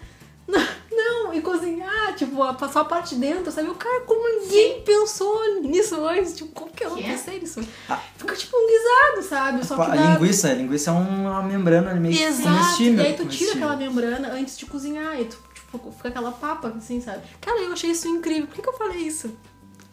Não, 1.05 1.35
e 1.35 1.41
cozinhar, 1.41 2.15
tipo, 2.15 2.43
a- 2.43 2.55
passar 2.55 2.81
a 2.83 2.85
parte 2.85 3.15
de 3.15 3.21
dentro, 3.21 3.51
sabe? 3.51 3.69
O 3.69 3.75
cara, 3.75 4.01
como 4.03 4.41
ninguém 4.41 4.83
pensou 4.83 5.61
nisso 5.62 5.97
antes, 6.07 6.35
tipo, 6.37 6.53
como 6.53 6.71
que 6.73 6.85
eu 6.85 6.91
não 6.91 6.97
Quê? 6.97 7.05
pensei 7.05 7.38
nisso? 7.41 7.61
Ah. 7.88 8.01
Fica 8.17 8.35
tipo 8.37 8.57
um 8.57 8.67
guisado, 8.67 9.29
sabe? 9.29 9.67
Só 9.67 9.75
que 9.77 9.83
a 9.83 9.94
dá- 9.94 10.15
linguiça, 10.15 10.50
a 10.50 10.55
linguiça 10.55 10.90
é 10.90 10.92
uma 10.94 11.42
membrana 11.42 11.94
meio 11.94 12.15
Exato, 12.23 12.48
comestível. 12.48 13.05
e 13.05 13.07
aí 13.07 13.15
tu 13.15 13.27
tira 13.27 13.53
aquela 13.55 13.77
membrana 13.77 14.33
antes 14.33 14.57
de 14.59 14.67
cozinhar, 14.67 15.21
e 15.21 15.25
tu, 15.25 15.38
tipo, 15.55 15.92
fica 15.92 16.09
aquela 16.09 16.33
papa, 16.33 16.69
assim, 16.77 17.00
sabe? 17.00 17.23
Cara, 17.40 17.59
eu 17.61 17.73
achei 17.73 17.90
isso 17.90 18.07
incrível. 18.09 18.46
Por 18.46 18.55
que, 18.57 18.63
que 18.63 18.69
eu 18.69 18.75
falei 18.75 18.98
isso? 18.98 19.31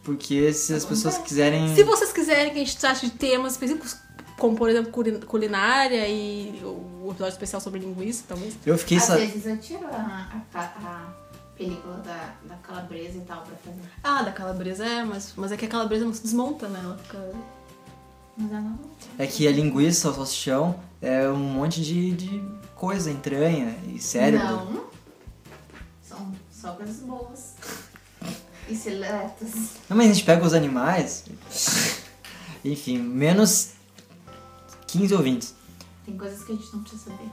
Porque 0.03 0.51
se 0.53 0.73
as 0.73 0.85
pessoas 0.85 1.17
quiserem. 1.19 1.75
Se 1.75 1.83
vocês 1.83 2.11
quiserem 2.11 2.51
que 2.53 2.59
a 2.59 2.63
gente 2.63 2.77
trate 2.77 3.05
de 3.05 3.11
temas 3.11 3.53
específicos, 3.53 3.97
como 4.39 4.55
por 4.57 4.69
exemplo 4.69 4.91
culin- 4.91 5.19
culinária 5.19 6.07
e 6.07 6.59
o 6.63 7.09
episódio 7.11 7.33
especial 7.33 7.61
sobre 7.61 7.79
linguiça, 7.79 8.23
talvez. 8.27 8.55
Eu 8.65 8.77
fiquei 8.77 8.97
Às 8.97 9.07
vezes 9.09 9.45
eu 9.45 9.57
tiro 9.57 9.85
a, 9.87 10.31
a, 10.53 10.59
a 10.59 11.13
película 11.57 11.97
da, 11.97 12.33
da 12.47 12.55
calabresa 12.55 13.17
e 13.17 13.21
tal 13.21 13.41
pra 13.43 13.55
fazer. 13.57 13.81
Ah, 14.03 14.23
da 14.23 14.31
calabresa 14.31 14.85
é, 14.85 15.03
mas, 15.03 15.33
mas 15.35 15.51
é 15.51 15.57
que 15.57 15.65
a 15.65 15.69
calabresa 15.69 16.05
não 16.05 16.13
se 16.13 16.23
desmonta, 16.23 16.67
né? 16.67 16.79
Ela 16.83 16.97
fica... 16.97 17.31
Mas 18.37 18.51
eu 18.51 18.61
não. 18.61 18.79
É 19.17 19.27
que 19.27 19.45
a 19.47 19.51
linguiça, 19.51 20.09
o 20.09 20.13
salsichão, 20.13 20.79
é 21.01 21.27
um 21.27 21.35
monte 21.35 21.81
de, 21.83 22.11
de 22.11 22.43
coisa, 22.75 23.11
entranha 23.11 23.75
e 23.93 23.99
cérebro. 23.99 24.45
Não. 24.47 24.83
São 26.01 26.31
só 26.49 26.71
coisas 26.71 27.01
boas. 27.01 27.55
E 28.69 28.75
seletas. 28.75 29.51
Não, 29.89 29.97
mas 29.97 30.09
a 30.09 30.13
gente 30.13 30.23
pega 30.23 30.45
os 30.45 30.53
animais. 30.53 31.25
Enfim, 32.63 32.97
menos 32.99 33.71
15 34.91 35.13
ouvintes. 35.15 35.55
Tem 36.05 36.15
coisas 36.17 36.43
que 36.43 36.51
a 36.51 36.55
gente 36.55 36.67
não 36.73 36.81
precisa 36.81 37.03
saber. 37.11 37.29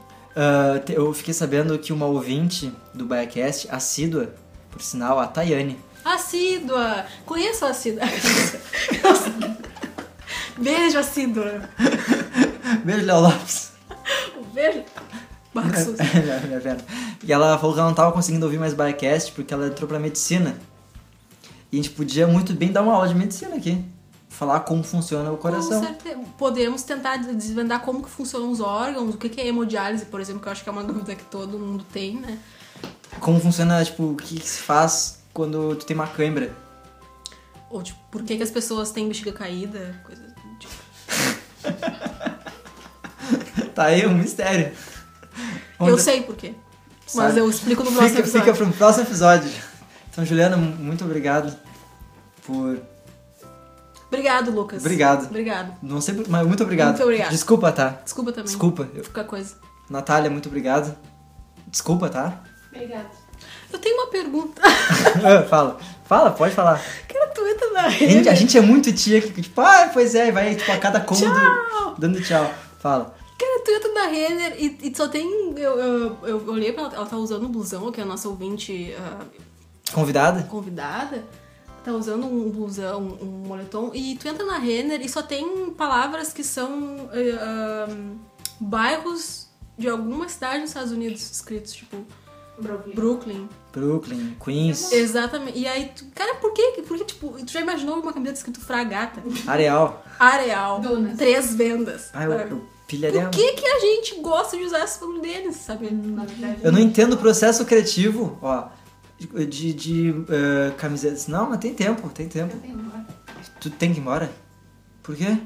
Te- 0.85 0.93
eu 0.93 1.13
fiquei 1.13 1.33
sabendo 1.33 1.77
que 1.79 1.91
uma 1.91 2.05
ouvinte 2.05 2.71
do 2.93 3.05
Biacast, 3.05 3.67
assídua, 3.71 4.33
por 4.69 4.81
sinal, 4.81 5.19
a 5.19 5.25
Tayane. 5.27 5.79
Assídua! 6.05 7.05
Conheço 7.25 7.65
a 7.65 7.69
assídua. 7.69 8.03
Beijo, 10.57 10.97
assídua. 10.99 11.61
Beijo, 12.83 13.05
Léo 13.05 13.19
Lopes. 13.21 13.71
Beijo. 14.53 14.83
Marcos. 15.53 15.87
Minha- 15.87 16.39
minha 16.41 16.59
perna. 16.61 16.81
e 17.23 17.31
ela 17.33 17.57
falou 17.57 17.73
que 17.73 17.79
ela 17.79 17.89
não 17.89 17.95
tava 17.95 18.11
conseguindo 18.11 18.45
ouvir 18.45 18.59
mais 18.59 18.73
Biacast 18.73 19.31
porque 19.33 19.53
ela 19.53 19.67
entrou 19.67 19.87
pra 19.87 19.99
medicina. 19.99 20.57
E 21.71 21.79
a 21.79 21.83
gente 21.83 21.93
podia 21.95 22.27
muito 22.27 22.53
bem 22.53 22.71
dar 22.71 22.81
uma 22.81 22.93
aula 22.93 23.07
de 23.07 23.15
medicina 23.15 23.55
aqui. 23.55 23.83
Falar 24.37 24.59
como 24.61 24.83
funciona 24.83 25.31
o 25.31 25.37
coração. 25.37 25.79
Com 25.81 25.87
certeza. 25.87 26.19
Podemos 26.37 26.83
tentar 26.83 27.17
desvendar 27.17 27.81
como 27.81 28.03
que 28.03 28.09
funcionam 28.09 28.51
os 28.51 28.59
órgãos, 28.61 29.15
o 29.15 29.17
que 29.17 29.41
é 29.41 29.47
hemodiálise, 29.47 30.05
por 30.05 30.21
exemplo, 30.21 30.41
que 30.41 30.47
eu 30.47 30.51
acho 30.51 30.63
que 30.63 30.69
é 30.69 30.71
uma 30.71 30.83
dúvida 30.85 31.15
que 31.15 31.23
todo 31.25 31.57
mundo 31.57 31.83
tem, 31.91 32.15
né? 32.17 32.37
Como 33.19 33.39
funciona, 33.39 33.83
tipo, 33.83 34.11
o 34.11 34.15
que, 34.15 34.39
que 34.39 34.47
se 34.47 34.59
faz 34.61 35.19
quando 35.33 35.75
tu 35.75 35.85
tem 35.85 35.95
uma 35.95 36.05
cãibra. 36.07 36.53
Ou, 37.69 37.81
tipo, 37.81 37.99
por 38.11 38.21
que, 38.23 38.37
que 38.37 38.43
as 38.43 38.51
pessoas 38.51 38.91
têm 38.91 39.07
bexiga 39.07 39.31
caída, 39.33 39.99
coisa 40.05 40.21
do 40.21 40.59
tipo. 40.59 40.73
Tá 43.73 43.85
aí 43.85 44.05
um 44.07 44.13
mistério. 44.17 44.71
Eu 45.79 45.85
Onde- 45.93 46.01
sei 46.01 46.21
por 46.23 46.35
quê. 46.35 46.53
Mas 47.13 47.27
Sabe? 47.27 47.39
eu 47.39 47.49
explico 47.49 47.83
no 47.83 47.91
próximo 47.91 48.09
Fica, 48.09 48.21
episódio. 48.21 48.53
fica 48.53 48.65
pro 48.65 48.73
próximo 48.77 49.03
episódio. 49.05 49.51
Então, 50.11 50.25
Juliana, 50.25 50.57
muito 50.57 51.05
obrigado 51.05 51.55
por. 52.45 52.79
Obrigado, 54.07 54.51
Lucas. 54.51 54.81
Obrigado. 54.81 55.25
Obrigado. 55.25 55.73
Não 55.81 55.99
sei, 56.01 56.23
mas 56.27 56.47
muito 56.47 56.63
obrigado. 56.63 56.89
Muito 56.89 57.03
obrigado. 57.03 57.29
Desculpa, 57.29 57.71
tá? 57.71 57.99
Desculpa 58.03 58.31
também. 58.31 58.45
Desculpa. 58.47 58.87
Eu- 58.93 59.03
Qualquer 59.03 59.25
coisa. 59.25 59.55
Natália, 59.89 60.29
muito 60.29 60.47
obrigado. 60.47 60.95
Desculpa, 61.67 62.09
tá? 62.09 62.41
Obrigada. 62.73 63.09
Eu 63.71 63.79
tenho 63.79 63.95
uma 63.97 64.07
pergunta. 64.07 64.61
Ah, 65.23 65.43
Fala. 65.43 65.77
Fala, 66.05 66.31
pode 66.31 66.53
falar. 66.55 66.81
Cara, 67.07 67.27
tu 67.27 67.45
entra 67.45 67.69
na 67.71 67.81
A 67.85 67.89
gente, 67.89 68.05
rede. 68.05 68.29
a 68.29 68.33
gente 68.33 68.57
é 68.57 68.61
muito 68.61 68.93
tia 68.93 69.19
que, 69.21 69.41
tipo, 69.41 69.59
ah, 69.59 69.89
pois 69.93 70.15
é, 70.15 70.29
e 70.29 70.31
vai, 70.31 70.55
tipo, 70.55 70.71
a 70.71 70.77
cada 70.77 71.01
cômodo 71.01 71.33
Tchau. 71.37 71.95
dando 71.97 72.21
tchau. 72.21 72.49
Fala. 72.79 73.13
Cara, 73.37 73.61
tu 73.65 73.71
entra 73.71 73.93
na 73.93 74.05
Renner 74.07 74.55
e, 74.57 74.77
e 74.89 74.95
só 74.95 75.09
tem. 75.09 75.53
Eu, 75.57 75.77
eu, 75.77 76.17
eu 76.23 76.47
olhei 76.49 76.71
pra 76.71 76.83
ela, 76.83 76.93
ela 76.95 77.05
tá 77.05 77.17
usando 77.17 77.45
um 77.45 77.49
blusão, 77.51 77.91
que 77.91 77.99
é 77.99 78.03
a 78.03 78.07
nossa 78.07 78.29
ouvinte 78.29 78.95
ah, 78.97 79.25
Convidada? 79.93 80.43
convidada. 80.43 81.23
Tá 81.87 81.93
usando 81.93 82.25
um 82.25 82.51
blusão, 82.51 83.17
um 83.21 83.47
moletom. 83.47 83.91
E 83.93 84.17
tu 84.17 84.27
entra 84.27 84.45
na 84.45 84.57
Renner 84.57 84.99
e 85.01 85.07
só 85.07 85.21
tem 85.21 85.69
palavras 85.69 86.33
que 86.33 86.43
são 86.43 87.09
eh, 87.13 87.31
ah, 87.39 87.87
bairros 88.59 89.47
de 89.77 89.87
alguma 89.87 90.27
cidade 90.27 90.59
nos 90.59 90.71
Estados 90.71 90.91
Unidos 90.91 91.31
escritos, 91.31 91.71
tipo 91.71 91.95
Brooklyn. 92.59 92.93
Brooklyn. 92.93 93.49
Brooklyn, 93.71 94.35
Queens, 94.43 94.91
Exatamente. 94.91 95.57
E 95.57 95.65
aí, 95.65 95.89
tu, 95.95 96.03
cara, 96.13 96.35
por 96.35 96.51
que, 96.51 96.81
por 96.85 96.97
que, 96.97 97.05
tipo, 97.05 97.29
tu 97.45 97.49
já 97.49 97.61
imaginou 97.61 97.95
uma 98.01 98.11
camiseta 98.11 98.39
escrito 98.39 98.59
Fragata? 98.59 99.23
Areal. 99.47 100.03
Areal. 100.19 100.81
Dunas. 100.81 101.17
Três 101.17 101.55
vendas. 101.55 102.09
Ah, 102.13 102.25
eu, 102.25 102.31
sabe? 102.37 102.51
eu 102.51 102.67
pilharia. 102.85 103.21
Por 103.21 103.29
que, 103.29 103.53
que 103.53 103.65
a 103.65 103.79
gente 103.79 104.15
gosta 104.19 104.57
de 104.57 104.63
usar 104.63 104.83
esse 104.83 104.99
bagulho 104.99 105.21
deles, 105.21 105.55
sabe? 105.55 105.89
Na 105.89 106.25
verdade, 106.25 106.59
Eu 106.61 106.71
não 106.73 106.79
entendo 106.79 107.13
o 107.13 107.17
processo 107.17 107.63
criativo, 107.63 108.37
ó, 108.41 108.67
de, 109.19 109.73
de 109.73 110.09
eh, 110.29 110.71
camisetas. 110.77 111.27
Não, 111.27 111.49
mas 111.49 111.59
tem 111.59 111.73
tempo, 111.73 112.07
tem 112.09 112.27
tempo. 112.27 112.55
eu 112.55 112.59
tenho 112.61 112.75
uma. 112.79 113.05
Tu 113.59 113.69
tem 113.69 113.91
que 113.93 113.99
ir 113.99 114.01
embora? 114.01 114.31
Por 115.03 115.15
quê? 115.15 115.37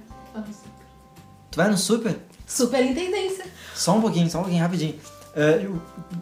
Tu 1.51 1.57
vai 1.57 1.69
no 1.69 1.77
super? 1.77 2.17
Superintendência. 2.47 3.45
Só 3.75 3.97
um 3.97 4.01
pouquinho, 4.01 4.29
só 4.29 4.39
um 4.39 4.41
pouquinho, 4.43 4.61
rapidinho. 4.61 4.95
Eh, 5.35 5.67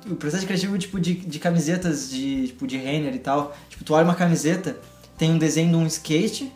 o, 0.07 0.11
o 0.13 0.15
processo 0.15 0.45
criativo, 0.45 0.77
tipo, 0.77 0.99
de, 0.99 1.13
de 1.15 1.39
camisetas 1.39 2.09
de, 2.09 2.47
tipo, 2.47 2.67
de 2.67 2.77
Renner 2.77 3.13
e 3.15 3.19
tal. 3.19 3.55
Tipo, 3.69 3.83
tu 3.83 3.93
olha 3.93 4.03
uma 4.05 4.15
camiseta, 4.15 4.77
tem 5.17 5.31
um 5.31 5.37
desenho 5.37 5.69
de 5.69 5.75
um 5.75 5.87
skate, 5.87 6.51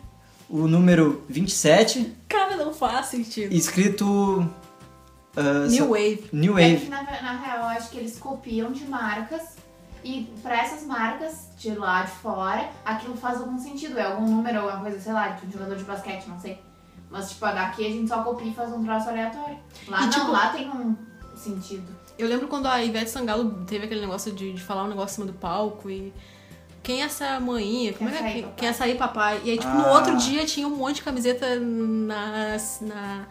o 0.48 0.66
número 0.68 1.24
27, 1.28 2.12
Cara, 2.28 2.56
não 2.56 2.72
faz 2.72 3.06
sentido. 3.06 3.52
escrito... 3.52 4.48
ah, 5.36 5.66
New 5.68 5.84
só- 5.84 5.90
Wave. 5.90 6.24
New 6.32 6.58
É 6.58 6.68
que, 6.70 6.74
Wave. 6.76 6.88
na, 6.90 7.02
na 7.02 7.40
real, 7.40 7.58
eu 7.58 7.64
acho 7.70 7.90
que 7.90 7.98
eles 7.98 8.16
copiam 8.18 8.70
de 8.72 8.84
marcas 8.84 9.42
e 10.04 10.24
pra 10.42 10.56
essas 10.62 10.84
marcas 10.86 11.48
de 11.56 11.70
lá 11.74 12.02
de 12.02 12.10
fora, 12.12 12.68
aquilo 12.84 13.16
faz 13.16 13.40
algum 13.40 13.58
sentido. 13.58 13.98
É 13.98 14.04
algum 14.04 14.26
número, 14.26 14.60
alguma 14.60 14.80
coisa, 14.80 15.00
sei 15.00 15.12
lá, 15.12 15.28
de 15.28 15.46
um 15.46 15.50
jogador 15.50 15.76
de 15.76 15.84
basquete, 15.84 16.26
não 16.28 16.38
sei. 16.38 16.60
Mas, 17.10 17.30
tipo, 17.30 17.40
daqui 17.46 17.86
a 17.86 17.90
gente 17.90 18.08
só 18.08 18.22
copia 18.22 18.48
e 18.48 18.54
faz 18.54 18.72
um 18.72 18.84
troço 18.84 19.08
aleatório. 19.08 19.58
Lá 19.88 19.98
E, 19.98 20.02
não, 20.04 20.10
tipo- 20.10 20.30
lá 20.30 20.48
tem 20.50 20.68
um 20.70 20.94
sentido. 21.36 21.86
Eu 22.18 22.28
lembro 22.28 22.46
quando 22.48 22.66
a 22.66 22.82
Ivete 22.82 23.10
Sangalo 23.10 23.64
teve 23.66 23.86
aquele 23.86 24.00
negócio 24.02 24.30
de, 24.32 24.52
de 24.52 24.62
falar 24.62 24.84
um 24.84 24.88
negócio 24.88 25.14
em 25.14 25.14
cima 25.16 25.26
do 25.26 25.32
palco 25.38 25.90
e. 25.90 26.12
Quem 26.82 27.00
é 27.00 27.06
essa 27.06 27.40
manhinha? 27.40 27.94
Como 27.94 28.10
Quer 28.10 28.16
é 28.16 28.18
que 28.32 28.38
é? 28.38 28.42
papai? 28.42 28.54
Quer 28.58 28.72
sair, 28.74 28.98
papai? 28.98 29.40
E 29.42 29.50
aí, 29.52 29.58
tipo, 29.58 29.72
no 29.72 29.86
Ah. 29.86 29.92
outro 29.92 30.16
dia 30.18 30.44
tinha 30.44 30.68
um 30.68 30.76
monte 30.76 30.96
de 30.96 31.02
camiseta 31.02 31.58
na, 31.58 32.56
na, 32.82 33.26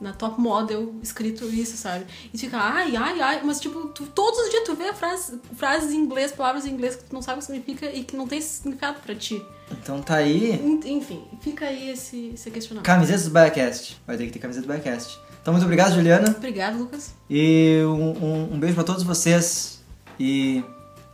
na 0.00 0.12
top 0.12 0.40
model 0.40 0.94
escrito 1.02 1.44
isso, 1.46 1.76
sabe? 1.76 2.04
E 2.32 2.36
tu 2.36 2.40
fica, 2.40 2.58
ai, 2.58 2.94
ai, 2.96 3.20
ai, 3.20 3.40
mas 3.44 3.58
tipo, 3.60 3.88
tu- 3.88 4.06
todos 4.06 4.38
os 4.40 4.50
dias 4.50 4.62
tu 4.64 4.74
vê 4.74 4.92
frase, 4.92 5.40
frases 5.56 5.92
em 5.92 5.96
inglês, 5.96 6.32
palavras 6.32 6.66
em 6.66 6.70
inglês 6.70 6.96
que 6.96 7.04
tu 7.04 7.14
não 7.14 7.22
sabe 7.22 7.38
o 7.38 7.40
que 7.40 7.46
significa 7.46 7.86
e 7.90 8.04
que 8.04 8.16
não 8.16 8.26
tem 8.26 8.40
significado 8.40 9.00
pra 9.00 9.14
ti. 9.14 9.42
Então 9.70 10.00
tá 10.02 10.16
aí... 10.16 10.52
En- 10.52 10.80
Enfim, 10.96 11.24
fica 11.40 11.64
aí 11.66 11.90
esse, 11.90 12.32
esse 12.34 12.50
questionamento. 12.50 12.86
Camisetas 12.86 13.24
do 13.24 13.30
Biacast. 13.30 14.00
Vai 14.06 14.16
ter 14.16 14.26
que 14.26 14.32
ter 14.32 14.38
camiseta 14.38 14.66
do 14.66 14.72
Biacast. 14.72 15.18
Então, 15.42 15.52
muito 15.54 15.64
obrigado, 15.64 15.94
Juliana. 15.94 16.34
Obrigada, 16.36 16.76
Lucas. 16.76 17.12
E 17.30 17.80
um, 17.84 18.24
um, 18.24 18.54
um 18.54 18.58
beijo 18.58 18.74
pra 18.74 18.82
todos 18.84 19.02
vocês. 19.04 19.80
E 20.18 20.62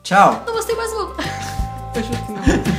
tchau! 0.02 0.42
Não 0.46 0.54
gostei 0.54 0.74
mais 0.74 0.90
do. 0.90 1.14
Eu 1.94 2.02
juro 2.02 2.26
que 2.26 2.32
não. 2.32 2.71